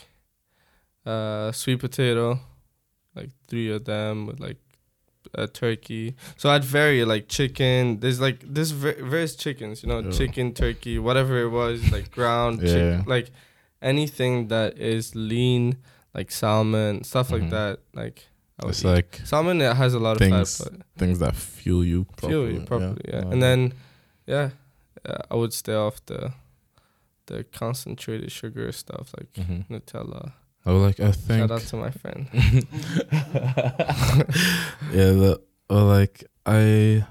uh 1.07 1.51
sweet 1.51 1.79
potato, 1.79 2.39
like 3.15 3.29
three 3.47 3.69
of 3.71 3.85
them 3.85 4.25
with 4.27 4.39
like 4.39 4.57
a 5.33 5.47
turkey. 5.47 6.15
So 6.37 6.49
I'd 6.49 6.63
vary 6.63 7.03
like 7.05 7.27
chicken. 7.27 7.99
There's 8.01 8.19
like 8.19 8.39
there's 8.53 8.71
va- 8.71 9.01
various 9.03 9.35
chickens, 9.35 9.83
you 9.83 9.89
know, 9.89 9.99
Yeah. 9.99 10.11
chicken, 10.19 10.53
turkey, 10.53 10.99
whatever 10.99 11.35
it 11.41 11.49
was, 11.49 11.77
like 11.91 12.11
ground, 12.11 12.59
Yeah. 12.63 12.67
chicken, 12.73 13.03
like 13.07 13.27
anything 13.81 14.47
that 14.49 14.77
is 14.77 15.15
lean 15.15 15.77
like 16.13 16.31
salmon, 16.31 17.03
stuff 17.03 17.29
like 17.31 17.43
Mhm. 17.43 17.49
that. 17.51 17.79
Like 17.93 18.17
I 18.63 18.69
It's 18.69 18.83
like 18.83 19.21
salmon. 19.23 19.61
It 19.61 19.75
has 19.75 19.93
a 19.93 19.99
lot 19.99 20.13
of 20.13 20.17
things 20.19 20.57
fat, 20.57 20.71
but 20.71 20.85
things 20.97 21.19
that 21.19 21.35
fuel 21.35 21.83
you 21.85 22.05
properly. 22.05 22.31
fuel 22.31 22.51
you 22.51 22.61
properly. 22.65 23.01
Yeah, 23.07 23.19
Um, 23.25 23.31
and 23.33 23.41
then 23.41 23.73
yeah, 24.25 24.49
uh, 25.05 25.23
I 25.31 25.35
would 25.35 25.53
stay 25.53 25.75
off 25.75 26.03
the 26.05 26.33
the 27.27 27.43
concentrated 27.59 28.31
sugar 28.31 28.71
stuff 28.71 29.13
like 29.17 29.31
mhm. 29.33 29.67
Nutella. 29.69 30.31
I 30.67 30.71
was 30.71 30.81
like, 30.83 30.99
I 30.99 31.11
think 31.13 31.39
Shout 31.39 31.51
out 31.51 31.61
to 31.71 31.75
my 31.77 31.91
friend. 31.91 32.27
yeah, 34.91 35.11
the, 35.15 35.41
well, 35.69 35.85
like 35.85 36.23
I, 36.45 37.05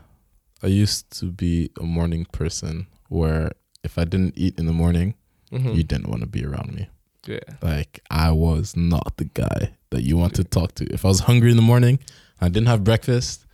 I 0.62 0.66
used 0.66 1.10
to 1.20 1.26
be 1.30 1.70
a 1.80 1.82
morning 1.82 2.26
person 2.32 2.86
where 3.08 3.52
if 3.82 3.98
I 3.98 4.04
didn't 4.04 4.34
eat 4.36 4.58
in 4.58 4.66
the 4.66 4.72
morning, 4.72 5.14
Mhm. 5.52 5.76
you 5.76 5.84
didn't 5.84 6.08
want 6.08 6.20
to 6.22 6.26
be 6.26 6.44
around 6.44 6.74
me. 6.74 6.88
Yeah. 7.26 7.38
Like 7.62 8.00
I 8.10 8.30
was 8.32 8.76
not 8.76 9.16
the 9.16 9.26
guy 9.26 9.70
that 9.90 10.02
you 10.02 10.16
want 10.16 10.34
to 10.34 10.44
talk 10.44 10.74
to. 10.76 10.84
If 10.92 11.04
I 11.04 11.08
was 11.08 11.20
hungry 11.20 11.50
in 11.50 11.56
the 11.56 11.62
morning, 11.62 11.98
I 12.40 12.48
didn't 12.48 12.66
have 12.68 12.82
breakfast, 12.84 13.46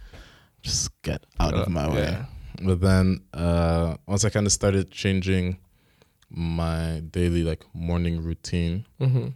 just 0.63 0.91
get 1.03 1.25
out 1.39 1.55
of 1.55 1.67
Uh, 1.69 1.71
my 1.71 1.89
way. 1.89 2.03
yeah. 2.11 2.25
But 2.63 2.81
then 2.81 3.21
uh 3.35 3.97
once 4.07 4.25
I 4.25 4.31
kind 4.31 4.47
of 4.47 4.53
started 4.53 4.91
changing 4.91 5.59
my 6.31 7.03
daily 7.11 7.45
like 7.45 7.63
morning 7.75 8.23
routine, 8.23 8.87
hmm 8.99 9.29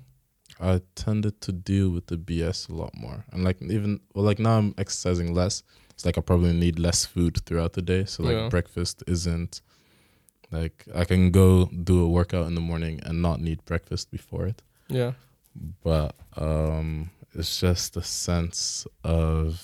I 0.60 0.80
tended 0.94 1.40
to 1.42 1.52
deal 1.52 1.90
with 1.90 2.06
the 2.06 2.16
BS 2.16 2.68
a 2.68 2.74
lot 2.74 2.92
more. 2.96 3.24
And 3.32 3.44
like 3.44 3.60
even 3.62 4.00
well 4.14 4.24
like 4.24 4.38
now 4.38 4.58
I'm 4.58 4.74
exercising 4.78 5.34
less. 5.34 5.62
It's 5.90 6.04
like 6.04 6.18
I 6.18 6.20
probably 6.20 6.52
need 6.52 6.78
less 6.78 7.04
food 7.06 7.38
throughout 7.46 7.72
the 7.74 7.82
day. 7.82 8.04
So 8.04 8.22
like 8.22 8.32
Yeah. 8.36 8.48
breakfast 8.48 9.02
isn't 9.06 9.60
like 10.50 10.84
I 10.94 11.04
can 11.04 11.30
go 11.30 11.66
do 11.66 12.02
a 12.04 12.08
workout 12.08 12.46
in 12.46 12.54
the 12.54 12.60
morning 12.60 13.00
and 13.02 13.20
not 13.20 13.40
need 13.40 13.64
breakfast 13.64 14.10
before 14.10 14.46
it. 14.46 14.62
Yeah. 14.88 15.12
But 15.82 16.14
um 16.36 17.10
it's 17.34 17.60
just 17.60 17.96
a 17.96 18.02
sense 18.02 18.86
of 19.04 19.62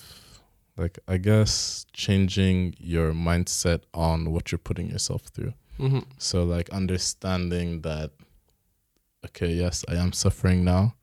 like 0.77 0.99
I 1.07 1.17
guess 1.17 1.85
changing 1.93 2.75
your 2.79 3.13
mindset 3.13 3.81
on 3.93 4.31
what 4.31 4.51
you're 4.51 4.59
putting 4.69 4.89
yourself 4.89 5.23
through. 5.33 5.53
hmm 5.77 5.99
So 6.17 6.43
like 6.43 6.69
understanding 6.69 7.81
that 7.81 8.11
okay, 9.25 9.51
yes, 9.51 9.83
I 9.87 9.95
am 9.95 10.11
suffering 10.13 10.63
now, 10.63 10.95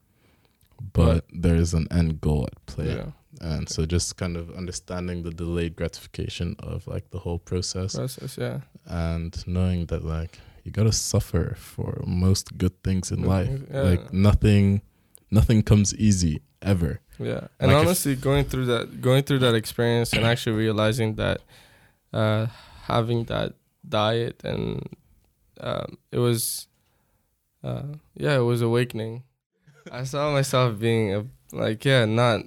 but 0.93 1.25
there 1.33 1.57
is 1.57 1.75
an 1.75 1.87
end 1.91 2.21
goal 2.21 2.47
at 2.51 2.67
play. 2.67 2.95
Yeah. 2.97 3.07
And 3.41 3.69
so 3.69 3.87
just 3.87 4.17
kind 4.17 4.37
of 4.37 4.51
understanding 4.51 5.23
the 5.23 5.31
delayed 5.31 5.77
gratification 5.77 6.57
of 6.59 6.87
like 6.87 7.11
the 7.11 7.19
whole 7.19 7.39
process 7.39 7.95
Process. 7.95 8.37
Yeah. 8.37 8.61
and 8.87 9.33
knowing 9.47 9.87
that 9.87 10.05
like 10.05 10.39
you 10.65 10.71
got 10.73 10.83
to 10.85 10.93
suffer 10.93 11.55
for 11.57 12.03
most 12.07 12.59
good 12.59 12.83
things 12.83 13.11
in 13.11 13.23
Good 13.23 13.29
life. 13.29 13.47
things, 13.49 13.69
yeah. 13.73 13.81
Like 13.83 14.13
nothing 14.13 14.83
nothing 15.31 15.63
comes 15.63 15.95
easy 15.95 16.43
ever. 16.61 17.01
Yeah, 17.19 17.47
and 17.61 17.71
Like 17.73 17.81
honestly, 17.87 18.15
going 18.17 18.45
through 18.47 18.67
that, 18.67 19.01
going 19.01 19.23
through 19.23 19.39
that 19.41 19.55
experience, 19.55 20.13
and 20.13 20.25
actually 20.25 20.57
realizing 20.57 21.15
that, 21.17 21.41
uh, 22.13 22.47
having 22.85 23.25
that 23.25 23.55
diet 23.89 24.41
and 24.45 24.87
um, 25.61 25.99
it 26.11 26.19
was, 26.19 26.67
uh, 27.63 27.83
yeah, 28.17 28.37
it 28.37 28.45
was 28.45 28.63
awakening. 28.63 29.23
I 29.93 30.05
saw 30.05 30.33
myself 30.33 30.79
being 30.79 31.15
a 31.15 31.25
like, 31.53 31.85
yeah, 31.85 32.05
not, 32.05 32.41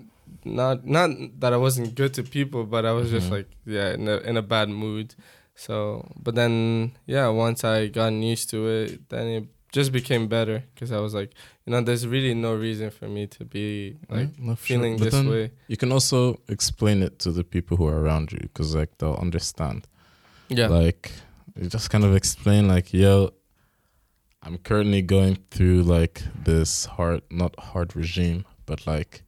not, 0.46 0.86
not 0.86 1.10
that 1.40 1.52
I 1.54 1.58
wasn't 1.58 1.96
good 1.96 2.14
to 2.16 2.24
people, 2.24 2.64
but 2.66 2.86
I 2.86 2.92
was 2.94 3.10
just 3.12 3.28
Mhm. 3.28 3.32
like, 3.32 3.48
yeah, 3.66 3.94
in 3.94 4.08
a 4.08 4.18
in 4.30 4.38
a 4.38 4.42
bad 4.42 4.70
mood. 4.70 5.16
So, 5.56 6.10
but 6.22 6.34
then, 6.36 6.94
yeah, 7.06 7.28
once 7.30 7.64
I 7.64 7.88
gotten 7.88 8.24
used 8.24 8.50
to 8.52 8.68
it, 8.68 9.10
then 9.10 9.28
it 9.28 9.44
just 9.72 9.92
became 9.92 10.28
better 10.28 10.64
because 10.74 10.92
I 10.92 11.00
was 11.00 11.14
like, 11.14 11.32
you 11.66 11.72
know, 11.72 11.82
there's 11.82 12.08
really 12.08 12.34
no 12.34 12.56
reason 12.56 12.90
for 12.92 13.08
me 13.08 13.28
to 13.28 13.46
be 13.46 13.98
like 14.10 14.30
Yeah, 14.38 14.46
no, 14.48 14.56
for 14.56 14.66
sure. 14.66 14.78
feeling 14.78 14.98
this 14.98 15.14
way. 15.14 15.52
You 15.68 15.78
can 15.78 15.92
also 15.92 16.40
explain 16.48 17.04
it 17.04 17.20
to 17.20 17.32
the 17.32 17.44
people 17.44 17.78
who 17.78 17.88
are 17.88 18.00
around 18.00 18.32
you 18.32 18.40
because 18.42 18.74
like 18.76 18.98
they'll 18.98 19.20
understand. 19.22 19.88
Yeah. 20.50 20.68
Like 20.70 21.12
you 21.60 21.70
just 21.70 21.90
kind 21.90 22.04
of 22.04 22.16
explain 22.16 22.68
like, 22.68 22.94
yo, 22.94 23.34
I'm 24.46 24.58
currently 24.58 25.02
going 25.02 25.38
through 25.52 25.84
like 25.84 26.22
this 26.44 26.86
hard 26.86 27.22
not 27.32 27.58
hard 27.60 27.96
regime, 27.96 28.46
but 28.66 28.86
like 28.86 29.24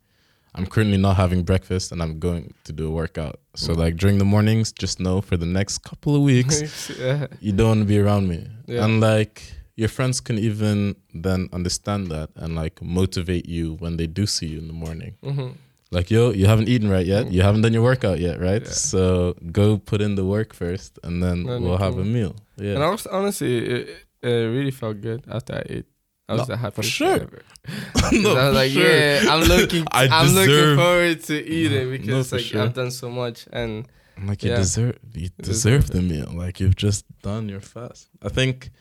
I'm 0.54 0.66
currently 0.66 0.98
not 0.98 1.16
having 1.18 1.44
breakfast 1.44 1.92
and 1.92 2.02
I'm 2.02 2.20
going 2.20 2.54
to 2.64 2.72
do 2.74 2.88
a 2.88 2.92
workout. 2.92 3.40
So 3.56 3.74
Mm. 3.74 3.78
like 3.78 3.96
during 3.98 4.18
the 4.20 4.26
mornings, 4.26 4.72
just 4.72 5.00
know 5.00 5.22
for 5.22 5.38
the 5.38 5.46
next 5.46 5.80
couple 5.80 6.16
of 6.16 6.22
weeks 6.22 6.90
yeah. 7.00 7.28
you 7.42 7.52
don't 7.52 7.68
want 7.68 7.80
to 7.82 7.86
be 7.86 8.00
around 8.00 8.28
me. 8.28 8.48
Yeah. 8.68 8.84
And 8.86 9.00
like 9.02 9.42
your 9.76 9.90
friends 9.90 10.22
can 10.22 10.38
even 10.38 10.96
then 11.14 11.50
understand 11.52 12.08
that 12.08 12.30
and 12.36 12.56
like 12.56 12.82
motivate 12.82 13.48
you 13.50 13.76
when 13.82 13.98
they 13.98 14.08
do 14.08 14.26
see 14.26 14.48
you 14.48 14.58
in 14.60 14.68
the 14.68 14.74
morning. 14.86 15.16
hmm 15.24 15.50
Like, 15.92 16.10
yo, 16.12 16.32
you 16.32 16.48
haven't 16.48 16.68
eaten 16.68 16.90
right 16.90 17.06
yet. 17.06 17.26
Mm. 17.26 17.32
You 17.34 17.42
haven't 17.44 17.62
done 17.62 17.74
your 17.74 17.84
workout 17.84 18.20
yet, 18.20 18.40
right? 18.40 18.64
Yeah. 18.66 18.72
So 18.72 19.36
go 19.52 19.78
put 19.78 20.02
in 20.02 20.16
the 20.16 20.26
work 20.26 20.54
first 20.54 21.00
and 21.04 21.22
then 21.24 21.44
Then 21.46 21.62
we'll 21.64 21.78
have 21.78 21.94
can- 21.96 22.02
a 22.02 22.06
meal. 22.18 22.34
Yeah. 22.58 22.76
And 22.76 22.84
honestly, 23.12 23.54
it, 23.58 24.05
it 24.28 24.48
really 24.58 24.72
felt 24.72 25.02
good 25.02 25.24
after 25.30 25.54
I 25.56 25.64
ate. 25.70 25.86
I 26.28 26.34
was 26.34 26.42
No, 26.42 26.46
the 26.56 26.58
happiest 26.58 26.90
sure. 26.92 27.14
ever. 27.28 27.42
No, 28.12 28.32
I 28.32 28.34
was 28.36 28.48
for 28.48 28.52
like, 28.52 28.72
sure. 28.72 28.90
yeah, 28.98 29.22
I'm 29.30 29.44
looking, 29.48 29.86
I 29.92 30.08
I'm 30.08 30.34
looking 30.34 30.76
forward 30.76 31.24
to 31.30 31.36
eating 31.58 31.86
No, 31.86 31.98
because 31.98 32.30
for 32.30 32.36
like 32.38 32.46
sure. 32.46 32.62
I've 32.64 32.74
done 32.74 32.92
so 32.92 33.10
much 33.10 33.48
and 33.54 33.88
I'm 34.18 34.28
like 34.28 34.42
you 34.44 34.50
Yeah. 34.52 34.58
deserve 34.58 34.98
you 35.14 35.30
deserve 35.42 35.84
deserve 35.84 35.90
the 35.92 36.02
meal. 36.02 36.32
Like 36.34 36.60
you've 36.60 36.76
just 36.88 37.06
done 37.22 37.48
your 37.50 37.62
fast. 37.62 38.08
I 38.24 38.30
think 38.30 38.72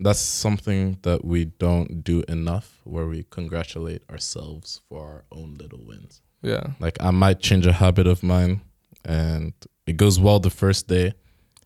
that's 0.00 0.20
something 0.20 0.98
that 1.02 1.24
we 1.24 1.46
don't 1.46 2.02
do 2.04 2.22
enough 2.28 2.80
where 2.84 3.06
we 3.06 3.24
congratulate 3.30 4.02
ourselves 4.08 4.80
for 4.88 5.00
our 5.06 5.24
own 5.32 5.56
little 5.58 5.84
wins. 5.84 6.22
yeah, 6.42 6.64
Like 6.80 6.96
I 7.02 7.10
might 7.10 7.40
change 7.40 7.66
a 7.66 7.72
habit 7.72 8.06
of 8.06 8.22
mine 8.22 8.60
and 9.04 9.52
it 9.86 9.96
goes 9.96 10.18
well 10.20 10.38
the 10.40 10.50
first 10.50 10.86
day. 10.88 11.12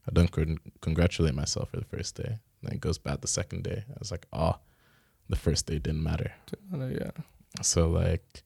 I 0.08 0.10
don't 0.12 0.30
con- 0.32 0.58
congratulate 0.80 1.34
myself 1.34 1.70
for 1.70 1.76
the 1.76 1.84
first 1.96 2.16
day. 2.16 2.38
Then 2.62 2.72
it 2.74 2.80
goes 2.80 2.98
bad 2.98 3.20
the 3.20 3.28
second 3.28 3.64
day. 3.64 3.84
I 3.90 3.96
was 3.98 4.10
like, 4.10 4.26
oh, 4.32 4.56
the 5.28 5.36
first 5.36 5.66
day 5.66 5.78
didn't 5.78 6.02
matter. 6.02 6.32
Yeah, 6.72 7.10
So 7.62 7.88
like 7.88 8.42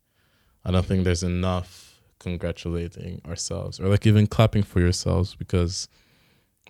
I 0.64 0.70
don't 0.70 0.84
think 0.86 1.04
there's 1.04 1.22
enough 1.22 2.00
congratulating 2.18 3.20
ourselves 3.26 3.78
or 3.78 3.88
like 3.88 4.06
even 4.06 4.26
clapping 4.26 4.62
for 4.62 4.80
yourselves 4.80 5.34
because 5.34 5.86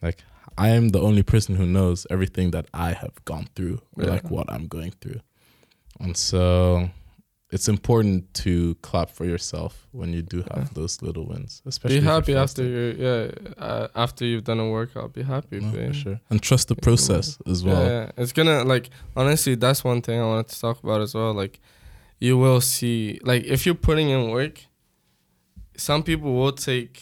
like 0.03 0.23
I 0.59 0.71
am 0.71 0.89
the 0.89 1.01
only 1.01 1.23
person 1.23 1.57
who 1.57 1.67
knows 1.67 2.07
everything 2.11 2.51
that 2.51 2.67
I 2.75 2.93
have 2.93 3.25
gone 3.25 3.49
through 3.55 3.81
or 3.97 4.05
Yeah. 4.05 4.11
like 4.11 4.31
what 4.31 4.51
I'm 4.53 4.67
going 4.69 4.93
through. 5.01 5.21
And 6.01 6.17
so 6.17 6.91
it's 7.57 7.69
important 7.77 8.17
to 8.45 8.53
clap 8.87 9.09
for 9.19 9.25
yourself 9.33 9.73
when 10.01 10.09
you 10.17 10.23
do 10.35 10.39
have 10.51 10.67
Yeah. 10.67 10.79
those 10.79 10.95
little 11.07 11.27
wins. 11.33 11.53
Especially 11.73 12.01
be 12.01 12.07
happy 12.15 12.35
after 12.45 12.63
you, 12.75 12.85
yeah, 13.07 13.23
uh, 13.69 13.87
after 14.05 14.23
you've 14.29 14.47
done 14.51 14.61
a 14.67 14.69
workout. 14.79 15.09
Be 15.21 15.23
happy, 15.35 15.59
No, 15.61 15.71
for 15.73 15.93
sure. 16.03 16.19
And 16.31 16.39
trust 16.49 16.67
the 16.73 16.77
process 16.87 17.27
as 17.53 17.59
well. 17.67 17.83
Yeah, 17.83 17.93
yeah, 18.01 18.23
it's 18.23 18.33
gonna 18.39 18.59
like 18.75 18.87
honestly, 19.21 19.55
that's 19.65 19.83
one 19.93 20.01
thing 20.07 20.17
I 20.25 20.27
wanted 20.33 20.49
to 20.55 20.57
talk 20.65 20.77
about 20.85 21.01
as 21.07 21.13
well. 21.19 21.33
Like, 21.43 21.55
you 22.27 22.35
will 22.45 22.61
see, 22.75 22.99
like, 23.31 23.43
if 23.55 23.59
you're 23.67 23.83
putting 23.89 24.09
in 24.17 24.23
work, 24.39 24.57
some 25.89 26.03
people 26.03 26.31
will 26.41 26.53
take 26.71 26.95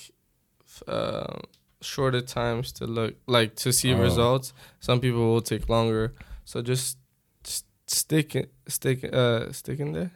uh, 0.88 1.36
shorter 1.80 2.20
times 2.38 2.72
to 2.78 2.84
look 2.98 3.12
like 3.36 3.50
to 3.64 3.68
see 3.72 3.92
Oh. 3.94 3.98
results. 4.08 4.52
Some 4.80 4.98
people 5.04 5.24
will 5.32 5.42
take 5.52 5.64
longer. 5.76 6.04
So 6.44 6.62
just 6.62 6.98
stick 7.86 8.28
it, 8.40 8.48
stick, 8.76 8.98
uh, 9.20 9.52
stick 9.52 9.78
in 9.84 9.92
there. 9.92 10.10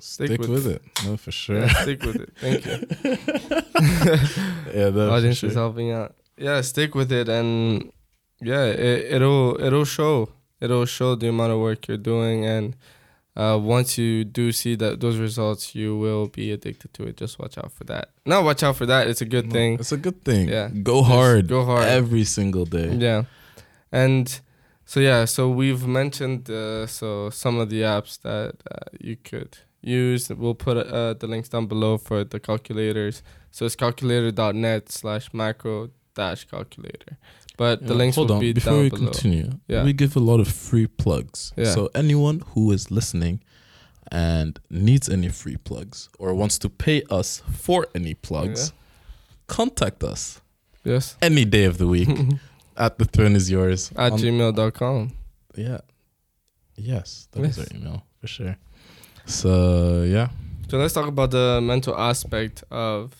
Stick, 0.00 0.26
Stick 0.26 0.40
with, 0.40 0.50
with- 0.50 0.66
it. 0.66 0.82
No, 1.04 1.16
for 1.16 1.30
sure. 1.30 1.60
Yeah, 1.60 1.82
stick 1.82 2.02
with 2.02 2.16
it. 2.16 2.32
Thank 2.40 2.66
you. 2.66 2.72
yeah, 4.74 4.90
no, 4.90 5.08
for 5.08 5.10
Audience 5.14 5.38
sure. 5.38 5.50
is 5.50 5.54
helping 5.54 5.92
out. 5.92 6.14
Yeah, 6.36 6.60
stick 6.62 6.94
with 6.94 7.12
it, 7.12 7.28
and 7.28 7.92
yeah, 8.40 8.64
it, 8.64 9.12
it'll 9.14 9.60
it'll 9.62 9.84
show. 9.84 10.30
It'll 10.60 10.86
show 10.86 11.14
the 11.14 11.28
amount 11.28 11.52
of 11.52 11.60
work 11.60 11.86
you're 11.88 11.96
doing, 11.98 12.44
and 12.46 12.76
uh, 13.36 13.58
once 13.62 13.96
you 13.98 14.24
do 14.24 14.50
see 14.52 14.74
that 14.76 15.00
those 15.00 15.18
results, 15.18 15.74
you 15.74 15.96
will 15.96 16.26
be 16.28 16.50
addicted 16.52 16.92
to 16.94 17.04
it. 17.04 17.16
Just 17.16 17.38
watch 17.38 17.56
out 17.58 17.70
for 17.72 17.84
that. 17.84 18.10
Not 18.26 18.44
watch 18.44 18.62
out 18.62 18.76
for 18.76 18.86
that. 18.86 19.06
It's 19.08 19.20
a 19.20 19.24
good 19.26 19.46
No, 19.46 19.52
thing. 19.52 19.74
It's 19.74 19.92
a 19.92 19.96
good 19.96 20.24
thing. 20.24 20.48
Yeah. 20.48 20.68
Go 20.82 21.00
Just 21.00 21.10
hard. 21.12 21.48
Go 21.48 21.64
hard. 21.64 21.84
every 21.88 22.24
single 22.24 22.64
day. 22.64 22.92
Yeah, 22.94 23.24
and 23.92 24.40
so 24.84 25.00
yeah, 25.00 25.24
so 25.26 25.48
we've 25.48 25.86
mentioned 25.86 26.50
uh, 26.50 26.86
so 26.86 27.30
some 27.30 27.58
of 27.58 27.70
the 27.70 27.82
apps 27.82 28.20
that 28.22 28.54
uh, 28.70 28.78
you 29.00 29.16
could 29.16 29.58
use. 29.80 30.28
We'll 30.30 30.54
put 30.54 30.76
uh, 30.76 31.14
the 31.14 31.26
links 31.26 31.48
down 31.48 31.66
below 31.66 31.98
for 31.98 32.24
the 32.24 32.38
calculators. 32.40 33.22
So 33.50 33.66
it's 33.66 33.76
calculator.net 33.76 34.90
slash 34.92 35.32
macro 35.32 35.90
dash 36.14 36.44
calculator. 36.44 37.18
But 37.58 37.80
the 37.80 37.88
Yeah, 37.92 37.98
links 37.98 38.16
hold 38.16 38.28
will 38.28 38.36
on 38.36 38.40
be 38.40 38.52
before 38.52 38.72
down 38.72 38.82
we 38.82 38.90
below. 38.90 39.10
continue. 39.10 39.50
Yeah. 39.68 39.84
We 39.84 39.92
give 39.92 40.16
a 40.16 40.20
lot 40.20 40.40
of 40.40 40.48
free 40.48 40.86
plugs. 40.86 41.52
Yeah. 41.56 41.66
So 41.74 41.88
anyone 41.94 42.42
who 42.54 42.70
is 42.72 42.90
listening 42.90 43.40
and 44.10 44.58
needs 44.70 45.08
any 45.08 45.28
free 45.28 45.56
plugs 45.56 46.08
or 46.18 46.34
wants 46.34 46.58
to 46.58 46.68
pay 46.68 47.02
us 47.10 47.42
for 47.52 47.86
any 47.94 48.14
plugs, 48.14 48.72
contact 49.46 50.02
us 50.04 50.40
Yes. 50.84 51.16
any 51.22 51.44
day 51.44 51.64
of 51.64 51.78
the 51.78 51.86
week 51.86 52.08
at 52.84 52.98
the 52.98 53.04
throne 53.04 53.36
is 53.36 53.46
yours. 53.50 53.90
At 53.96 54.12
on- 54.12 54.18
gmail.com. 54.18 55.12
yeah. 55.56 55.80
Yes, 56.76 57.28
that 57.32 57.44
is 57.44 57.56
Yes. 57.58 57.58
our 57.70 57.76
email 57.76 57.98
for 58.20 58.26
sure. 58.26 58.56
So 59.26 59.52
yeah, 60.16 60.28
So 60.68 60.78
let's 60.78 60.94
talk 60.94 61.06
about 61.06 61.30
the 61.30 61.60
mental 61.62 61.94
aspect 61.96 62.64
of 62.70 63.12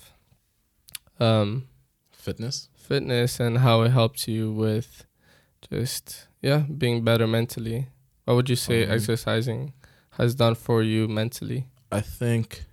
um, 1.21 1.69
fitness. 2.11 2.69
fitness 2.75 3.41
and 3.41 3.59
how 3.59 3.83
it 3.87 3.91
helps 3.93 4.27
you 4.27 4.53
with 4.65 5.05
just 5.71 6.27
yeah 6.41 6.61
being 6.83 7.05
better 7.05 7.27
mentally. 7.29 7.87
What 8.25 8.35
would 8.37 8.49
you 8.51 8.57
say 8.57 8.85
Um, 8.85 8.91
exercising 8.93 9.73
has 10.19 10.35
done 10.35 10.55
for 10.57 10.83
you 10.83 11.09
mentally? 11.09 11.67
I 11.93 12.01
think 12.01 12.65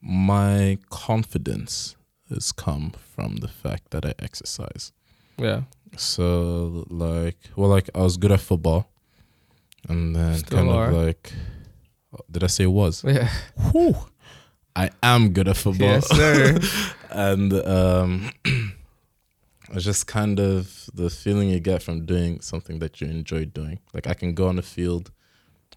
my 0.00 0.78
confidence 0.90 1.96
has 2.30 2.52
come 2.52 2.92
from 3.14 3.36
the 3.36 3.48
fact 3.48 3.90
that 3.90 4.04
I 4.04 4.14
exercise. 4.18 4.92
Yeah. 5.38 5.62
So 5.96 6.84
like 6.88 7.38
well 7.56 7.68
like 7.70 7.90
I 7.94 8.00
was 8.00 8.16
good 8.16 8.32
at 8.32 8.40
football 8.40 8.88
and 9.88 10.14
then 10.14 10.34
Still 10.36 10.58
kind 10.58 10.70
are. 10.70 10.88
of 10.90 10.94
like, 10.94 11.32
did 12.30 12.42
I 12.44 12.48
say 12.48 12.66
was? 12.66 13.04
Yeah. 13.04 13.28
Whew. 13.72 13.94
I 14.74 14.90
am 15.02 15.30
good 15.30 15.48
at 15.48 15.56
football. 15.56 15.88
Yes, 15.88 16.08
sir. 16.08 16.58
and 17.10 17.52
um, 17.52 18.30
it's 19.72 19.84
just 19.84 20.06
kind 20.06 20.38
of 20.38 20.90
the 20.92 21.08
feeling 21.08 21.48
you 21.48 21.60
get 21.60 21.82
from 21.82 22.04
doing 22.04 22.40
something 22.40 22.78
that 22.80 23.00
you 23.00 23.06
enjoy 23.08 23.44
doing. 23.46 23.78
Like 23.94 24.06
I 24.06 24.14
can 24.14 24.34
go 24.34 24.48
on 24.48 24.56
the 24.56 24.62
field 24.62 25.12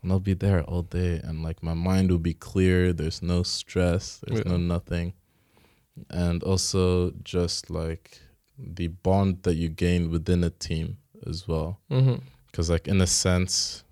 and 0.02 0.12
I'll 0.12 0.20
be 0.20 0.34
there 0.34 0.64
all 0.64 0.82
day, 0.84 1.20
and 1.24 1.44
like 1.44 1.62
my 1.62 1.74
mind 1.74 2.10
will 2.10 2.20
be 2.20 2.34
clear. 2.34 2.94
There's 2.94 3.22
no 3.22 3.44
stress. 3.44 4.22
There's 4.26 4.46
no 4.46 4.56
nothing, 4.58 5.14
and 6.10 6.42
also 6.44 7.12
just 7.24 7.70
like 7.70 8.22
the 8.62 8.88
bond 8.88 9.44
that 9.44 9.56
you 9.56 9.70
gain 9.70 10.12
within 10.12 10.44
a 10.44 10.50
team 10.50 10.98
as 11.28 11.48
well. 11.48 11.80
Mm-hmm. 11.92 12.16
Because 12.48 12.70
like 12.70 12.88
in 12.88 13.00
a 13.02 13.08
sense, 13.08 13.84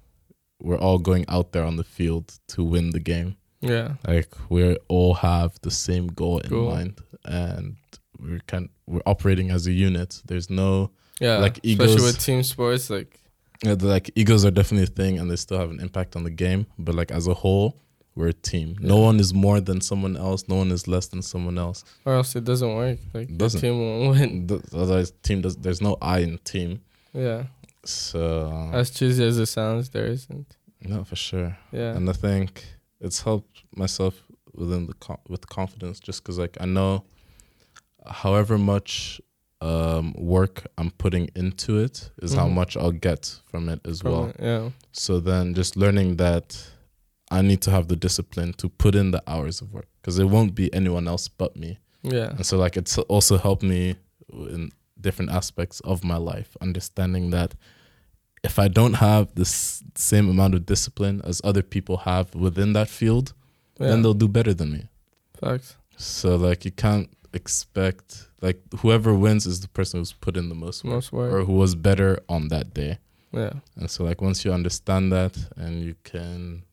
we're 0.60 0.78
all 0.80 0.98
going 1.00 1.26
out 1.30 1.52
there 1.52 1.64
on 1.64 1.76
the 1.78 1.84
field 1.84 2.34
to 2.50 2.64
win 2.64 2.90
the 2.90 3.00
game 3.00 3.38
Yeah. 3.62 3.94
like 4.08 4.34
we 4.50 4.76
all 4.88 5.14
have 5.16 5.60
the 5.62 5.70
same 5.72 6.08
goal 6.08 6.40
in 6.40 6.50
Goal. 6.50 6.72
mind 6.74 7.00
and 7.26 7.76
we're 8.20 8.40
kind 8.48 8.70
we're 8.88 9.02
operating 9.06 9.52
as 9.52 9.68
a 9.68 9.72
unit 9.72 10.22
there's 10.26 10.50
no 10.50 10.90
Yeah. 11.20 11.38
Like 11.38 11.60
egos. 11.64 11.88
Especially 11.92 12.08
with 12.08 12.20
team 12.26 12.42
sports, 12.44 12.90
like 12.90 13.20
the, 13.62 13.76
like 13.76 14.10
egos 14.16 14.44
are 14.46 14.52
definitely 14.52 14.86
a 14.86 14.96
thing 15.04 15.20
and 15.20 15.30
they 15.30 15.36
still 15.36 15.60
have 15.60 15.70
an 15.70 15.80
impact 15.80 16.16
on 16.16 16.24
the 16.24 16.32
game 16.46 16.66
but 16.80 16.96
like 16.96 17.12
as 17.12 17.28
a 17.28 17.34
whole 17.36 17.76
we're 18.18 18.28
a 18.30 18.34
team 18.52 18.76
no 18.94 18.98
one 19.08 19.18
is 19.20 19.32
more 19.46 19.60
than 19.62 19.80
someone 19.90 20.16
else 20.28 20.42
no 20.48 20.56
one 20.64 20.72
is 20.78 20.84
less 20.88 21.08
than 21.14 21.22
someone 21.22 21.58
else 21.66 21.80
or 22.06 22.12
else 22.20 22.36
it 22.36 22.44
doesn't 22.52 22.74
work. 22.76 22.98
Like 23.14 23.28
the 23.28 23.34
Doesn't. 23.44 23.62
team 23.62 23.76
won't 23.80 24.04
win. 24.20 24.48
Th- 24.48 24.62
otherwise 24.74 25.10
team 25.28 25.40
does 25.42 25.56
there's 25.66 25.82
no 25.88 25.94
i 26.02 26.18
in 26.28 26.38
team 26.54 26.72
Yeah. 27.14 27.44
so 27.86 28.70
As 28.74 28.90
cheesy 28.90 29.24
as 29.32 29.38
it 29.38 29.46
sounds, 29.58 29.90
there 29.96 30.08
isn't. 30.18 30.48
no 30.94 31.04
for 31.10 31.16
sure 31.28 31.52
Yeah. 31.72 31.96
and 31.98 32.10
I 32.10 32.14
think 32.26 32.50
it's 33.06 33.20
helped 33.28 33.56
myself 33.84 34.14
within 34.62 34.88
the 34.90 34.94
co- 35.06 35.24
with 35.30 35.44
confidence 35.60 36.00
just 36.08 36.18
because 36.24 36.38
like 36.44 36.56
I 36.60 36.66
know 36.66 37.04
however 38.24 38.58
much 38.58 39.22
um, 39.62 40.14
work 40.14 40.56
I'm 40.78 40.92
putting 41.04 41.30
into 41.36 41.80
it 41.80 42.12
is 42.22 42.34
how 42.40 42.48
Mhm. 42.48 42.54
much 42.54 42.78
I'll 42.78 43.00
get 43.10 43.24
from 43.50 43.70
it 43.70 43.80
as 43.86 44.02
From 44.02 44.12
well. 44.12 44.26
it, 44.30 44.36
Yeah. 44.40 44.70
So 44.92 45.20
then 45.20 45.54
just 45.56 45.76
learning 45.76 46.18
that 46.18 46.48
I 47.30 47.42
need 47.42 47.62
to 47.64 47.72
have 47.72 47.88
the 47.88 47.96
discipline 47.96 48.54
to 48.54 48.70
put 48.70 48.96
in 48.96 49.12
the 49.12 49.22
hours 49.28 49.62
of 49.62 49.74
work 49.74 49.88
because 50.02 50.18
it 50.20 50.26
won't 50.26 50.56
be 50.56 50.74
anyone 50.74 51.08
else 51.08 51.28
but 51.28 51.56
me. 51.56 51.78
Yeah. 52.04 52.30
And 52.30 52.46
so 52.46 52.58
like 52.58 52.78
it's 52.78 52.98
also 52.98 53.38
helped 53.38 53.64
me 53.64 53.96
in 54.32 54.72
different 55.00 55.32
aspects 55.32 55.80
of 55.82 56.04
my 56.04 56.18
life, 56.18 56.56
understanding 56.62 57.32
that 57.32 57.54
if 58.44 58.60
I 58.60 58.68
don't 58.70 58.94
have 58.96 59.34
the 59.36 59.46
same 59.46 60.30
amount 60.30 60.54
of 60.56 60.66
discipline 60.66 61.22
as 61.26 61.42
other 61.44 61.62
people 61.64 61.98
have 61.98 62.34
within 62.36 62.74
that 62.74 62.88
field, 62.88 63.34
Yeah. 63.80 63.88
then 63.90 64.02
they'll 64.02 64.14
do 64.26 64.28
better 64.28 64.54
than 64.54 64.72
me. 64.72 64.84
Facts. 65.40 65.76
So 65.98 66.36
like 66.36 66.64
you 66.66 66.72
can't 66.72 67.10
expect 67.34 68.30
like 68.42 68.60
whoever 68.82 69.14
wins 69.14 69.46
is 69.46 69.60
the 69.62 69.68
person 69.68 70.00
who's 70.00 70.14
put 70.14 70.38
in 70.38 70.48
the 70.50 70.56
most 70.56 70.84
work 70.84 70.94
Most 70.94 71.12
work. 71.12 71.34
or 71.34 71.44
who 71.46 71.54
was 71.54 71.76
better 71.76 72.20
on 72.30 72.48
that 72.50 72.74
day. 72.74 73.00
yeah. 73.34 73.54
And 73.76 73.90
so 73.92 74.04
like 74.04 74.22
once 74.22 74.46
you 74.46 74.54
understand 74.54 75.12
that 75.12 75.34
and 75.58 75.82
you 75.84 75.96
can 76.04 76.64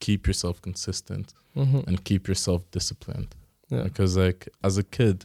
keep 0.00 0.26
yourself 0.26 0.60
consistent 0.62 1.34
hmm 1.54 1.80
and 1.86 2.04
keep 2.04 2.28
yourself 2.28 2.62
disciplined 2.70 3.34
Yeah. 3.70 3.82
because 3.84 4.16
like 4.16 4.48
as 4.62 4.78
a 4.78 4.82
kid 4.82 5.24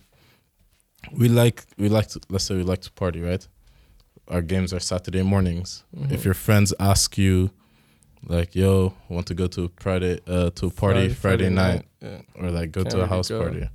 we 1.19 1.28
like 1.30 1.63
we 1.78 1.89
like 1.89 2.07
to 2.09 2.19
let's 2.30 2.45
say 2.45 2.55
we 2.55 2.63
like 2.63 2.82
to 2.82 2.91
party 2.91 3.21
right 3.21 3.47
our 4.28 4.41
games 4.41 4.74
are 4.74 4.80
saturday 4.80 5.21
mornings 5.24 5.84
if 6.09 6.21
Mhm. 6.21 6.26
your 6.26 6.34
friends 6.34 6.74
ask 6.80 7.17
you 7.17 7.49
like 8.36 8.55
yo 8.55 8.93
want 9.09 9.28
to 9.28 9.34
go 9.36 9.47
to 9.47 9.69
friday 9.80 10.19
uh 10.28 10.49
to 10.51 10.67
a 10.67 10.71
party 10.71 11.09
friday, 11.09 11.49
night, 11.49 11.86
Yeah. 12.01 12.21
or 12.36 12.49
like 12.51 12.71
go 12.71 12.84
Can't 12.84 12.91
to 12.95 13.01
a 13.01 13.07
house 13.07 13.30
go. 13.30 13.39
party 13.43 13.67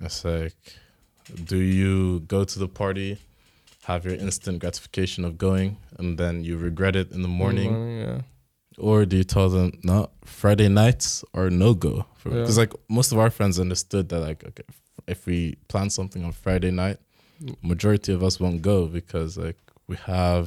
it's 0.00 0.24
like 0.24 0.56
do 1.44 1.56
you 1.56 2.20
go 2.20 2.44
to 2.44 2.58
the 2.58 2.68
party 2.68 3.18
have 3.84 4.04
your 4.04 4.14
instant 4.14 4.60
gratification 4.60 5.24
of 5.24 5.36
going 5.36 5.76
and 5.98 6.16
then 6.18 6.44
you 6.44 6.56
regret 6.56 6.94
it 6.96 7.10
in 7.12 7.22
the 7.22 7.28
morning 7.42 7.98
yeah. 8.00 8.20
Or 8.80 9.04
do 9.06 9.16
you 9.16 9.24
tell 9.24 9.48
them 9.48 9.72
no 9.82 10.08
friday 10.24 10.68
nights 10.68 11.24
are 11.34 11.50
no 11.50 11.74
go 11.74 11.94
Yeah. 12.24 12.32
because 12.40 12.58
like 12.62 12.72
most 12.88 13.12
of 13.12 13.18
our 13.18 13.30
friends 13.30 13.58
understood 13.58 14.08
that 14.10 14.20
like 14.28 14.40
okay 14.50 14.64
if 15.06 15.26
we 15.26 15.38
plan 15.68 15.88
something 15.90 16.22
on 16.24 16.32
friday 16.32 16.70
night 16.70 16.98
majority 17.62 18.12
of 18.12 18.22
us 18.22 18.38
won't 18.42 18.60
go 18.62 18.86
because 18.86 19.38
like 19.46 19.56
we 19.86 19.96
have 19.96 20.46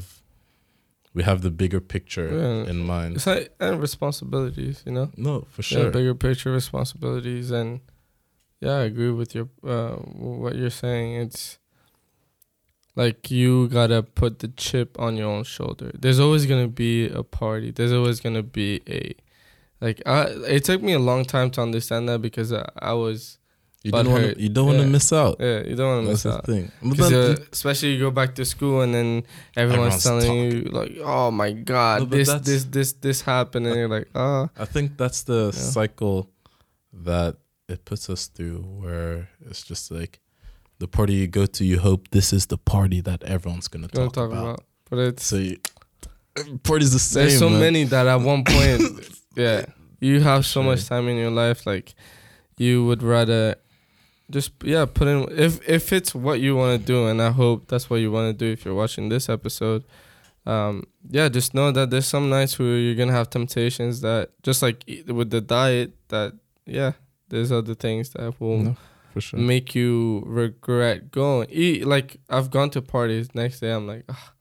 we 1.15 1.21
have 1.23 1.41
the 1.41 1.51
bigger 1.51 1.81
picture 1.95 2.29
Yeah. 2.41 2.69
in 2.71 2.77
mind 2.85 3.15
It's 3.17 3.27
like 3.27 3.53
and 3.59 3.79
responsibilities, 3.81 4.83
you 4.85 4.91
know. 4.97 5.07
no 5.17 5.33
for 5.53 5.61
Yeah, 5.61 5.83
sure 5.83 5.91
bigger 5.91 6.15
picture 6.15 6.51
responsibilities, 6.51 7.51
and 7.51 7.81
yeah, 8.61 8.77
I 8.81 8.83
agree 8.91 9.11
with 9.11 9.35
your 9.35 9.47
uh, 9.73 9.95
what 10.41 10.55
you're 10.55 10.77
saying. 10.85 11.09
It's 11.25 11.59
like 12.95 13.31
you 13.31 13.67
gotta 13.69 14.03
put 14.03 14.39
the 14.39 14.47
chip 14.49 14.99
on 14.99 15.17
your 15.17 15.29
own 15.29 15.43
shoulder. 15.43 15.91
There's 15.99 16.19
always 16.19 16.45
gonna 16.45 16.67
be 16.67 17.07
a 17.09 17.23
party. 17.23 17.71
There's 17.71 17.91
always 17.93 18.19
gonna 18.19 18.43
be 18.43 18.81
a 18.87 19.15
like. 19.81 20.01
I, 20.05 20.25
it 20.47 20.63
took 20.63 20.81
me 20.81 20.93
a 20.93 20.99
long 20.99 21.25
time 21.25 21.49
to 21.51 21.61
understand 21.61 22.07
that 22.09 22.21
because 22.21 22.53
I, 22.53 22.67
I 22.79 22.93
was 22.93 23.37
you 23.83 23.91
don't 23.91 24.09
want 24.09 24.23
to 24.35 24.41
you 24.41 24.47
don't 24.49 24.67
want 24.67 24.79
to 24.79 24.87
miss 24.87 25.11
out 25.11 25.35
yeah. 25.41 25.61
You 25.63 25.75
don't 25.75 25.89
want 25.95 26.05
to 26.05 26.11
miss 26.11 26.25
out. 26.25 26.45
thing 26.45 26.71
But 26.81 26.89
Because 26.91 27.09
then- 27.09 27.31
uh, 27.31 27.45
especially 27.51 27.93
you 27.93 27.99
go 27.99 28.11
back 28.11 28.33
to 28.35 28.45
school 28.45 28.79
and 28.81 28.93
then 28.93 29.23
everyone's, 29.57 30.05
Everyone's 30.05 30.25
telling 30.25 30.51
you 30.51 30.61
like, 30.71 30.97
"Oh 31.03 31.31
my 31.31 31.51
God, 31.51 31.99
No, 32.01 32.05
this 32.05 32.31
this 32.41 32.63
this 32.65 32.93
this 32.93 33.21
happened," 33.21 33.67
and 33.67 33.75
you're 33.75 33.89
like, 33.89 34.07
"Oh, 34.15 34.49
I 34.57 34.63
think 34.65 34.95
that's 34.97 35.23
the 35.23 35.51
Yeah. 35.53 35.59
cycle 35.59 36.29
that 36.93 37.35
it 37.67 37.83
puts 37.85 38.09
us 38.09 38.27
through 38.27 38.59
where 38.61 39.29
it's 39.41 39.63
just 39.63 39.91
like 39.91 40.19
the 40.83 40.87
party 40.97 41.13
you 41.13 41.27
go 41.27 41.45
to 41.57 41.63
you 41.71 41.79
hope 41.79 42.01
this 42.11 42.33
is 42.37 42.43
the 42.47 42.57
party 42.57 42.99
that 43.09 43.23
everyone's 43.23 43.69
gonna 43.73 43.87
talk, 43.87 44.11
talk 44.13 44.31
about. 44.31 44.43
about." 44.43 44.63
But 44.89 44.99
it's 45.07 45.25
So 45.25 45.37
you, 45.37 45.57
party's 46.63 46.91
the 46.91 46.99
same. 46.99 47.21
there's 47.21 47.39
so 47.39 47.49
man. 47.49 47.59
many 47.65 47.83
that 47.85 48.05
at 48.07 48.19
one 48.33 48.43
point, 48.43 48.81
yeah, 49.35 49.65
you 49.99 50.19
have 50.19 50.45
so 50.45 50.61
much 50.61 50.81
time 50.91 51.07
in 51.07 51.17
your 51.17 51.31
life, 51.31 51.65
like 51.65 51.95
you 52.57 52.85
would 52.87 53.01
rather 53.01 53.55
just 54.29 54.51
yeah 54.63 54.85
put 54.85 55.07
in 55.07 55.19
if 55.45 55.53
if 55.67 55.93
it's 55.93 56.13
what 56.13 56.39
you 56.41 56.55
want 56.55 56.79
to 56.79 56.85
do, 56.85 57.07
and 57.07 57.21
I 57.21 57.31
hope 57.31 57.67
that's 57.69 57.89
what 57.89 57.99
you 58.03 58.11
want 58.11 58.27
to 58.37 58.45
do 58.45 58.51
if 58.51 58.65
you're 58.65 58.75
watching 58.83 59.09
this 59.09 59.29
episode. 59.29 59.83
Um, 60.45 60.83
yeah, 61.09 61.29
just 61.29 61.53
know 61.53 61.71
that 61.71 61.89
there's 61.91 62.07
some 62.07 62.29
nights 62.29 62.59
where 62.59 62.77
you're 62.77 62.95
gonna 62.95 63.13
have 63.19 63.29
temptations 63.29 64.01
that 64.01 64.31
just 64.43 64.61
like 64.61 64.83
with 65.07 65.29
the 65.29 65.39
diet 65.39 65.93
that 66.09 66.33
yeah 66.65 66.91
there's 67.29 67.51
other 67.51 67.75
things 67.75 68.09
that 68.11 68.39
will 68.41 68.57
No, 68.57 68.75
for 69.13 69.21
sure. 69.21 69.39
make 69.39 69.75
you 69.75 70.23
regret 70.25 71.11
going. 71.11 71.47
Like 71.93 72.17
I've 72.29 72.49
gone 72.49 72.69
to 72.71 72.81
parties. 72.81 73.33
Next 73.35 73.59
day 73.61 73.71
I'm 73.71 73.87
like, 73.87 74.03
ah, 74.09 74.33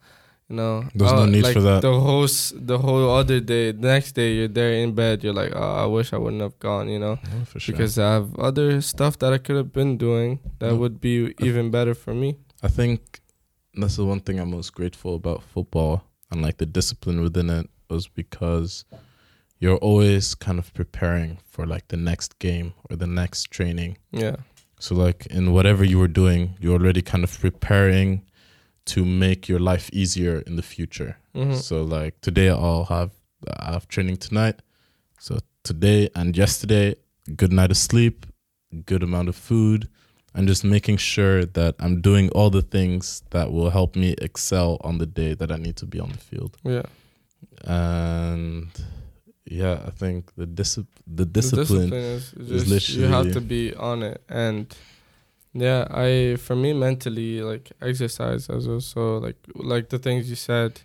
you 0.48 0.56
know, 0.56 0.84
There's 0.94 1.12
no 1.12 1.18
uh, 1.18 1.26
need 1.26 1.44
like 1.44 1.52
for 1.54 1.60
that. 1.60 1.82
The 1.82 1.92
whole 2.00 2.26
the 2.70 2.78
whole 2.78 3.10
other 3.10 3.40
day, 3.40 3.72
the 3.72 3.86
next 3.94 4.12
day 4.12 4.34
you're 4.36 4.48
there 4.48 4.72
in 4.72 4.94
bed. 4.94 5.22
You're 5.24 5.34
like, 5.42 5.52
oh, 5.54 5.74
I 5.84 5.86
wish 5.86 6.12
I 6.12 6.18
wouldn't 6.18 6.42
have 6.42 6.58
gone. 6.58 6.88
You 6.88 6.98
know, 6.98 7.18
No, 7.32 7.44
for 7.44 7.60
sure. 7.60 7.72
because 7.72 7.98
I 7.98 8.12
have 8.14 8.34
other 8.38 8.80
stuff 8.80 9.18
that 9.20 9.32
I 9.32 9.38
could 9.38 9.56
have 9.56 9.72
been 9.72 9.96
doing 9.98 10.40
that 10.58 10.76
would 10.76 11.00
be 11.00 11.34
even 11.40 11.70
better 11.70 11.94
for 11.94 12.14
me. 12.14 12.36
I 12.62 12.68
think 12.68 13.20
that's 13.74 13.96
the 13.96 14.04
one 14.04 14.20
thing 14.20 14.38
I'm 14.40 14.50
most 14.50 14.72
grateful 14.74 15.14
about 15.14 15.42
football 15.42 16.04
and 16.30 16.42
like 16.42 16.58
the 16.58 16.66
discipline 16.66 17.20
within 17.22 17.48
it 17.50 17.68
was 17.88 18.08
because 18.08 18.84
you're 19.58 19.76
always 19.78 20.34
kind 20.34 20.58
of 20.58 20.72
preparing 20.74 21.38
for 21.48 21.66
like 21.66 21.88
the 21.88 21.96
next 21.96 22.38
game 22.38 22.74
or 22.90 22.96
the 22.96 23.06
next 23.06 23.50
training. 23.50 23.96
Yeah, 24.10 24.36
So 24.82 24.96
like 24.96 25.26
in 25.26 25.52
whatever 25.52 25.84
you 25.84 25.96
were 26.00 26.12
doing, 26.22 26.56
you're 26.60 26.74
already 26.80 27.02
kind 27.02 27.22
of 27.22 27.30
preparing 27.40 28.22
to 28.86 29.04
make 29.04 29.48
your 29.48 29.60
life 29.60 29.88
easier 29.92 30.42
in 30.48 30.56
the 30.56 30.62
future. 30.74 31.12
hmm 31.34 31.54
So 31.54 31.82
like 31.84 32.20
today 32.20 32.48
I'll 32.48 32.86
have 32.96 33.10
I 33.60 33.72
have 33.74 33.86
training 33.86 34.16
tonight. 34.16 34.56
So 35.20 35.38
today 35.62 36.08
and 36.16 36.36
yesterday, 36.36 36.96
good 37.36 37.52
night 37.52 37.70
of 37.70 37.76
sleep, 37.76 38.26
good 38.86 39.02
amount 39.04 39.28
of 39.28 39.36
food, 39.36 39.88
and 40.34 40.48
just 40.48 40.64
making 40.64 40.96
sure 40.98 41.44
that 41.44 41.76
I'm 41.78 42.00
doing 42.00 42.28
all 42.30 42.50
the 42.50 42.62
things 42.62 43.22
that 43.30 43.52
will 43.52 43.70
help 43.70 43.94
me 43.94 44.16
excel 44.18 44.78
on 44.80 44.98
the 44.98 45.06
day 45.06 45.34
that 45.34 45.52
I 45.52 45.58
need 45.58 45.76
to 45.76 45.86
be 45.86 46.00
on 46.00 46.10
the 46.10 46.18
field. 46.18 46.56
yeah. 46.64 46.86
And 47.64 48.70
yeah, 49.52 49.82
I 49.86 49.90
think 49.90 50.34
the 50.36 50.46
discipline 50.46 50.88
the 51.06 51.24
The 51.24 51.40
discipline, 51.42 51.92
is, 51.92 52.32
is 52.34 52.68
just 52.68 52.88
you 52.90 53.04
have 53.04 53.32
to 53.32 53.40
be 53.40 53.74
on 53.74 54.02
it. 54.02 54.22
And 54.28 54.74
yeah 55.54 55.86
i 55.90 56.36
for 56.36 56.56
me 56.56 56.72
mentally 56.72 57.42
like 57.42 57.72
exercise 57.82 58.48
as 58.48 58.66
also 58.66 59.18
like 59.18 59.36
like 59.54 59.90
the 59.90 59.98
things 59.98 60.30
you 60.30 60.36
said 60.36 60.80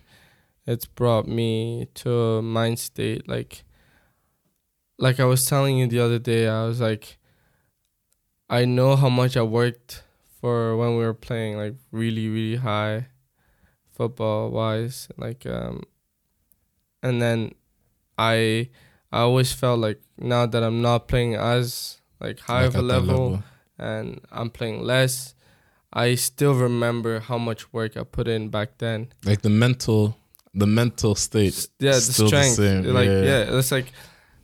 it's 0.66 0.84
brought 0.84 1.26
me 1.26 1.88
to 1.94 2.10
a 2.10 2.42
mind 2.42 2.78
state 2.78 3.26
like 3.26 3.64
like 4.98 5.18
i 5.18 5.24
was 5.24 5.46
telling 5.46 5.78
you 5.78 5.86
the 5.86 5.98
other 5.98 6.18
day 6.18 6.46
i 6.48 6.64
was 6.64 6.80
like 6.80 7.16
i 8.50 8.64
know 8.64 8.94
how 8.94 9.08
much 9.08 9.36
i 9.36 9.42
worked 9.42 10.02
for 10.38 10.76
when 10.76 10.96
we 10.96 11.04
were 11.04 11.14
playing 11.14 11.56
like 11.56 11.74
really 11.90 12.28
really 12.28 12.56
high 12.56 13.06
football 13.90 14.50
wise 14.50 15.08
like 15.16 15.46
um 15.46 15.82
and 17.02 17.22
then 17.22 17.54
I 18.18 18.68
I 19.12 19.20
always 19.20 19.52
felt 19.52 19.78
like 19.80 20.00
now 20.18 20.46
that 20.46 20.62
I'm 20.62 20.82
not 20.82 21.08
playing 21.08 21.34
as 21.36 22.00
like 22.20 22.40
high 22.40 22.62
Like 22.66 22.68
of 22.68 22.74
a 22.74 22.78
that 22.78 22.82
level, 22.84 23.42
and 23.78 24.20
I'm 24.32 24.50
playing 24.50 24.82
less, 24.82 25.34
I 25.92 26.16
still 26.16 26.54
remember 26.54 27.20
how 27.20 27.38
much 27.38 27.72
work 27.72 27.96
I 27.96 28.02
put 28.04 28.28
in 28.28 28.48
back 28.50 28.78
then. 28.78 29.08
Like 29.24 29.42
the 29.42 29.50
mental, 29.50 30.16
the 30.52 30.66
mental 30.66 31.14
state. 31.14 31.68
Yeah, 31.78 31.92
the 31.92 32.00
still 32.00 32.24
the 32.24 32.28
strength. 32.28 32.56
same, 32.56 32.84
Like 32.92 33.06
yeah. 33.06 33.22
yeah. 33.22 33.58
it's 33.58 33.70
like 33.72 33.92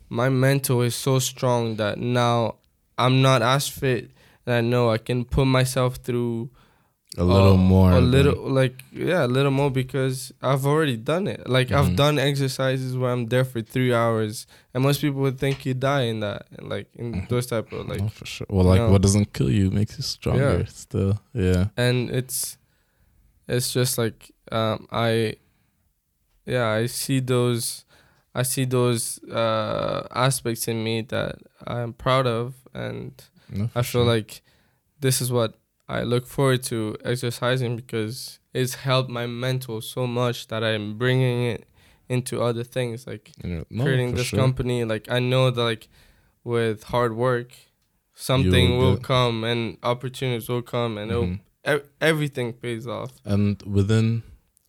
my 0.09 0.29
mental 0.29 0.81
is 0.81 0.95
so 0.95 1.19
strong 1.19 1.75
that 1.75 1.97
now 1.99 2.55
I'm 2.97 3.21
not 3.21 3.41
as 3.41 3.67
fit, 3.67 4.11
and 4.45 4.55
I 4.55 4.61
know 4.61 4.89
I 4.89 4.97
can 4.97 5.25
put 5.25 5.45
myself 5.45 5.97
through 5.97 6.49
A 7.17 7.23
little 7.23 7.53
uh, 7.53 7.57
more. 7.57 7.91
a 7.91 7.95
than- 7.95 8.11
little 8.11 8.49
like 8.49 8.83
yeah, 8.91 9.25
a 9.25 9.31
little 9.37 9.51
more 9.51 9.71
because 9.71 10.33
I've 10.41 10.65
already 10.65 10.97
done 10.97 11.27
it. 11.27 11.47
Like 11.47 11.71
I've 11.71 11.91
Mhm. 11.91 11.95
done 11.95 12.19
exercises 12.19 12.97
where 12.97 13.11
I'm 13.11 13.27
there 13.27 13.45
for 13.45 13.61
three 13.61 13.93
hours, 13.93 14.47
and 14.73 14.83
most 14.83 14.99
people 15.01 15.21
would 15.21 15.39
think 15.39 15.65
you 15.65 15.73
die 15.73 16.03
in 16.11 16.19
that, 16.19 16.47
like 16.61 16.87
in 16.95 17.13
Mhm. 17.13 17.29
those 17.29 17.45
type 17.47 17.71
of 17.71 17.87
like 17.87 18.01
oh, 18.01 18.09
for 18.09 18.25
sure. 18.25 18.47
Well, 18.49 18.65
like 18.65 18.81
know. 18.81 18.91
what 18.91 19.01
doesn't 19.01 19.31
kill 19.33 19.49
you 19.49 19.71
makes 19.71 19.97
you 19.97 20.03
stronger. 20.03 20.59
Yeah. 20.59 20.65
Still, 20.65 21.19
yeah. 21.33 21.67
and 21.77 22.09
it's 22.09 22.57
it's 23.47 23.71
just 23.71 23.97
like 23.97 24.31
um 24.51 24.87
i 24.91 25.35
yeah 26.45 26.67
i 26.69 26.85
see 26.87 27.19
those 27.19 27.85
i 28.33 28.43
see 28.43 28.65
those 28.65 29.19
uh 29.31 30.07
aspects 30.11 30.67
in 30.67 30.83
me 30.83 31.01
that 31.01 31.35
i'm 31.67 31.93
proud 31.93 32.25
of 32.27 32.53
and 32.73 33.11
No, 33.49 33.65
i 33.75 33.81
feel 33.81 34.01
sure. 34.01 34.05
like 34.05 34.41
this 34.99 35.21
is 35.21 35.31
what 35.31 35.53
i 35.87 36.01
look 36.03 36.25
forward 36.27 36.61
to 36.63 36.95
exercising 37.03 37.75
because 37.75 38.39
it's 38.53 38.75
helped 38.75 39.09
my 39.09 39.27
mental 39.27 39.81
so 39.81 40.07
much 40.07 40.47
that 40.47 40.63
i'm 40.63 40.97
bringing 40.97 41.43
it 41.45 41.65
into 42.09 42.41
other 42.41 42.63
things 42.63 43.07
like 43.07 43.31
You 43.43 43.49
know, 43.49 43.63
no, 43.69 43.83
creating 43.83 44.15
this 44.15 44.27
sure. 44.27 44.39
company 44.39 44.83
like 44.85 45.09
i 45.11 45.19
know 45.19 45.51
that 45.51 45.63
like 45.63 45.87
with 46.43 46.83
hard 46.83 47.15
work 47.15 47.49
something 48.13 48.77
will 48.77 48.91
will 48.91 48.97
come 48.97 49.43
and 49.43 49.77
opportunities 49.83 50.47
will 50.49 50.61
come 50.61 50.97
and 50.97 51.11
it'll 51.11 51.23
Mhm. 51.27 51.39
ev- 51.63 51.89
everything 51.99 52.53
pays 52.53 52.87
off. 52.87 53.11
and 53.25 53.61
within 53.63 54.23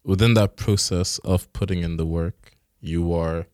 within 0.04 0.34
that 0.34 0.56
process 0.56 1.18
of 1.24 1.52
putting 1.52 1.82
in 1.82 1.96
the 1.96 2.06
work 2.06 2.56
you 2.80 3.12
are 3.12 3.46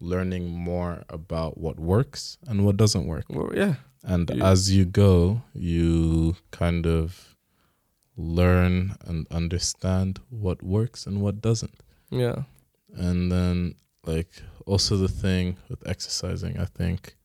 learning 0.00 0.48
more 0.48 1.04
about 1.08 1.58
what 1.58 1.78
works 1.80 2.38
and 2.46 2.64
what 2.64 2.76
doesn't 2.76 3.06
work 3.06 3.24
Well, 3.28 3.50
yeah, 3.54 3.74
and 4.04 4.30
You- 4.30 4.42
as 4.42 4.70
you 4.76 4.84
go 4.84 5.42
you 5.54 6.36
kind 6.50 6.86
of 6.86 7.36
learn 8.16 8.96
and 9.06 9.26
understand 9.30 10.20
what 10.30 10.62
works 10.62 11.06
and 11.06 11.20
what 11.20 11.40
doesn't. 11.40 11.82
Yeah, 12.10 12.42
and 12.94 13.30
then 13.30 13.74
like 14.04 14.42
also 14.66 14.96
the 14.96 15.08
thing 15.08 15.56
with 15.68 15.86
exercising 15.86 16.58
i 16.58 16.64
think 16.64 17.16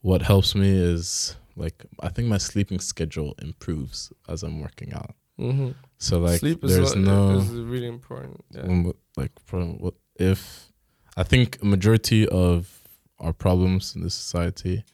what 0.00 0.22
helps 0.22 0.54
me 0.54 0.68
is 0.70 1.34
like 1.56 1.84
i 2.00 2.08
think 2.08 2.28
my 2.28 2.38
sleeping 2.38 2.78
schedule 2.78 3.34
improves 3.42 4.12
as 4.28 4.42
i'm 4.44 4.60
working 4.60 4.92
out. 4.92 5.14
Hmm 5.38 5.70
so 5.98 6.20
like 6.20 6.38
sleep 6.40 6.62
is, 6.64 6.70
there's 6.76 6.94
no 6.96 7.30
is 7.38 7.50
really 7.50 7.88
important. 7.88 8.44
Yeah, 8.50 8.92
like 9.16 9.32
from 9.44 9.78
what 9.78 9.94
if 10.20 10.70
I 11.16 11.22
think 11.24 11.58
a 11.62 11.64
majority 11.64 12.28
of 12.28 12.82
our 13.18 13.32
problems 13.32 13.94
in 13.96 14.02
this 14.02 14.14
society 14.14 14.84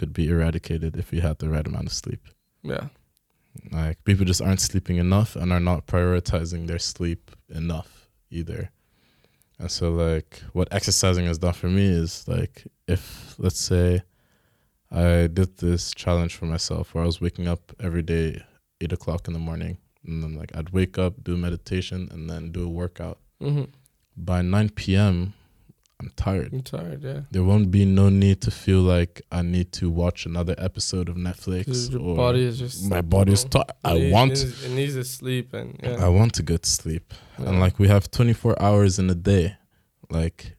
could 0.00 0.12
be 0.20 0.26
eradicated 0.34 0.92
if 1.02 1.06
we 1.12 1.18
had 1.20 1.36
the 1.38 1.48
right 1.54 1.66
amount 1.70 1.86
of 1.90 1.94
sleep. 2.02 2.22
yeah, 2.72 2.86
Like 3.80 3.96
people 4.08 4.24
just 4.32 4.42
aren't 4.46 4.60
sleeping 4.70 4.96
enough 5.06 5.30
and 5.40 5.48
are 5.52 5.64
not 5.70 5.86
prioritizing 5.94 6.62
their 6.66 6.78
sleep 6.92 7.22
enough 7.62 7.90
either. 8.38 8.62
And 9.60 9.70
so 9.70 9.86
like 10.06 10.30
what 10.56 10.68
exercising 10.78 11.26
has 11.30 11.38
done 11.44 11.52
for 11.62 11.68
me 11.78 11.86
is 12.04 12.12
like 12.34 12.54
if 12.94 13.04
let's 13.44 13.60
say 13.72 13.86
I 14.90 15.28
did 15.38 15.50
this 15.58 15.84
challenge 16.02 16.32
for 16.38 16.46
myself 16.54 16.84
where 16.94 17.04
I 17.04 17.06
was 17.12 17.20
waking 17.20 17.46
up 17.54 17.62
every 17.86 18.04
day 18.14 18.26
eight 18.82 18.92
o'clock 18.98 19.22
in 19.28 19.34
the 19.34 19.44
morning 19.50 19.74
and 20.06 20.16
then 20.22 20.32
like 20.40 20.50
I'd 20.56 20.70
wake 20.78 20.96
up, 21.04 21.12
do 21.28 21.36
meditation 21.36 22.08
and 22.12 22.22
then 22.30 22.42
do 22.56 22.62
a 22.64 22.74
workout 22.82 23.18
hmm 23.40 23.64
by 24.16 24.42
9 24.42 24.70
p.m. 24.80 25.34
I'm 26.00 26.10
tired. 26.16 26.50
I'm 26.54 26.62
tired. 26.62 27.02
Yeah, 27.02 27.20
There 27.30 27.44
won't 27.44 27.70
be 27.70 27.84
no 27.84 28.08
need 28.08 28.40
to 28.46 28.50
feel 28.50 28.80
like 28.80 29.20
I 29.30 29.42
need 29.42 29.70
to 29.80 29.90
watch 29.90 30.24
another 30.26 30.54
episode 30.58 31.08
of 31.10 31.16
Netflix. 31.16 31.92
your 31.92 32.16
body 32.16 32.44
is 32.50 32.58
just 32.58 32.88
my 32.88 33.02
body 33.02 33.32
is 33.34 33.44
tired. 33.44 33.70
I 33.84 33.94
it 33.96 34.12
want 34.12 34.30
needs, 34.30 34.64
it 34.64 34.70
needs 34.70 34.94
to 34.94 35.04
sleep 35.04 35.52
and 35.52 35.78
yeah, 35.82 36.04
I 36.06 36.08
want 36.08 36.32
to 36.38 36.42
get 36.42 36.64
sleep. 36.64 37.12
yeah. 37.38 37.48
And 37.48 37.60
like 37.60 37.78
we 37.78 37.86
have 37.88 38.10
24 38.10 38.60
hours 38.62 38.98
in 38.98 39.10
a 39.10 39.14
day. 39.14 39.56
Like 40.08 40.56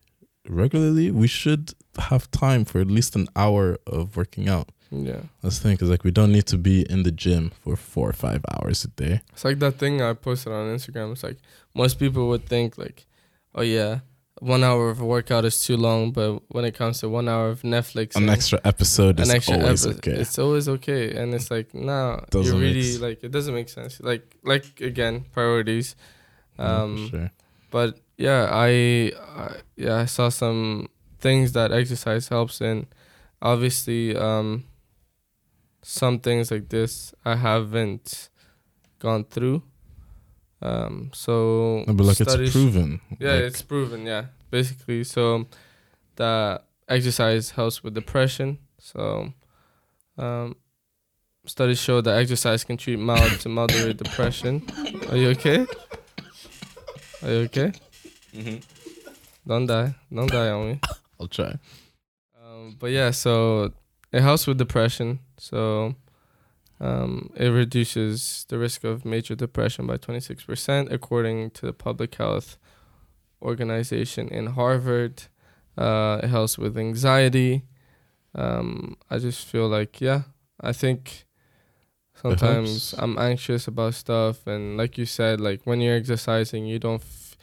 regularly 0.47 1.11
we 1.11 1.27
should 1.27 1.73
have 1.97 2.29
time 2.31 2.63
for 2.65 2.79
at 2.79 2.87
least 2.87 3.15
an 3.15 3.27
hour 3.35 3.77
of 3.87 4.15
working 4.15 4.47
out. 4.49 4.69
yeah, 4.91 5.21
That's 5.41 5.57
the 5.59 5.63
thing 5.69 5.77
cuz 5.77 5.89
like 5.89 6.03
we 6.03 6.11
don't 6.11 6.31
need 6.31 6.45
to 6.47 6.57
be 6.57 6.77
in 6.93 7.03
the 7.03 7.11
gym 7.11 7.51
for 7.61 7.75
4 7.75 8.09
or 8.09 8.13
5 8.13 8.41
hours 8.53 8.83
a 8.85 8.89
day. 8.89 9.21
it's 9.33 9.43
like 9.45 9.59
that 9.59 9.77
thing 9.79 10.01
I 10.01 10.13
posted 10.13 10.51
on 10.53 10.65
Instagram. 10.75 11.11
It's 11.13 11.23
like 11.23 11.37
most 11.73 11.97
people 11.99 12.27
would 12.29 12.45
think 12.53 12.77
like, 12.77 13.05
oh 13.55 13.63
yeah. 13.63 13.99
One 14.43 14.63
hour 14.63 14.89
of 14.89 14.99
a 14.99 15.05
workout 15.05 15.45
is 15.45 15.63
too 15.63 15.77
long, 15.77 16.11
but 16.11 16.41
when 16.49 16.65
it 16.65 16.73
comes 16.73 16.99
to 17.01 17.09
one 17.09 17.29
hour 17.29 17.49
of 17.49 17.61
Netflix, 17.61 18.15
An 18.15 18.27
extra 18.27 18.59
episode 18.65 19.19
is 19.19 19.29
extra 19.29 19.55
always 19.57 19.85
epi- 19.85 19.95
okay. 19.97 20.21
It's 20.21 20.39
always 20.39 20.67
okay, 20.67 21.13
and 21.15 21.31
it's 21.35 21.51
like 21.51 21.75
nah, 21.75 22.21
Doesn't 22.31 22.55
you 22.57 22.59
really 22.59 22.89
s- 22.95 22.99
like 22.99 23.23
it 23.23 23.29
doesn't 23.31 23.53
make 23.53 23.69
sense. 23.69 24.01
Like 24.01 24.25
like 24.43 24.81
again 24.81 25.25
priorities, 25.31 25.95
Yeah, 26.57 26.81
um, 26.81 27.07
sure. 27.09 27.29
but 27.69 27.99
yeah, 28.17 28.49
I, 28.51 29.11
I 29.43 29.55
yeah 29.77 29.97
I 30.01 30.05
saw 30.05 30.29
some 30.29 30.87
things 31.19 31.51
that 31.53 31.71
exercise 31.71 32.27
helps 32.29 32.61
in. 32.61 32.87
Obviously, 33.43 34.15
um, 34.17 34.63
some 35.83 36.17
things 36.19 36.49
like 36.49 36.69
this 36.69 37.13
I 37.23 37.35
haven't 37.35 38.29
gone 38.97 39.25
through. 39.25 39.61
Um, 40.61 41.09
so 41.13 41.83
No, 41.87 41.93
but 41.93 42.05
like 42.05 42.15
studies- 42.15 42.49
it's 42.49 42.51
proven. 42.51 43.01
yeah, 43.19 43.33
Like, 43.33 43.43
it's 43.43 43.61
proven. 43.61 44.05
Yeah, 44.05 44.25
basically. 44.51 45.03
So 45.03 45.47
that 46.17 46.65
exercise 46.87 47.51
helps 47.51 47.83
with 47.83 47.93
depression. 47.95 48.59
So 48.77 49.33
um, 50.17 50.55
studies 51.45 51.79
show 51.79 52.01
that 52.01 52.15
exercise 52.17 52.63
can 52.63 52.77
treat 52.77 52.99
mild 52.99 53.39
to 53.41 53.49
moderate 53.49 53.97
depression. 53.97 54.61
Are 55.09 55.17
you 55.17 55.29
okay? 55.29 55.65
Are 57.23 57.29
you 57.29 57.39
okay? 57.49 57.71
Mm-hmm. 58.35 58.57
Don't 59.47 59.65
die. 59.65 59.95
Don't 60.13 60.29
die 60.31 60.49
on 60.49 60.67
me. 60.69 60.79
I'll 61.19 61.27
try. 61.27 61.55
Um, 62.43 62.75
but 62.79 62.91
yeah, 62.91 63.11
so 63.11 63.73
it 64.11 64.21
helps 64.21 64.45
with 64.47 64.57
depression. 64.57 65.19
So 65.37 65.95
um, 66.81 67.29
it 67.35 67.49
reduces 67.49 68.45
the 68.49 68.57
risk 68.57 68.83
of 68.83 69.05
major 69.05 69.35
depression 69.35 69.85
by 69.87 69.97
26%, 69.97 70.91
according 70.91 71.51
to 71.51 71.67
the 71.67 71.73
Public 71.73 72.15
Health 72.15 72.57
Organization 73.41 74.27
in 74.29 74.47
Harvard. 74.47 75.23
Uh, 75.77 76.19
it 76.23 76.27
helps 76.27 76.57
with 76.57 76.77
anxiety. 76.77 77.63
Um, 78.35 78.97
I 79.09 79.19
just 79.19 79.45
feel 79.47 79.67
like, 79.67 80.01
yeah, 80.01 80.23
I 80.59 80.73
think 80.73 81.25
sometimes. 82.15 82.93
I'm 82.97 83.17
anxious 83.17 83.67
about 83.67 83.93
stuff, 83.93 84.47
and 84.47 84.77
like 84.77 84.97
you 84.97 85.05
said, 85.05 85.39
like 85.41 85.61
when 85.65 85.81
you're 85.81 85.95
exercising, 85.95 86.65
you 86.65 86.79
don't, 86.79 87.01
f- 87.01 87.37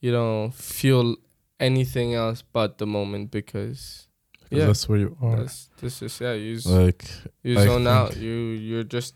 you 0.00 0.12
don't 0.12 0.52
feel 0.54 1.16
anything 1.60 2.14
else 2.14 2.42
but 2.52 2.78
the 2.78 2.86
moment 2.86 3.30
because 3.30 3.68
'Cause 3.68 4.07
yeah, 4.50 4.66
that's 4.66 4.88
where 4.88 4.98
you 4.98 5.16
are. 5.22 5.46
this 5.80 6.02
is 6.02 6.20
yeah 6.20 6.32
you, 6.34 6.58
Like 6.64 7.04
you 7.42 7.54
zone 7.58 7.86
out 7.86 8.16
you 8.16 8.32
you're 8.32 8.84
just 8.84 9.14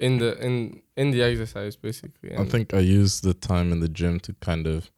in 0.00 0.18
the 0.18 0.36
in 0.44 0.82
in 0.96 1.10
the 1.12 1.22
exercise 1.22 1.76
basically 1.76 2.34
I 2.36 2.44
think 2.44 2.74
I 2.74 2.78
use 2.80 3.20
the 3.20 3.34
time 3.34 3.72
in 3.72 3.80
the 3.80 3.88
gym 3.88 4.18
to 4.20 4.32
kind 4.40 4.66
of 4.66 4.90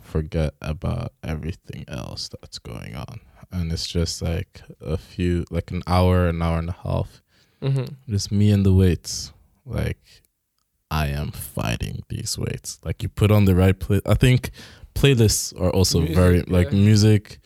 forget 0.00 0.54
about 0.60 1.12
everything 1.22 1.84
else 1.88 2.28
that's 2.28 2.58
going 2.58 2.94
on. 2.94 3.20
And 3.50 3.72
it's 3.72 3.86
just 3.86 4.20
like 4.22 4.60
a 4.80 4.96
few 4.96 5.44
like 5.50 5.70
an 5.70 5.82
hour, 5.86 6.28
an 6.28 6.42
hour 6.42 6.58
and 6.58 6.68
a 6.68 6.76
half. 6.84 7.22
Mhm. 7.62 7.94
Just 8.08 8.30
me 8.32 8.50
and 8.50 8.64
the 8.66 8.72
weights. 8.72 9.32
Like 9.64 10.02
I 10.90 11.06
am 11.08 11.30
fighting 11.30 12.02
these 12.08 12.36
weights. 12.38 12.78
Like 12.84 13.02
you 13.02 13.08
put 13.08 13.30
on 13.30 13.44
the 13.46 13.54
right 13.54 13.78
play 13.78 14.00
I 14.06 14.14
think 14.14 14.50
playlists 14.94 15.58
are 15.60 15.70
also 15.70 15.98
Music, 16.00 16.16
very 16.16 16.42
like 16.42 16.72
music 16.72 17.38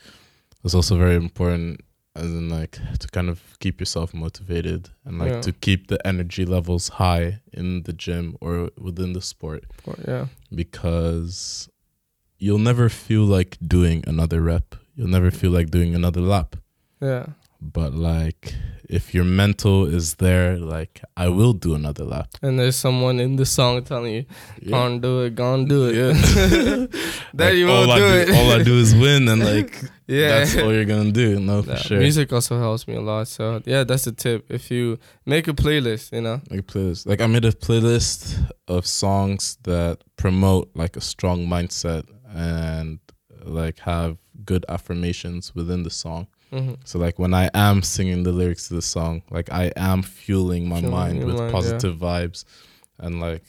is 0.65 0.75
also 0.75 0.97
very 0.97 1.17
important 1.17 1.81
as 2.17 2.25
in 2.27 2.49
like 2.49 2.79
to 2.99 3.07
kind 3.09 3.29
of 3.29 3.41
keep 3.61 3.79
yourself 3.81 4.13
motivated 4.13 4.91
and 5.05 5.19
like 5.19 5.33
Yeah. 5.33 5.41
to 5.43 5.53
keep 5.53 5.87
the 5.87 6.05
energy 6.07 6.45
levels 6.45 6.89
high 6.89 7.41
in 7.53 7.83
the 7.85 7.93
gym 7.93 8.37
or 8.41 8.71
within 8.77 9.13
the 9.13 9.21
sport. 9.23 9.65
Or- 9.87 9.95
yeah. 10.07 10.27
Because 10.53 11.69
you'll 12.39 12.59
never 12.71 12.89
feel 12.89 13.25
like 13.25 13.57
doing 13.67 14.03
another 14.07 14.41
rep. 14.43 14.75
You'll 14.97 15.09
never 15.09 15.31
feel 15.31 15.53
like 15.53 15.71
doing 15.71 15.95
another 15.95 16.21
lap. 16.21 16.57
Yeah 17.01 17.27
but 17.61 17.93
like 17.95 18.55
if 18.89 19.13
your 19.15 19.25
mental 19.25 19.85
is 19.85 20.15
there, 20.15 20.57
like 20.57 21.03
I 21.17 21.29
will 21.29 21.53
do 21.53 21.75
another 21.75 22.05
lap. 22.05 22.29
And 22.41 22.59
there's 22.59 22.77
someone 22.77 23.21
in 23.21 23.37
the 23.37 23.45
song 23.45 23.83
telling 23.85 24.15
you, 24.15 24.25
Yeah. 24.63 24.71
"Can't 24.71 25.03
do 25.03 25.23
it, 25.25 25.35
gonna 25.35 25.67
do 25.67 25.89
it." 25.89 25.95
Yeah. 25.95 26.13
then 27.35 27.49
Like, 27.51 27.57
you 27.57 27.71
I 27.71 27.99
do 27.99 28.07
it. 28.07 28.31
all 28.31 28.51
I 28.53 28.63
do 28.63 28.79
is 28.79 28.95
win, 28.95 29.29
and 29.29 29.45
like 29.55 29.83
yeah. 30.07 30.29
that's 30.39 30.57
all 30.57 30.73
you're 30.73 30.87
gonna 30.87 31.13
do. 31.13 31.39
No, 31.39 31.63
for 31.63 31.77
sure. 31.77 31.99
Music 31.99 32.33
also 32.33 32.59
helps 32.59 32.89
me 32.89 32.95
a 32.95 33.01
lot. 33.01 33.29
So 33.29 33.61
yeah, 33.67 33.85
that's 33.85 34.05
the 34.05 34.13
tip. 34.13 34.51
If 34.51 34.71
you 34.71 34.99
make 35.27 35.49
a 35.49 35.53
playlist, 35.53 36.13
you 36.13 36.23
know, 36.23 36.41
Like 36.51 36.61
a 36.61 36.63
playlist. 36.63 37.07
Like 37.07 37.21
I 37.21 37.27
made 37.27 37.45
a 37.45 37.53
playlist 37.53 38.39
of 38.69 38.87
songs 38.87 39.59
that 39.65 39.99
promote 40.17 40.71
like 40.75 40.97
a 40.97 41.01
strong 41.03 41.47
mindset 41.47 42.05
and 42.35 43.01
like 43.45 43.81
have 43.81 44.17
good 44.47 44.65
affirmations 44.69 45.55
within 45.55 45.83
the 45.83 45.91
song. 45.91 46.27
Hmm 46.51 46.75
So 46.85 46.99
like 46.99 47.19
when 47.19 47.35
I 47.35 47.51
am 47.55 47.83
singing 47.83 48.23
the 48.25 48.33
lyrics 48.33 48.69
to 48.69 48.75
the 48.75 48.83
song, 48.83 49.23
like 49.31 49.51
I 49.53 49.73
am 49.77 50.03
fueling 50.03 50.69
my 50.69 50.81
Fueling 50.81 50.97
mind 50.99 51.25
with 51.25 51.37
mind, 51.37 51.47
yeah. 51.49 51.53
positive 51.53 51.97
vibes 51.99 52.45
and 52.99 53.21
like 53.21 53.45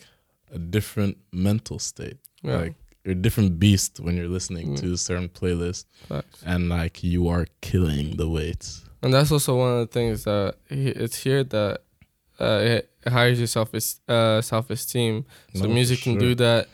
a 0.52 0.58
different 0.58 1.16
mental 1.32 1.78
state. 1.78 2.18
yeah, 2.42 2.56
Like 2.56 2.74
you're 3.04 3.12
a 3.12 3.22
different 3.26 3.58
beast 3.58 4.00
when 4.00 4.16
you're 4.16 4.28
listening 4.28 4.66
Mm. 4.74 4.80
to 4.80 4.92
a 4.92 4.96
certain 4.96 5.28
playlist 5.28 5.84
facts. 6.08 6.42
and 6.44 6.68
like 6.68 7.02
you 7.02 7.28
are 7.28 7.46
killing 7.60 8.16
the 8.16 8.28
weights. 8.28 8.84
And 9.02 9.14
that's 9.14 9.32
also 9.32 9.56
one 9.56 9.72
of 9.72 9.80
the 9.80 9.92
things 9.98 10.24
that 10.24 10.56
it's 10.68 11.16
here 11.24 11.42
that 11.44 11.80
uh, 12.38 12.60
it 12.76 12.90
hires 13.06 13.38
your 13.38 13.46
self 13.46 13.70
uh, 13.74 14.40
self 14.42 14.68
esteem. 14.70 15.24
So 15.54 15.64
No, 15.64 15.68
music 15.74 16.00
can 16.02 16.18
do 16.18 16.34
that, 16.34 16.68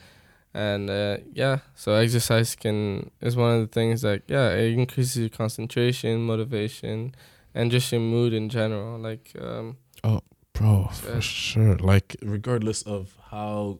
and 0.57 0.89
uh, 0.89 1.17
yeah, 1.41 1.57
so 1.75 1.93
exercise 2.05 2.55
can 2.63 3.11
is 3.21 3.35
one 3.35 3.51
of 3.55 3.61
the 3.65 3.71
things 3.79 4.01
that 4.01 4.19
yeah 4.27 4.49
it 4.63 4.73
increases 4.73 5.17
your 5.17 5.29
concentration, 5.41 6.11
motivation, 6.31 7.13
and 7.55 7.71
just 7.71 7.91
your 7.91 8.01
mood 8.01 8.33
in 8.33 8.49
general. 8.49 8.97
Like 9.09 9.25
um, 9.41 9.77
oh 10.03 10.21
Bro, 10.53 10.77
Yeah. 10.89 10.91
for 11.15 11.21
sure. 11.21 11.75
Like 11.91 12.15
regardless 12.35 12.81
of 12.95 13.03
how 13.31 13.79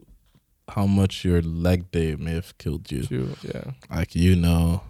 how 0.76 0.86
much 0.86 1.26
your 1.26 1.42
leg 1.42 1.80
day 1.92 2.16
may 2.16 2.34
have 2.40 2.52
killed 2.64 2.92
you, 2.92 3.04
you, 3.10 3.24
yeah, 3.42 3.72
like 3.98 4.14
you 4.16 4.36
know 4.36 4.82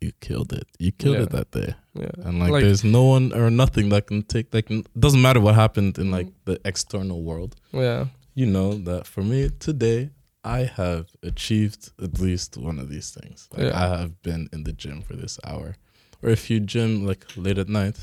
you 0.00 0.12
killed 0.20 0.52
it. 0.52 0.66
You 0.78 0.92
killed 0.92 1.20
it 1.24 1.30
that 1.30 1.50
day. 1.52 1.74
yeah, 1.94 2.10
And 2.26 2.38
like, 2.38 2.62
there's 2.64 2.84
no 2.84 3.04
one 3.16 3.32
or 3.32 3.50
nothing 3.50 3.88
that 3.92 4.06
can 4.08 4.22
take 4.22 4.46
like 4.52 4.70
n- 4.70 4.84
doesn't 4.98 5.22
matter 5.22 5.40
what 5.40 5.54
happened 5.54 5.96
in 5.98 6.06
Mm. 6.08 6.12
like 6.18 6.28
the 6.44 6.56
external 6.64 7.22
world. 7.22 7.52
yeah, 7.72 8.06
You 8.34 8.46
know 8.46 8.74
that 8.88 9.06
for 9.06 9.22
me 9.22 9.48
today 9.58 10.10
I 10.46 10.60
have 10.82 11.06
achieved 11.22 11.90
at 12.02 12.18
least 12.20 12.56
one 12.56 12.78
of 12.82 12.88
these 12.88 13.10
things. 13.10 13.48
Like 13.52 13.66
Yeah. 13.66 13.84
I 13.84 13.86
have 13.98 14.12
been 14.22 14.48
in 14.52 14.64
the 14.64 14.72
gym 14.72 15.02
for 15.02 15.14
this 15.16 15.38
hour. 15.44 15.68
Or 16.22 16.28
if 16.30 16.48
you 16.50 16.60
gym 16.60 17.06
like 17.06 17.24
late 17.36 17.58
at 17.58 17.68
night, 17.68 17.96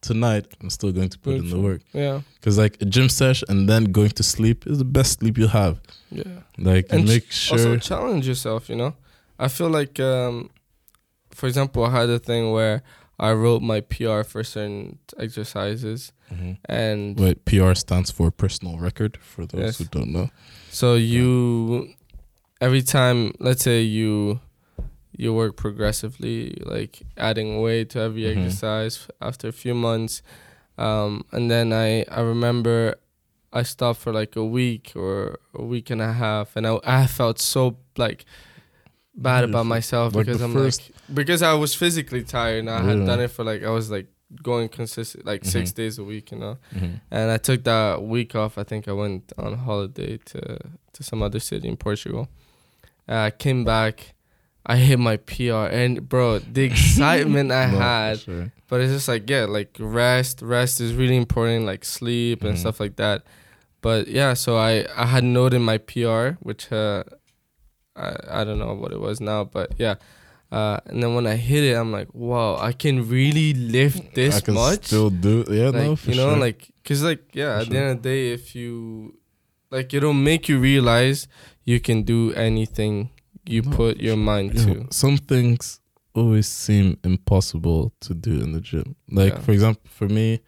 tonight 0.00 0.46
I'm 0.60 0.70
still 0.70 0.92
going 0.92 1.08
to 1.10 1.18
put 1.18 1.34
in 1.36 1.50
the 1.50 1.58
work. 1.68 1.82
yeah, 1.92 2.20
Because 2.34 2.56
like 2.58 2.74
a 2.80 2.84
gym 2.94 3.08
sesh 3.08 3.42
and 3.48 3.68
then 3.68 3.84
going 3.98 4.10
to 4.20 4.22
sleep 4.22 4.66
is 4.66 4.78
the 4.78 4.84
best 4.98 5.10
sleep 5.20 5.36
you'll 5.38 5.48
have. 5.64 5.76
yeah. 6.10 6.42
Like 6.58 6.86
And 6.92 7.04
make 7.08 7.26
Also 7.50 7.56
sure. 7.56 7.78
challenge 7.78 8.26
yourself. 8.28 8.68
You 8.70 8.76
know, 8.76 8.92
I 9.38 9.48
feel 9.48 9.70
like 9.70 9.98
um, 10.00 10.50
for 11.38 11.46
example, 11.46 11.84
I 11.84 11.90
had 12.00 12.08
a 12.10 12.18
thing 12.18 12.50
where 12.52 12.82
I 13.18 13.32
wrote 13.32 13.62
my 13.62 13.80
PR 13.80 14.22
for 14.22 14.42
certain 14.44 14.98
exercises, 15.18 16.12
Mhm. 16.32 16.56
and 16.64 17.18
Wait, 17.20 17.44
PR 17.44 17.74
stands 17.74 18.10
for 18.10 18.30
personal 18.30 18.78
record 18.78 19.18
for 19.20 19.44
those 19.46 19.60
Yes. 19.64 19.78
who 19.78 19.84
don't 19.84 20.10
know. 20.12 20.28
So 20.70 20.94
you 20.94 21.94
every 22.60 22.82
time 22.82 23.32
let's 23.38 23.62
say 23.62 23.82
you 23.82 24.40
you 25.16 25.34
work 25.34 25.56
progressively 25.56 26.56
like 26.64 27.02
adding 27.16 27.60
weight 27.60 27.90
to 27.90 28.00
every 28.00 28.22
Mhm. 28.22 28.44
exercise 28.46 29.06
after 29.20 29.48
a 29.48 29.52
few 29.52 29.74
months 29.74 30.22
um 30.78 31.24
and 31.32 31.50
then 31.50 31.72
I 31.72 32.04
I 32.08 32.20
remember 32.20 32.94
I 33.52 33.62
stopped 33.64 34.00
for 34.00 34.12
like 34.12 34.36
a 34.36 34.44
week 34.44 34.92
or 34.94 35.38
a 35.54 35.62
week 35.64 35.90
and 35.90 36.00
a 36.00 36.12
half 36.12 36.56
and 36.56 36.66
I 36.66 36.78
I 36.84 37.06
felt 37.06 37.38
so 37.40 37.76
like 37.96 38.24
bad 39.14 39.44
about 39.44 39.66
myself 39.66 40.14
Like 40.14 40.26
because 40.26 40.40
I'm 40.40 40.54
like 40.54 40.80
because 41.12 41.42
I 41.42 41.54
was 41.54 41.74
physically 41.74 42.22
tired 42.22 42.60
and 42.60 42.70
I 42.70 42.82
had 42.82 43.04
done 43.06 43.20
it 43.20 43.30
for 43.30 43.44
like 43.44 43.62
I 43.64 43.70
was 43.70 43.90
like 43.90 44.06
going 44.42 44.68
consistent 44.68 45.24
like 45.26 45.44
6 45.44 45.70
Mhm. 45.70 45.74
days 45.74 45.98
a 45.98 46.04
week 46.04 46.30
you 46.32 46.38
know 46.38 46.56
Mm-hmm. 46.74 46.94
and 47.10 47.30
I 47.30 47.36
took 47.38 47.64
that 47.64 48.02
week 48.02 48.34
off. 48.34 48.56
I 48.58 48.64
think 48.64 48.86
I 48.88 48.92
went 48.92 49.32
on 49.38 49.54
holiday 49.58 50.18
to 50.30 50.40
to 50.92 51.02
some 51.02 51.20
other 51.22 51.40
city 51.40 51.68
in 51.68 51.76
Portugal. 51.76 52.28
Uh, 53.08 53.26
I 53.28 53.30
came 53.30 53.64
back. 53.64 54.14
I 54.66 54.76
hit 54.76 54.98
my 54.98 55.16
PR, 55.16 55.66
and 55.80 56.06
bro, 56.08 56.38
the 56.38 56.62
excitement 56.64 57.50
I 57.50 57.64
had. 57.84 58.20
Sure. 58.20 58.52
But 58.68 58.80
it's 58.82 58.92
just 58.92 59.08
like 59.08 59.28
yeah, 59.30 59.46
like 59.46 59.70
rest. 59.80 60.42
Rest 60.42 60.80
is 60.80 60.92
really 60.94 61.16
important, 61.16 61.64
like 61.66 61.84
sleep 61.84 62.44
and 62.44 62.54
Mhm. 62.54 62.60
stuff 62.60 62.78
like 62.78 62.96
that. 62.96 63.22
But 63.80 64.06
yeah, 64.08 64.34
so 64.34 64.56
I 64.58 64.84
I 64.96 65.06
had 65.06 65.24
noted 65.24 65.60
my 65.60 65.78
PR, 65.78 66.36
which 66.40 66.70
uh, 66.70 67.02
I 67.96 68.40
I 68.40 68.44
don't 68.44 68.58
know 68.58 68.74
what 68.74 68.92
it 68.92 69.00
was 69.00 69.20
now, 69.20 69.44
but 69.44 69.72
yeah. 69.78 69.96
Uh, 70.50 70.78
and 70.86 71.00
then 71.02 71.14
when 71.14 71.26
I 71.26 71.36
hit 71.36 71.62
it, 71.62 71.74
I'm 71.76 71.92
like, 71.92 72.08
wow, 72.12 72.56
I 72.56 72.72
can 72.72 73.08
really 73.08 73.54
lift 73.54 74.14
this 74.14 74.36
I 74.36 74.40
can 74.40 74.54
much 74.54 74.86
still 74.86 75.08
do. 75.10 75.44
Yeah, 75.48 75.66
like 75.70 75.74
no, 75.74 75.96
for 75.96 76.10
you 76.10 76.16
know 76.16 76.30
sure. 76.30 76.38
like 76.38 76.70
because 76.82 77.02
like 77.04 77.22
yeah 77.34 77.56
For 77.56 77.62
at 77.62 77.70
the 77.70 77.76
end 77.78 77.90
of 77.90 78.02
the 78.02 78.08
day 78.08 78.32
if 78.32 78.54
you 78.56 79.14
like 79.70 79.94
it'll 79.94 80.12
make 80.12 80.48
you 80.48 80.58
realize 80.58 81.28
you 81.64 81.78
can 81.78 82.02
do 82.02 82.32
anything 82.34 83.10
you 83.46 83.62
No, 83.62 83.70
put 83.76 83.98
your 84.00 84.16
mind 84.16 84.56
to 84.56 84.86
some 84.90 85.16
things 85.18 85.80
always 86.14 86.48
seem 86.48 86.98
impossible 87.04 87.92
to 88.00 88.14
do 88.14 88.40
in 88.40 88.50
the 88.52 88.60
gym. 88.60 88.96
Like 89.08 89.34
Yeah. 89.34 89.40
for 89.40 89.52
example, 89.52 89.88
for 89.88 90.08
me, 90.08 90.40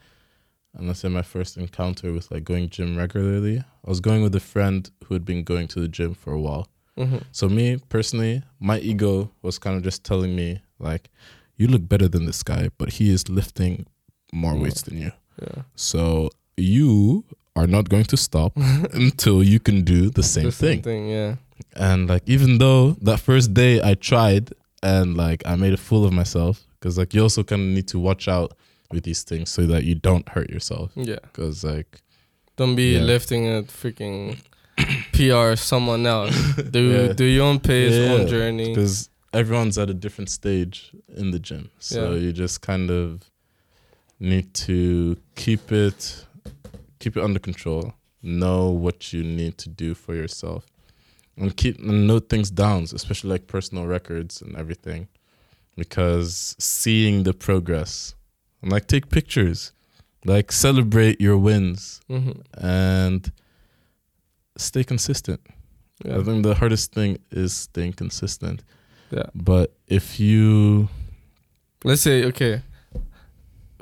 and 0.75 0.89
let's 0.89 1.01
say 1.01 1.09
my 1.09 1.23
first 1.23 1.57
encounter 1.57 2.13
with 2.13 2.31
like 2.33 2.43
going 2.45 2.69
gym 2.71 2.97
regularly, 2.99 3.59
I 3.61 3.89
was 3.89 4.01
going 4.01 4.23
with 4.25 4.35
a 4.35 4.41
friend 4.41 4.91
who 5.05 5.15
had 5.15 5.25
been 5.25 5.45
going 5.45 5.69
to 5.69 5.81
the 5.81 5.89
gym 5.89 6.15
for 6.15 6.33
a 6.33 6.41
while. 6.41 6.67
Hmm 6.97 7.19
So 7.33 7.49
me 7.49 7.79
personally, 7.89 8.43
my 8.61 8.79
ego 8.79 9.31
was 9.43 9.59
kind 9.59 9.77
of 9.77 9.83
just 9.83 10.05
telling 10.05 10.35
me 10.37 10.61
like, 10.79 11.09
you 11.57 11.67
look 11.69 11.89
better 11.89 12.09
than 12.09 12.27
this 12.27 12.43
guy, 12.43 12.71
but 12.79 12.89
he 12.95 13.11
is 13.11 13.29
lifting 13.29 13.87
more 14.33 14.55
More. 14.55 14.63
weights 14.65 14.83
than 14.83 14.99
you. 14.99 15.13
yeah 15.41 15.63
So 15.77 16.31
you 16.57 17.25
are 17.55 17.67
not 17.67 17.89
going 17.89 18.05
to 18.05 18.17
stop 18.17 18.53
until 18.95 19.43
you 19.43 19.59
can 19.61 19.83
do 19.85 20.11
the 20.11 20.23
same 20.23 20.45
The 20.51 20.53
thing. 20.53 20.83
thing 20.83 21.09
yeah 21.09 21.37
And 21.77 22.09
like 22.09 22.23
even 22.27 22.59
though 22.59 22.93
that 23.03 23.21
first 23.21 23.55
day 23.55 23.81
I 23.83 23.95
tried 23.95 24.51
and 24.83 25.17
like 25.17 25.43
I 25.47 25.57
made 25.57 25.73
a 25.75 25.83
fool 25.89 26.05
of 26.05 26.13
myself 26.13 26.55
because 26.79 26.99
like 26.99 27.15
you 27.15 27.23
also 27.23 27.43
kind 27.45 27.63
of 27.63 27.69
need 27.69 27.89
to 27.89 27.99
watch 27.99 28.27
out 28.29 28.53
with 28.91 29.05
these 29.05 29.23
things 29.23 29.49
so 29.51 29.67
that 29.67 29.85
you 29.85 29.95
don't 29.95 30.29
hurt 30.29 30.51
yourself 30.51 30.91
yeah 30.97 31.21
because 31.23 31.63
like 31.65 32.01
don't 32.57 32.75
be 32.77 32.95
Yeah. 32.97 33.03
lifting 33.03 33.47
a 33.49 33.63
freaking 33.63 34.39
PR 35.13 35.57
someone 35.57 36.07
else. 36.07 36.37
Do 36.71 36.81
Yeah. 36.81 37.13
do 37.13 37.25
your 37.25 37.45
own 37.47 37.61
pace 37.61 37.93
Yeah, 37.99 38.13
own 38.13 38.27
journey. 38.27 38.69
Because 38.75 39.09
everyone's 39.33 39.79
at 39.79 39.91
a 39.91 39.95
different 39.95 40.31
stage 40.31 40.93
in 41.17 41.31
the 41.31 41.39
gym. 41.39 41.71
So 41.79 42.13
Yeah. 42.13 42.19
you 42.21 42.33
just 42.33 42.61
kind 42.61 42.91
of 42.91 43.31
need 44.21 44.55
to 44.55 45.17
keep 45.35 45.73
it 45.73 46.27
keep 47.01 47.17
it 47.17 47.23
under 47.25 47.41
control 47.41 47.93
know 48.23 48.71
what 48.71 49.13
you 49.13 49.25
need 49.25 49.59
to 49.59 49.69
do 49.69 49.95
for 49.95 50.15
yourself 50.15 50.65
and 51.37 51.57
keep 51.57 51.77
and 51.81 52.07
note 52.07 52.29
things 52.29 52.49
down 52.49 52.85
especially 52.95 53.31
like 53.31 53.49
personal 53.49 53.85
records 53.85 54.41
and 54.41 54.55
everything 54.57 55.09
because 55.77 56.55
seeing 56.61 57.25
the 57.25 57.33
progress 57.35 58.15
and 58.63 58.71
like 58.71 58.87
take 58.87 59.09
pictures 59.09 59.73
like 60.25 60.53
celebrate 60.53 61.21
your 61.21 61.37
wins 61.37 62.01
hmm 62.07 62.31
and 62.59 63.33
stay 64.57 64.85
consistent. 64.85 65.41
Yeah. 66.05 66.19
i 66.19 66.23
think 66.23 66.43
the 66.43 66.55
hardest 66.55 66.93
thing 66.93 67.19
is 67.31 67.53
staying 67.53 67.93
consistent. 67.95 68.65
Yeah. 69.11 69.27
But 69.35 69.73
if 69.87 70.19
you 70.19 70.89
let's 71.85 72.03
say 72.03 72.25
okay 72.25 72.63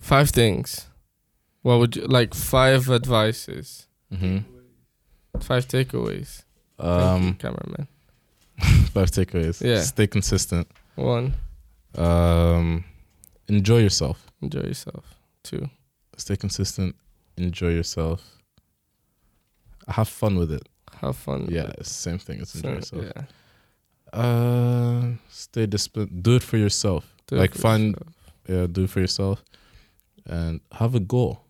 five 0.01 0.31
things. 0.31 0.87
What 1.63 1.79
would 1.79 1.97
you 1.97 2.07
like 2.07 2.35
five 2.35 2.89
advices. 2.91 3.87
Five 5.41 5.69
takeaways. 5.69 6.43
Thank 6.79 6.81
you, 6.81 6.85
um 6.87 7.35
cameraman. 7.35 7.87
five 8.93 9.11
takeaways. 9.11 9.63
Yeah. 9.63 9.81
stay 9.83 10.07
consistent. 10.07 10.67
One. 10.97 11.35
Um 11.95 12.85
enjoy 13.49 13.79
yourself. 13.79 14.27
Enjoy 14.43 14.61
yourself. 14.63 15.05
Two. 15.43 15.69
Stay 16.17 16.37
consistent. 16.37 16.97
Enjoy 17.37 17.69
yourself 17.71 18.40
have 19.91 20.09
fun 20.09 20.37
with 20.37 20.51
it 20.53 20.69
have 21.01 21.17
fun 21.17 21.47
yeah 21.51 21.63
it. 21.65 21.77
it's 21.81 21.89
the 21.89 22.03
same 22.11 22.19
thing 22.19 22.41
It's 22.41 22.55
enjoy 22.55 22.73
yourself 22.75 23.05
yeah 23.17 23.23
uh 24.13 25.03
stay 25.29 25.67
disciplined 25.67 26.23
do 26.23 26.37
it 26.37 26.43
for 26.43 26.57
yourself 26.57 27.15
Do 27.29 27.37
Like, 27.37 27.55
for 27.55 27.59
find- 27.63 27.95
yourself. 27.95 28.15
yeah 28.49 28.67
do 28.67 28.85
it 28.85 28.91
for 28.91 29.01
yourself 29.01 29.43
and 30.27 30.61
have 30.73 30.95
a 30.95 31.01
goal 31.01 31.45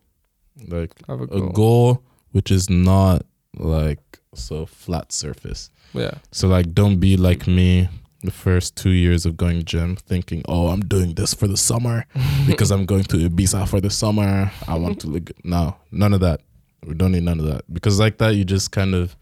like 0.67 0.91
have 1.07 1.21
a 1.21 1.23
a 1.23 1.27
goal, 1.27 1.49
goal 1.49 2.03
which 2.31 2.51
is 2.51 2.69
not 2.69 3.23
like 3.57 4.19
so 4.33 4.65
flat 4.65 5.11
surface 5.11 5.69
yeah 5.93 6.11
so 6.31 6.47
like 6.47 6.73
don't 6.73 6.97
be 6.99 7.17
like 7.17 7.47
me 7.47 7.89
the 8.23 8.31
first 8.31 8.75
two 8.75 8.91
years 8.91 9.25
of 9.25 9.35
going 9.35 9.65
gym, 9.65 9.95
thinking, 9.95 10.43
"Oh, 10.47 10.67
I'm 10.67 10.81
doing 10.81 11.15
this 11.15 11.33
for 11.33 11.47
the 11.47 11.57
summer 11.57 12.05
because 12.45 12.69
I'm 12.69 12.85
going 12.85 13.03
to 13.05 13.17
Ibiza 13.17 13.67
for 13.67 13.81
the 13.81 13.89
summer. 13.89 14.51
I 14.67 14.75
want 14.77 14.99
to 15.01 15.07
look." 15.07 15.25
good." 15.25 15.37
No, 15.43 15.77
none 15.91 16.13
of 16.13 16.19
that. 16.19 16.41
We 16.85 16.93
don't 16.95 17.11
need 17.11 17.23
none 17.23 17.39
of 17.39 17.45
that 17.45 17.71
because 17.71 17.99
like 17.99 18.17
that, 18.17 18.35
you 18.35 18.43
just 18.43 18.71
kind 18.71 18.95
of 18.95 19.15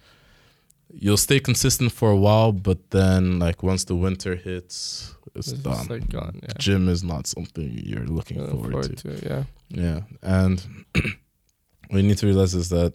you'll 0.92 1.18
stay 1.18 1.40
consistent 1.40 1.92
for 1.92 2.10
a 2.10 2.16
while, 2.18 2.52
but 2.52 2.90
then 2.92 3.38
like 3.40 3.62
once 3.64 3.84
the 3.86 3.96
winter 3.96 4.36
hits, 4.36 5.14
it's, 5.36 5.50
It's 5.52 5.62
done. 5.62 5.86
like 5.88 6.10
gone. 6.10 6.40
Yeah. 6.42 6.50
Gym 6.58 6.90
is 6.90 7.04
not 7.04 7.28
something 7.28 7.70
you're 7.86 8.06
looking 8.08 8.40
Look 8.40 8.50
forward, 8.50 8.98
to. 8.98 9.20
Yeah. 9.24 9.44
Yeah, 9.70 10.00
and 10.24 10.66
what 11.90 11.98
you 12.02 12.04
need 12.04 12.18
to 12.18 12.26
realize 12.26 12.56
is 12.56 12.70
that, 12.70 12.94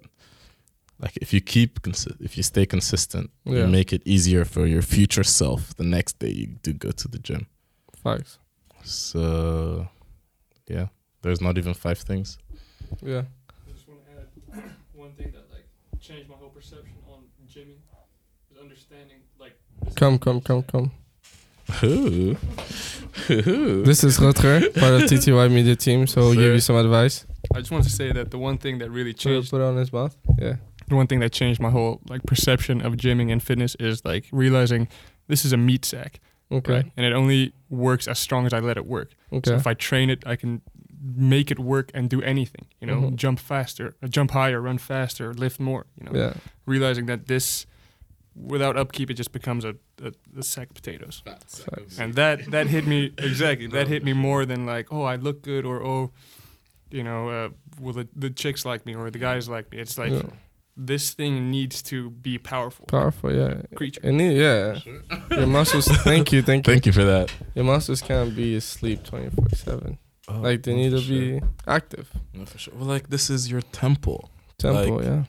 like, 0.98 1.16
if 1.18 1.32
you 1.32 1.40
keep 1.40 1.82
consi- 1.82 2.16
if 2.20 2.36
you 2.36 2.42
stay 2.42 2.66
consistent, 2.66 3.30
Yeah. 3.44 3.60
you 3.60 3.66
make 3.68 3.92
it 3.92 4.02
easier 4.04 4.44
for 4.44 4.66
your 4.66 4.82
future 4.82 5.22
self 5.22 5.76
the 5.76 5.84
next 5.84 6.18
day 6.18 6.30
you 6.30 6.46
do 6.62 6.72
go 6.72 6.90
to 6.90 7.06
the 7.06 7.18
gym. 7.20 7.46
Facts. 8.02 8.38
So, 8.82 9.88
yeah, 10.68 10.88
there's 11.22 11.40
not 11.40 11.58
even 11.58 11.74
five 11.74 11.98
things. 11.98 12.38
Yeah. 13.02 13.22
I 13.66 13.70
just 13.72 13.86
want 13.88 14.00
to 14.06 14.56
add 14.56 14.64
one 14.92 15.12
thing 15.12 15.30
that 15.32 15.44
like 15.52 15.66
changed 16.04 16.28
my 16.28 16.36
whole 16.36 16.50
perception 16.50 16.92
on 17.08 17.22
gymming 17.48 17.78
is 18.50 18.58
understanding 18.60 19.18
like. 19.38 19.56
this 19.84 19.94
Come, 19.94 20.18
come, 20.18 20.40
come, 20.40 20.62
come. 20.62 20.90
Ooh. 21.82 22.36
Ooh. 23.30 23.82
This 23.84 24.04
is 24.04 24.18
Rutger, 24.18 24.60
part 24.78 24.94
of 24.94 25.02
TTY 25.02 25.50
Media 25.50 25.74
Team. 25.76 26.06
So 26.06 26.20
we'll 26.20 26.34
give 26.34 26.52
you 26.52 26.60
some 26.60 26.76
advice. 26.76 27.24
I 27.54 27.60
just 27.60 27.70
wanted 27.70 27.84
to 27.84 27.90
say 27.90 28.12
that 28.12 28.30
the 28.30 28.38
one 28.38 28.58
thing 28.58 28.78
that 28.80 28.90
really 28.90 29.14
changed 29.14 29.50
put 29.50 29.62
it 29.62 29.64
on 29.64 29.76
his 29.76 29.90
mouth. 29.92 30.14
Yeah. 30.38 30.56
the 30.88 30.96
one 30.96 31.06
thing 31.06 31.20
that 31.20 31.32
changed 31.32 31.60
my 31.60 31.70
whole 31.70 32.00
like 32.10 32.22
perception 32.24 32.82
of 32.82 32.94
gymming 32.94 33.32
and 33.32 33.42
fitness 33.42 33.74
is 33.80 34.04
like 34.04 34.26
realizing 34.30 34.88
this 35.28 35.46
is 35.46 35.52
a 35.54 35.56
meat 35.56 35.86
sack, 35.86 36.20
Okay. 36.52 36.72
right? 36.72 36.92
And 36.98 37.06
it 37.06 37.14
only 37.14 37.54
works 37.70 38.06
as 38.08 38.18
strong 38.18 38.44
as 38.44 38.52
I 38.52 38.58
let 38.60 38.76
it 38.76 38.84
work. 38.84 39.12
Okay. 39.32 39.50
So 39.50 39.56
if 39.56 39.66
I 39.66 39.72
train 39.72 40.10
it, 40.10 40.22
I 40.26 40.36
can 40.36 40.60
make 41.04 41.50
it 41.50 41.58
work 41.58 41.90
and 41.94 42.08
do 42.08 42.22
anything. 42.22 42.66
You 42.80 42.86
know, 42.86 43.00
Mhm. 43.02 43.16
jump 43.16 43.38
faster, 43.38 43.94
uh, 44.02 44.06
jump 44.08 44.30
higher, 44.30 44.60
run 44.60 44.78
faster, 44.78 45.34
lift 45.34 45.60
more. 45.60 45.84
You 46.00 46.04
know, 46.06 46.18
Yeah. 46.18 46.34
realizing 46.66 47.06
that 47.06 47.26
this, 47.26 47.66
without 48.34 48.76
upkeep, 48.76 49.10
it 49.10 49.14
just 49.14 49.32
becomes 49.32 49.64
a, 49.64 49.74
a, 50.02 50.12
a 50.38 50.42
sack 50.42 50.68
of 50.70 50.74
potatoes. 50.74 51.22
And 51.98 52.14
that 52.14 52.50
that 52.50 52.66
hit 52.68 52.86
me 52.86 53.12
exactly. 53.18 53.66
That 53.68 53.88
hit 53.88 54.02
me 54.04 54.12
more 54.14 54.46
than 54.46 54.64
like, 54.66 54.86
oh, 54.92 55.02
I 55.02 55.16
look 55.16 55.42
good, 55.42 55.64
or 55.66 55.82
oh, 55.84 56.10
you 56.90 57.02
know, 57.04 57.28
uh, 57.28 57.48
will 57.80 57.92
the 57.92 58.08
the 58.16 58.30
chicks 58.30 58.64
like 58.64 58.86
me 58.86 58.94
or 58.94 59.10
the 59.10 59.18
guys 59.18 59.48
like 59.48 59.70
me? 59.72 59.78
It's 59.78 59.98
like 59.98 60.12
yeah. 60.12 60.30
this 60.76 61.12
thing 61.14 61.50
needs 61.50 61.82
to 61.82 62.10
be 62.10 62.38
powerful 62.38 62.86
Powerful. 62.86 63.30
Yeah. 63.32 63.62
creature. 63.74 64.00
And 64.02 64.20
it- 64.20 64.36
yeah. 64.36 64.78
Your 65.36 65.46
muscles. 65.46 65.86
thank 66.04 66.32
you. 66.32 66.42
Thank 66.42 66.66
you. 66.66 66.72
Thank 66.72 66.86
you 66.86 66.92
for 66.92 67.04
that. 67.04 67.30
Your 67.54 67.64
muscles 67.64 68.00
can't 68.02 68.34
be 68.34 68.56
asleep 68.56 69.04
twenty 69.04 69.30
four 69.30 69.48
seven. 69.54 69.98
Like 70.28 70.62
they 70.62 70.74
need 70.74 70.90
to 70.90 71.00
be 71.00 71.40
active. 71.66 72.10
No, 72.32 72.46
for 72.46 72.58
sure. 72.58 72.74
Well, 72.74 72.86
like 72.86 73.08
this 73.10 73.28
is 73.30 73.50
your 73.50 73.60
temple. 73.62 74.30
Temple, 74.58 74.96
Like- 74.96 75.04
yeah. 75.04 75.24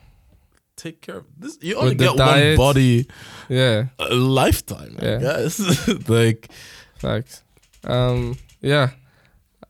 Take 0.76 1.00
care 1.00 1.16
of 1.18 1.24
this. 1.38 1.56
You 1.62 1.76
only 1.76 1.94
get 1.94 2.16
one 2.16 2.56
body 2.56 3.06
Yeah. 3.48 3.86
a 3.98 4.14
lifetime, 4.14 4.96
I 5.00 5.04
Yeah. 5.04 5.18
guess. 5.18 5.88
like, 6.08 6.50
Facts. 6.96 7.42
Um, 7.84 8.36
yeah, 8.60 8.90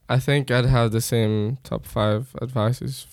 I 0.08 0.18
think 0.18 0.50
I'd 0.50 0.66
have 0.66 0.90
the 0.90 1.00
same 1.00 1.58
top 1.62 1.86
five 1.86 2.34
advices 2.42 3.06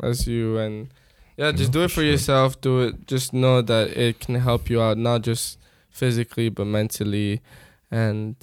as 0.00 0.26
you, 0.28 0.58
and 0.58 0.88
yeah, 1.36 1.50
just 1.52 1.70
No, 1.74 1.80
do 1.80 1.84
it 1.84 1.88
for 1.88 1.94
for 1.94 2.00
sure. 2.02 2.10
yourself. 2.10 2.60
Do 2.60 2.82
it. 2.82 3.06
Just 3.08 3.32
know 3.32 3.62
that 3.62 3.96
it 3.96 4.20
can 4.20 4.36
help 4.36 4.70
you 4.70 4.80
out, 4.80 4.96
not 4.98 5.22
just 5.22 5.58
physically 5.90 6.48
but 6.50 6.66
mentally, 6.66 7.40
and 7.90 8.36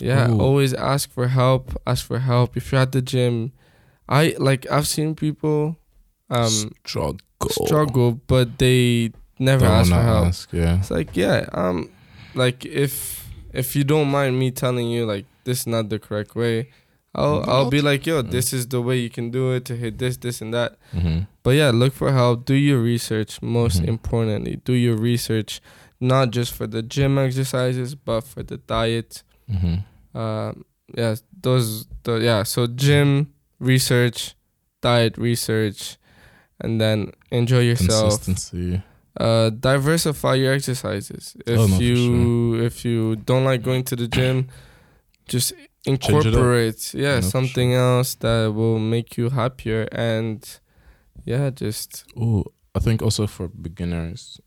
yeah, 0.00 0.30
Ooh. 0.30 0.40
always 0.40 0.74
ask 0.74 1.10
for 1.10 1.28
help. 1.28 1.74
Ask 1.86 2.06
for 2.06 2.18
help 2.18 2.56
if 2.56 2.72
you're 2.72 2.80
at 2.80 2.92
the 2.92 3.02
gym. 3.02 3.52
I 4.08 4.34
like 4.38 4.66
I've 4.70 4.86
seen 4.86 5.14
people 5.14 5.76
um 6.30 6.72
struggle. 6.84 7.18
struggle, 7.50 8.12
but 8.26 8.58
they 8.58 9.12
never 9.38 9.64
Don't 9.66 9.74
ask 9.80 9.90
for 9.90 10.02
help. 10.02 10.26
ask, 10.26 10.52
yeah. 10.52 10.78
It's 10.78 10.90
like 10.90 11.16
yeah, 11.16 11.48
um, 11.52 11.90
like 12.34 12.64
if 12.64 13.26
if 13.52 13.74
you 13.76 13.84
don't 13.84 14.08
mind 14.10 14.38
me 14.38 14.50
telling 14.50 14.90
you 14.90 15.06
like 15.06 15.24
this 15.44 15.60
is 15.60 15.66
not 15.66 15.88
the 15.88 15.98
correct 15.98 16.34
way, 16.36 16.68
I'll 17.14 17.42
Mm, 17.42 17.48
I'll 17.48 17.70
be 17.70 17.80
like 17.80 18.06
yo, 18.06 18.22
mm. 18.22 18.30
this 18.30 18.52
is 18.52 18.68
the 18.68 18.80
way 18.82 18.98
you 18.98 19.10
can 19.10 19.30
do 19.30 19.52
it 19.52 19.64
to 19.66 19.76
hit 19.76 19.98
this, 19.98 20.16
this, 20.18 20.40
and 20.42 20.52
that. 20.52 20.76
Mm-hmm. 20.94 21.20
But 21.42 21.50
yeah, 21.50 21.70
look 21.70 21.94
for 21.94 22.12
help. 22.12 22.44
Do 22.44 22.54
your 22.54 22.80
research. 22.80 23.40
Most 23.40 23.82
Mhm. 23.82 23.88
importantly, 23.88 24.60
do 24.64 24.72
your 24.72 24.96
research, 24.96 25.60
not 26.00 26.30
just 26.32 26.52
for 26.52 26.66
the 26.66 26.82
gym 26.82 27.16
exercises, 27.18 27.94
but 27.94 28.22
for 28.22 28.42
the 28.42 28.58
diet. 28.58 29.22
Mm-hmm. 29.50 30.18
Um, 30.18 30.64
yeah, 30.96 31.14
those 31.42 31.86
the 32.02 32.16
yeah. 32.18 32.42
So 32.44 32.66
gym 32.66 33.32
research, 33.58 34.34
diet 34.80 35.18
research, 35.18 35.96
and 36.60 36.80
then 36.80 37.12
enjoy 37.30 37.60
yourself 37.60 38.24
Consistency. 38.24 38.82
uh 39.20 39.50
diversify 39.50 40.34
your 40.34 40.52
exercises 40.52 41.36
if 41.46 41.58
Oh, 41.58 41.66
no, 41.66 41.78
you 41.78 42.64
if 42.64 42.84
you 42.84 43.16
don't 43.16 43.44
like 43.44 43.62
going 43.62 43.84
to 43.84 43.96
the 43.96 44.08
gym 44.08 44.48
just 45.28 45.52
incorporate 45.86 46.92
yeah 46.94 47.20
No, 47.20 47.20
something 47.20 47.72
else 47.72 48.14
that 48.16 48.52
will 48.54 48.78
make 48.78 49.16
you 49.16 49.30
happier 49.30 49.88
and 49.92 50.44
yeah 51.24 51.50
just 51.50 52.04
Oh, 52.16 52.44
I 52.74 52.78
think 52.78 53.00
also 53.02 53.26
for 53.26 53.48
beginners, 53.48 54.38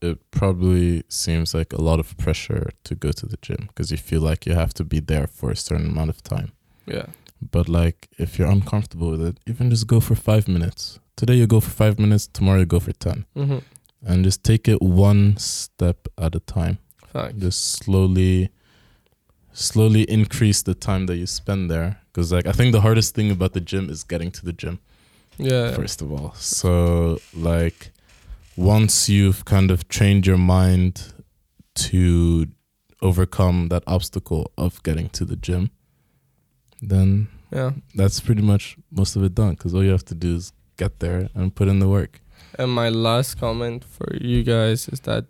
it 0.00 0.30
probably 0.30 1.02
seems 1.08 1.54
like 1.54 1.72
a 1.72 1.80
lot 1.80 1.98
of 2.00 2.16
pressure 2.16 2.70
to 2.84 2.94
go 2.94 3.10
to 3.12 3.26
the 3.26 3.36
gym 3.42 3.68
because 3.68 3.90
you 3.90 3.96
feel 3.96 4.20
like 4.20 4.46
you 4.46 4.54
have 4.54 4.72
to 4.74 4.84
be 4.84 5.00
there 5.00 5.26
for 5.26 5.50
a 5.50 5.56
certain 5.56 5.86
amount 5.86 6.10
of 6.10 6.22
time. 6.22 6.52
yeah 6.86 7.06
But 7.40 7.68
like, 7.68 8.08
if 8.18 8.38
you're 8.38 8.50
uncomfortable 8.50 9.10
with 9.10 9.22
it, 9.22 9.38
even 9.46 9.70
just 9.70 9.86
go 9.86 10.00
for 10.00 10.14
five 10.16 10.48
minutes. 10.48 10.98
Today 11.16 11.34
you 11.34 11.46
go 11.46 11.60
for 11.60 11.70
five 11.70 11.98
minutes. 11.98 12.26
Tomorrow 12.28 12.60
you 12.60 12.66
go 12.66 12.80
for 12.80 12.92
ten, 12.92 13.24
mm-hmm. 13.34 13.58
and 14.06 14.24
just 14.24 14.42
take 14.44 14.68
it 14.68 14.80
one 14.80 15.36
step 15.36 16.08
at 16.16 16.34
a 16.34 16.40
time. 16.40 16.78
Fact. 17.12 17.38
Just 17.38 17.60
slowly, 17.72 18.50
slowly 19.52 20.02
increase 20.02 20.62
the 20.62 20.74
time 20.74 21.06
that 21.06 21.16
you 21.16 21.26
spend 21.26 21.70
there. 21.70 22.00
Because 22.12 22.32
like, 22.32 22.46
I 22.46 22.52
think 22.52 22.72
the 22.72 22.80
hardest 22.82 23.14
thing 23.14 23.30
about 23.30 23.52
the 23.52 23.60
gym 23.60 23.90
is 23.90 24.04
getting 24.04 24.30
to 24.32 24.44
the 24.44 24.52
gym. 24.52 24.78
yeah 25.38 25.72
first 25.74 26.02
of 26.02 26.10
all. 26.12 26.34
So 26.34 27.18
like 27.34 27.92
once 28.58 29.08
you've 29.08 29.44
kind 29.44 29.70
of 29.70 29.88
trained 29.88 30.26
your 30.26 30.36
mind 30.36 31.12
to 31.74 32.46
overcome 33.00 33.68
that 33.68 33.84
obstacle 33.86 34.50
of 34.58 34.82
getting 34.82 35.08
to 35.10 35.24
the 35.24 35.36
gym, 35.36 35.70
then 36.82 37.28
yeah 37.52 37.70
that's 37.94 38.20
pretty 38.20 38.42
much 38.42 38.76
most 38.90 39.16
of 39.16 39.22
it 39.22 39.34
done 39.34 39.50
because 39.50 39.74
all 39.74 39.84
you 39.84 39.90
have 39.90 40.04
to 40.04 40.14
do 40.14 40.36
is 40.36 40.52
get 40.76 41.00
there 41.00 41.28
and 41.34 41.54
put 41.54 41.68
in 41.68 41.78
the 41.78 41.88
work. 41.88 42.20
and 42.58 42.70
my 42.70 42.88
last 42.88 43.38
comment 43.38 43.84
for 43.84 44.14
you 44.16 44.42
guys 44.42 44.88
is 44.88 45.00
that 45.00 45.24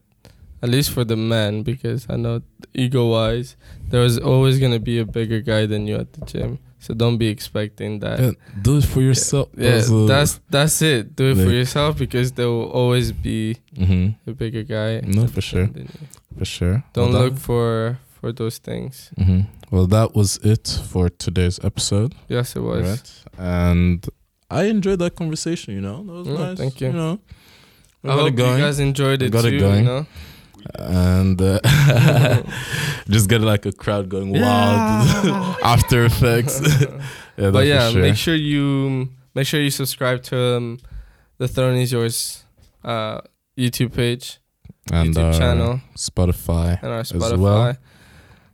at 0.62 0.68
least 0.68 0.90
for 0.90 1.04
the 1.04 1.16
men 1.16 1.62
because 1.62 2.06
i 2.10 2.16
know 2.16 2.42
ego 2.74 3.06
wise 3.06 3.56
there 3.90 4.02
is 4.02 4.18
always 4.18 4.58
going 4.58 4.72
to 4.72 4.80
be 4.80 4.98
a 4.98 5.04
bigger 5.04 5.40
guy 5.40 5.64
than 5.66 5.86
you 5.86 5.96
at 5.96 6.12
the 6.12 6.24
gym 6.26 6.58
so 6.80 6.94
don't 6.94 7.18
be 7.18 7.26
expecting 7.28 8.00
that 8.00 8.18
Yeah, 8.20 8.30
do 8.62 8.78
it 8.78 8.84
for 8.84 9.00
yourself. 9.00 9.48
Yeah, 9.56 9.74
also. 9.76 10.06
that's 10.06 10.40
that's 10.50 10.80
it. 10.82 11.16
Do 11.16 11.30
it 11.32 11.36
for 11.36 11.50
yourself 11.50 11.98
because 11.98 12.32
there 12.32 12.48
will 12.48 12.70
always 12.70 13.12
be 13.12 13.56
Mhm. 13.76 14.14
a 14.26 14.32
bigger 14.32 14.62
guy. 14.62 15.00
No, 15.06 15.26
for 15.26 15.40
sure. 15.40 15.68
for 16.38 16.44
sure. 16.44 16.84
Don't 16.94 17.12
Well, 17.12 17.22
look 17.24 17.34
that- 17.34 17.40
for 17.40 17.98
for 18.20 18.32
those 18.32 18.58
things. 18.58 19.10
Mhm. 19.18 19.46
Well, 19.70 19.86
that 19.86 20.14
was 20.14 20.38
it 20.42 20.66
for 20.90 21.08
today's 21.08 21.58
episode. 21.62 22.14
Yes, 22.28 22.56
it 22.56 22.62
was. 22.62 22.82
Right. 22.88 23.12
And 23.38 24.06
I 24.50 24.64
enjoyed 24.64 24.98
that 25.00 25.14
conversation, 25.14 25.74
you 25.74 25.80
know. 25.80 26.02
That 26.04 26.12
was 26.12 26.28
nice. 26.28 26.58
thank 26.58 26.80
you. 26.80 26.86
You 26.88 26.92
know. 26.94 27.18
We 28.02 28.10
I 28.10 28.14
got 28.14 28.18
hope 28.22 28.28
it 28.32 28.36
going. 28.36 28.58
you 28.58 28.64
guys 28.64 28.78
enjoyed 28.80 29.22
it 29.22 29.30
got 29.32 29.44
it 29.44 29.58
going. 29.60 29.80
You 29.84 29.90
know? 29.90 30.06
And 30.74 31.40
uh, 31.40 31.60
just 33.08 33.28
get 33.28 33.40
like 33.40 33.66
a 33.66 33.72
crowd 33.72 34.08
going 34.08 34.30
wild 34.32 35.56
after 35.64 36.04
effects. 36.04 36.60
yeah, 37.36 37.50
but 37.50 37.66
yeah, 37.66 37.90
sure. 37.90 38.02
make 38.02 38.16
sure 38.16 38.34
you 38.34 39.08
make 39.34 39.46
sure 39.46 39.60
you 39.60 39.70
subscribe 39.70 40.22
to 40.24 40.56
um, 40.56 40.78
the 41.38 41.48
Throne 41.48 41.76
is 41.76 41.92
Yours 41.92 42.44
uh, 42.84 43.20
YouTube 43.56 43.94
page, 43.94 44.38
and 44.92 45.14
YouTube 45.14 45.24
our 45.24 45.32
channel, 45.32 45.80
Spotify. 45.96 46.82
and 46.82 46.92
our 46.92 47.00
as 47.00 47.12
Spotify. 47.12 47.38
well. 47.38 47.76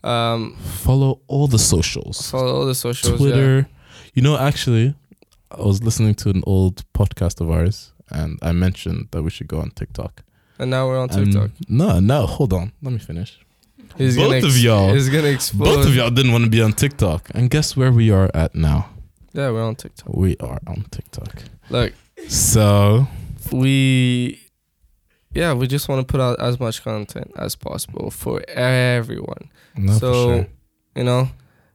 Um, 0.05 0.57
Follow 0.57 1.21
all 1.29 1.47
the 1.47 1.59
socials. 1.59 2.31
follow 2.31 2.55
all 2.57 2.67
the 2.67 2.75
socials. 2.75 3.19
Twitter. 3.19 3.69
You 4.13 4.23
know, 4.23 4.37
actually, 4.37 4.95
I 5.51 5.63
was 5.63 5.83
listening 5.83 6.15
to 6.17 6.31
an 6.31 6.43
old 6.47 6.85
podcast 6.93 7.41
of 7.41 7.51
ours, 7.51 7.93
and 8.11 8.39
I 8.43 8.53
mentioned 8.53 9.09
that 9.13 9.23
we 9.23 9.31
should 9.31 9.49
go 9.49 9.61
on 9.61 9.71
TikTok. 9.71 10.24
And 10.59 10.71
now 10.71 10.87
we're 10.87 10.99
on 11.01 11.11
And- 11.11 11.33
TikTok. 11.33 11.51
no, 11.69 12.01
no, 12.01 12.27
hold 12.27 12.53
on. 12.53 12.73
Let 12.83 12.93
me 12.93 12.99
finish. 12.99 13.39
He's 13.97 14.17
both 14.17 14.33
gonna 14.43 14.47
of 14.47 14.59
y'all- 14.59 14.93
He's 14.95 15.09
gonna 15.09 15.29
explode. 15.29 15.65
Both 15.77 15.87
of 15.87 15.95
y'all 15.95 16.11
didn't 16.11 16.33
want 16.33 16.45
to 16.45 16.51
be 16.51 16.61
on 16.63 16.73
TikTok, 16.73 17.31
and 17.35 17.49
guess 17.51 17.77
where 17.77 17.93
we 17.93 18.11
are 18.11 18.31
at 18.35 18.55
now? 18.55 18.89
Yeah, 19.33 19.51
we're 19.51 19.63
on 19.65 19.75
TikTok. 19.77 20.09
We 20.15 20.37
are 20.39 20.61
on 20.67 20.85
TikTok. 20.91 21.45
Look, 21.71 21.93
So 22.29 23.07
we 23.53 24.41
yeah, 25.35 25.53
we 25.53 25.67
just 25.67 25.89
want 25.89 26.07
to 26.07 26.11
put 26.11 26.21
out 26.21 26.39
as 26.41 26.59
much 26.61 26.83
content 26.85 27.33
as 27.37 27.57
possible 27.57 28.11
for 28.11 28.43
everyone. 28.49 29.51
No, 29.77 29.93
for 29.95 29.99
so, 29.99 30.13
sure. 30.13 30.47
you 30.97 31.05
know, 31.05 31.31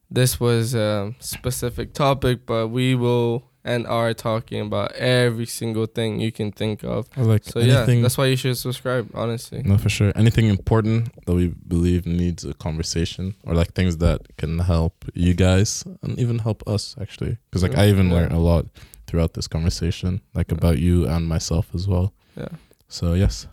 this 0.09 0.39
was 0.39 0.73
a 0.73 1.13
specific 1.19 1.93
topic, 1.93 2.45
but 2.45 2.69
we 2.69 2.95
will 2.95 3.48
and 3.63 3.85
are 3.87 4.13
talking 4.13 4.61
about 4.61 4.91
every 4.93 5.45
single 5.45 5.85
thing 5.85 6.19
you 6.21 6.31
can 6.31 6.51
think 6.51 6.83
of. 6.83 7.07
Like 7.17 7.43
So 7.43 7.59
yeah, 7.59 7.85
that's 7.85 8.17
why 8.17 8.27
you 8.27 8.35
should 8.37 8.57
subscribe. 8.57 9.09
Honestly, 9.13 9.61
no, 9.63 9.77
for 9.77 9.89
sure. 9.89 10.11
Anything 10.15 10.47
important 10.47 11.09
that 11.25 11.33
we 11.33 11.47
believe 11.67 12.05
needs 12.05 12.45
a 12.45 12.53
conversation, 12.53 13.35
or 13.45 13.53
like 13.55 13.73
things 13.73 13.97
that 13.97 14.21
can 14.37 14.59
help 14.59 15.05
you 15.13 15.33
guys 15.33 15.83
and 16.01 16.17
even 16.19 16.39
help 16.39 16.63
us 16.67 16.95
actually. 17.01 17.37
Because 17.49 17.63
like 17.63 17.77
I 17.77 17.89
even 17.89 18.07
Yeah. 18.07 18.15
learned 18.15 18.31
a 18.33 18.39
lot 18.39 18.65
throughout 19.07 19.33
this 19.33 19.47
conversation, 19.47 20.21
like 20.33 20.51
Yeah. 20.51 20.57
about 20.57 20.77
you 20.79 21.07
and 21.07 21.27
myself 21.27 21.65
as 21.75 21.87
well. 21.87 22.13
yeah. 22.37 22.47
So 22.87 23.13
yes, 23.13 23.47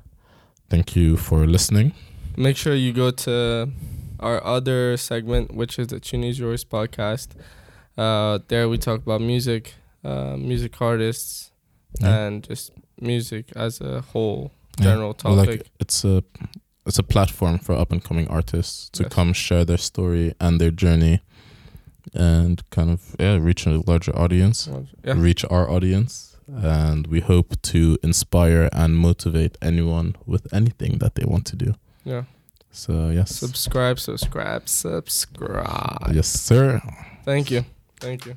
thank 0.71 0.95
you 0.97 1.17
for 1.17 1.47
listening. 1.47 1.93
Make 2.37 2.57
sure 2.57 2.75
you 2.75 2.93
go 2.93 3.11
to 3.11 3.71
our 4.21 4.45
other 4.45 4.97
segment, 4.97 5.55
which 5.55 5.79
is 5.79 5.89
the 5.89 5.99
Choose 6.01 6.39
Yours 6.39 6.65
podcast. 6.65 7.29
Uh, 7.99 8.39
there 8.49 8.69
we 8.69 8.77
talk 8.79 9.01
about 9.01 9.21
music, 9.21 9.75
uh, 10.07 10.37
music 10.51 10.81
artists, 10.81 11.51
Yeah. 12.01 12.27
and 12.27 12.49
just 12.49 12.71
music 13.01 13.45
as 13.57 13.81
a 13.81 14.01
whole 14.13 14.51
general 14.81 15.15
Well, 15.25 15.37
topic. 15.37 15.49
like 15.61 15.71
it's 15.81 16.05
a 16.05 16.23
it's 16.89 16.99
a 16.99 17.03
platform 17.03 17.59
for 17.59 17.75
up 17.83 17.93
and 17.93 18.03
coming 18.09 18.29
artists 18.29 18.91
to 18.91 19.03
Yes. 19.03 19.13
come 19.17 19.33
share 19.35 19.65
their 19.65 19.79
story 19.79 20.33
and 20.39 20.61
their 20.61 20.71
journey 20.83 21.21
and 22.15 22.63
kind 22.71 22.91
of 22.91 23.01
yeah 23.19 23.37
reach 23.49 23.67
a 23.67 23.83
larger 23.87 24.13
audience 24.17 24.69
yeah. 25.05 25.15
reach 25.17 25.45
our 25.51 25.67
audience 25.71 26.37
and 26.63 27.07
we 27.09 27.21
hope 27.21 27.49
to 27.63 27.99
inspire 28.03 28.69
and 28.73 28.95
motivate 28.97 29.59
anyone 29.61 30.15
with 30.27 30.47
anything 30.55 30.99
that 30.99 31.15
they 31.15 31.25
want 31.27 31.45
to 31.51 31.57
do 31.57 31.75
yeah. 32.05 32.25
so 32.71 32.93
yes 33.11 33.31
Subscribe, 33.35 33.99
subscribe, 33.99 34.69
subscribe. 34.69 36.15
yes 36.15 36.29
sir 36.29 36.81
Thank 37.25 37.51
you. 37.51 37.65
Thank 38.01 38.25
you. 38.27 38.37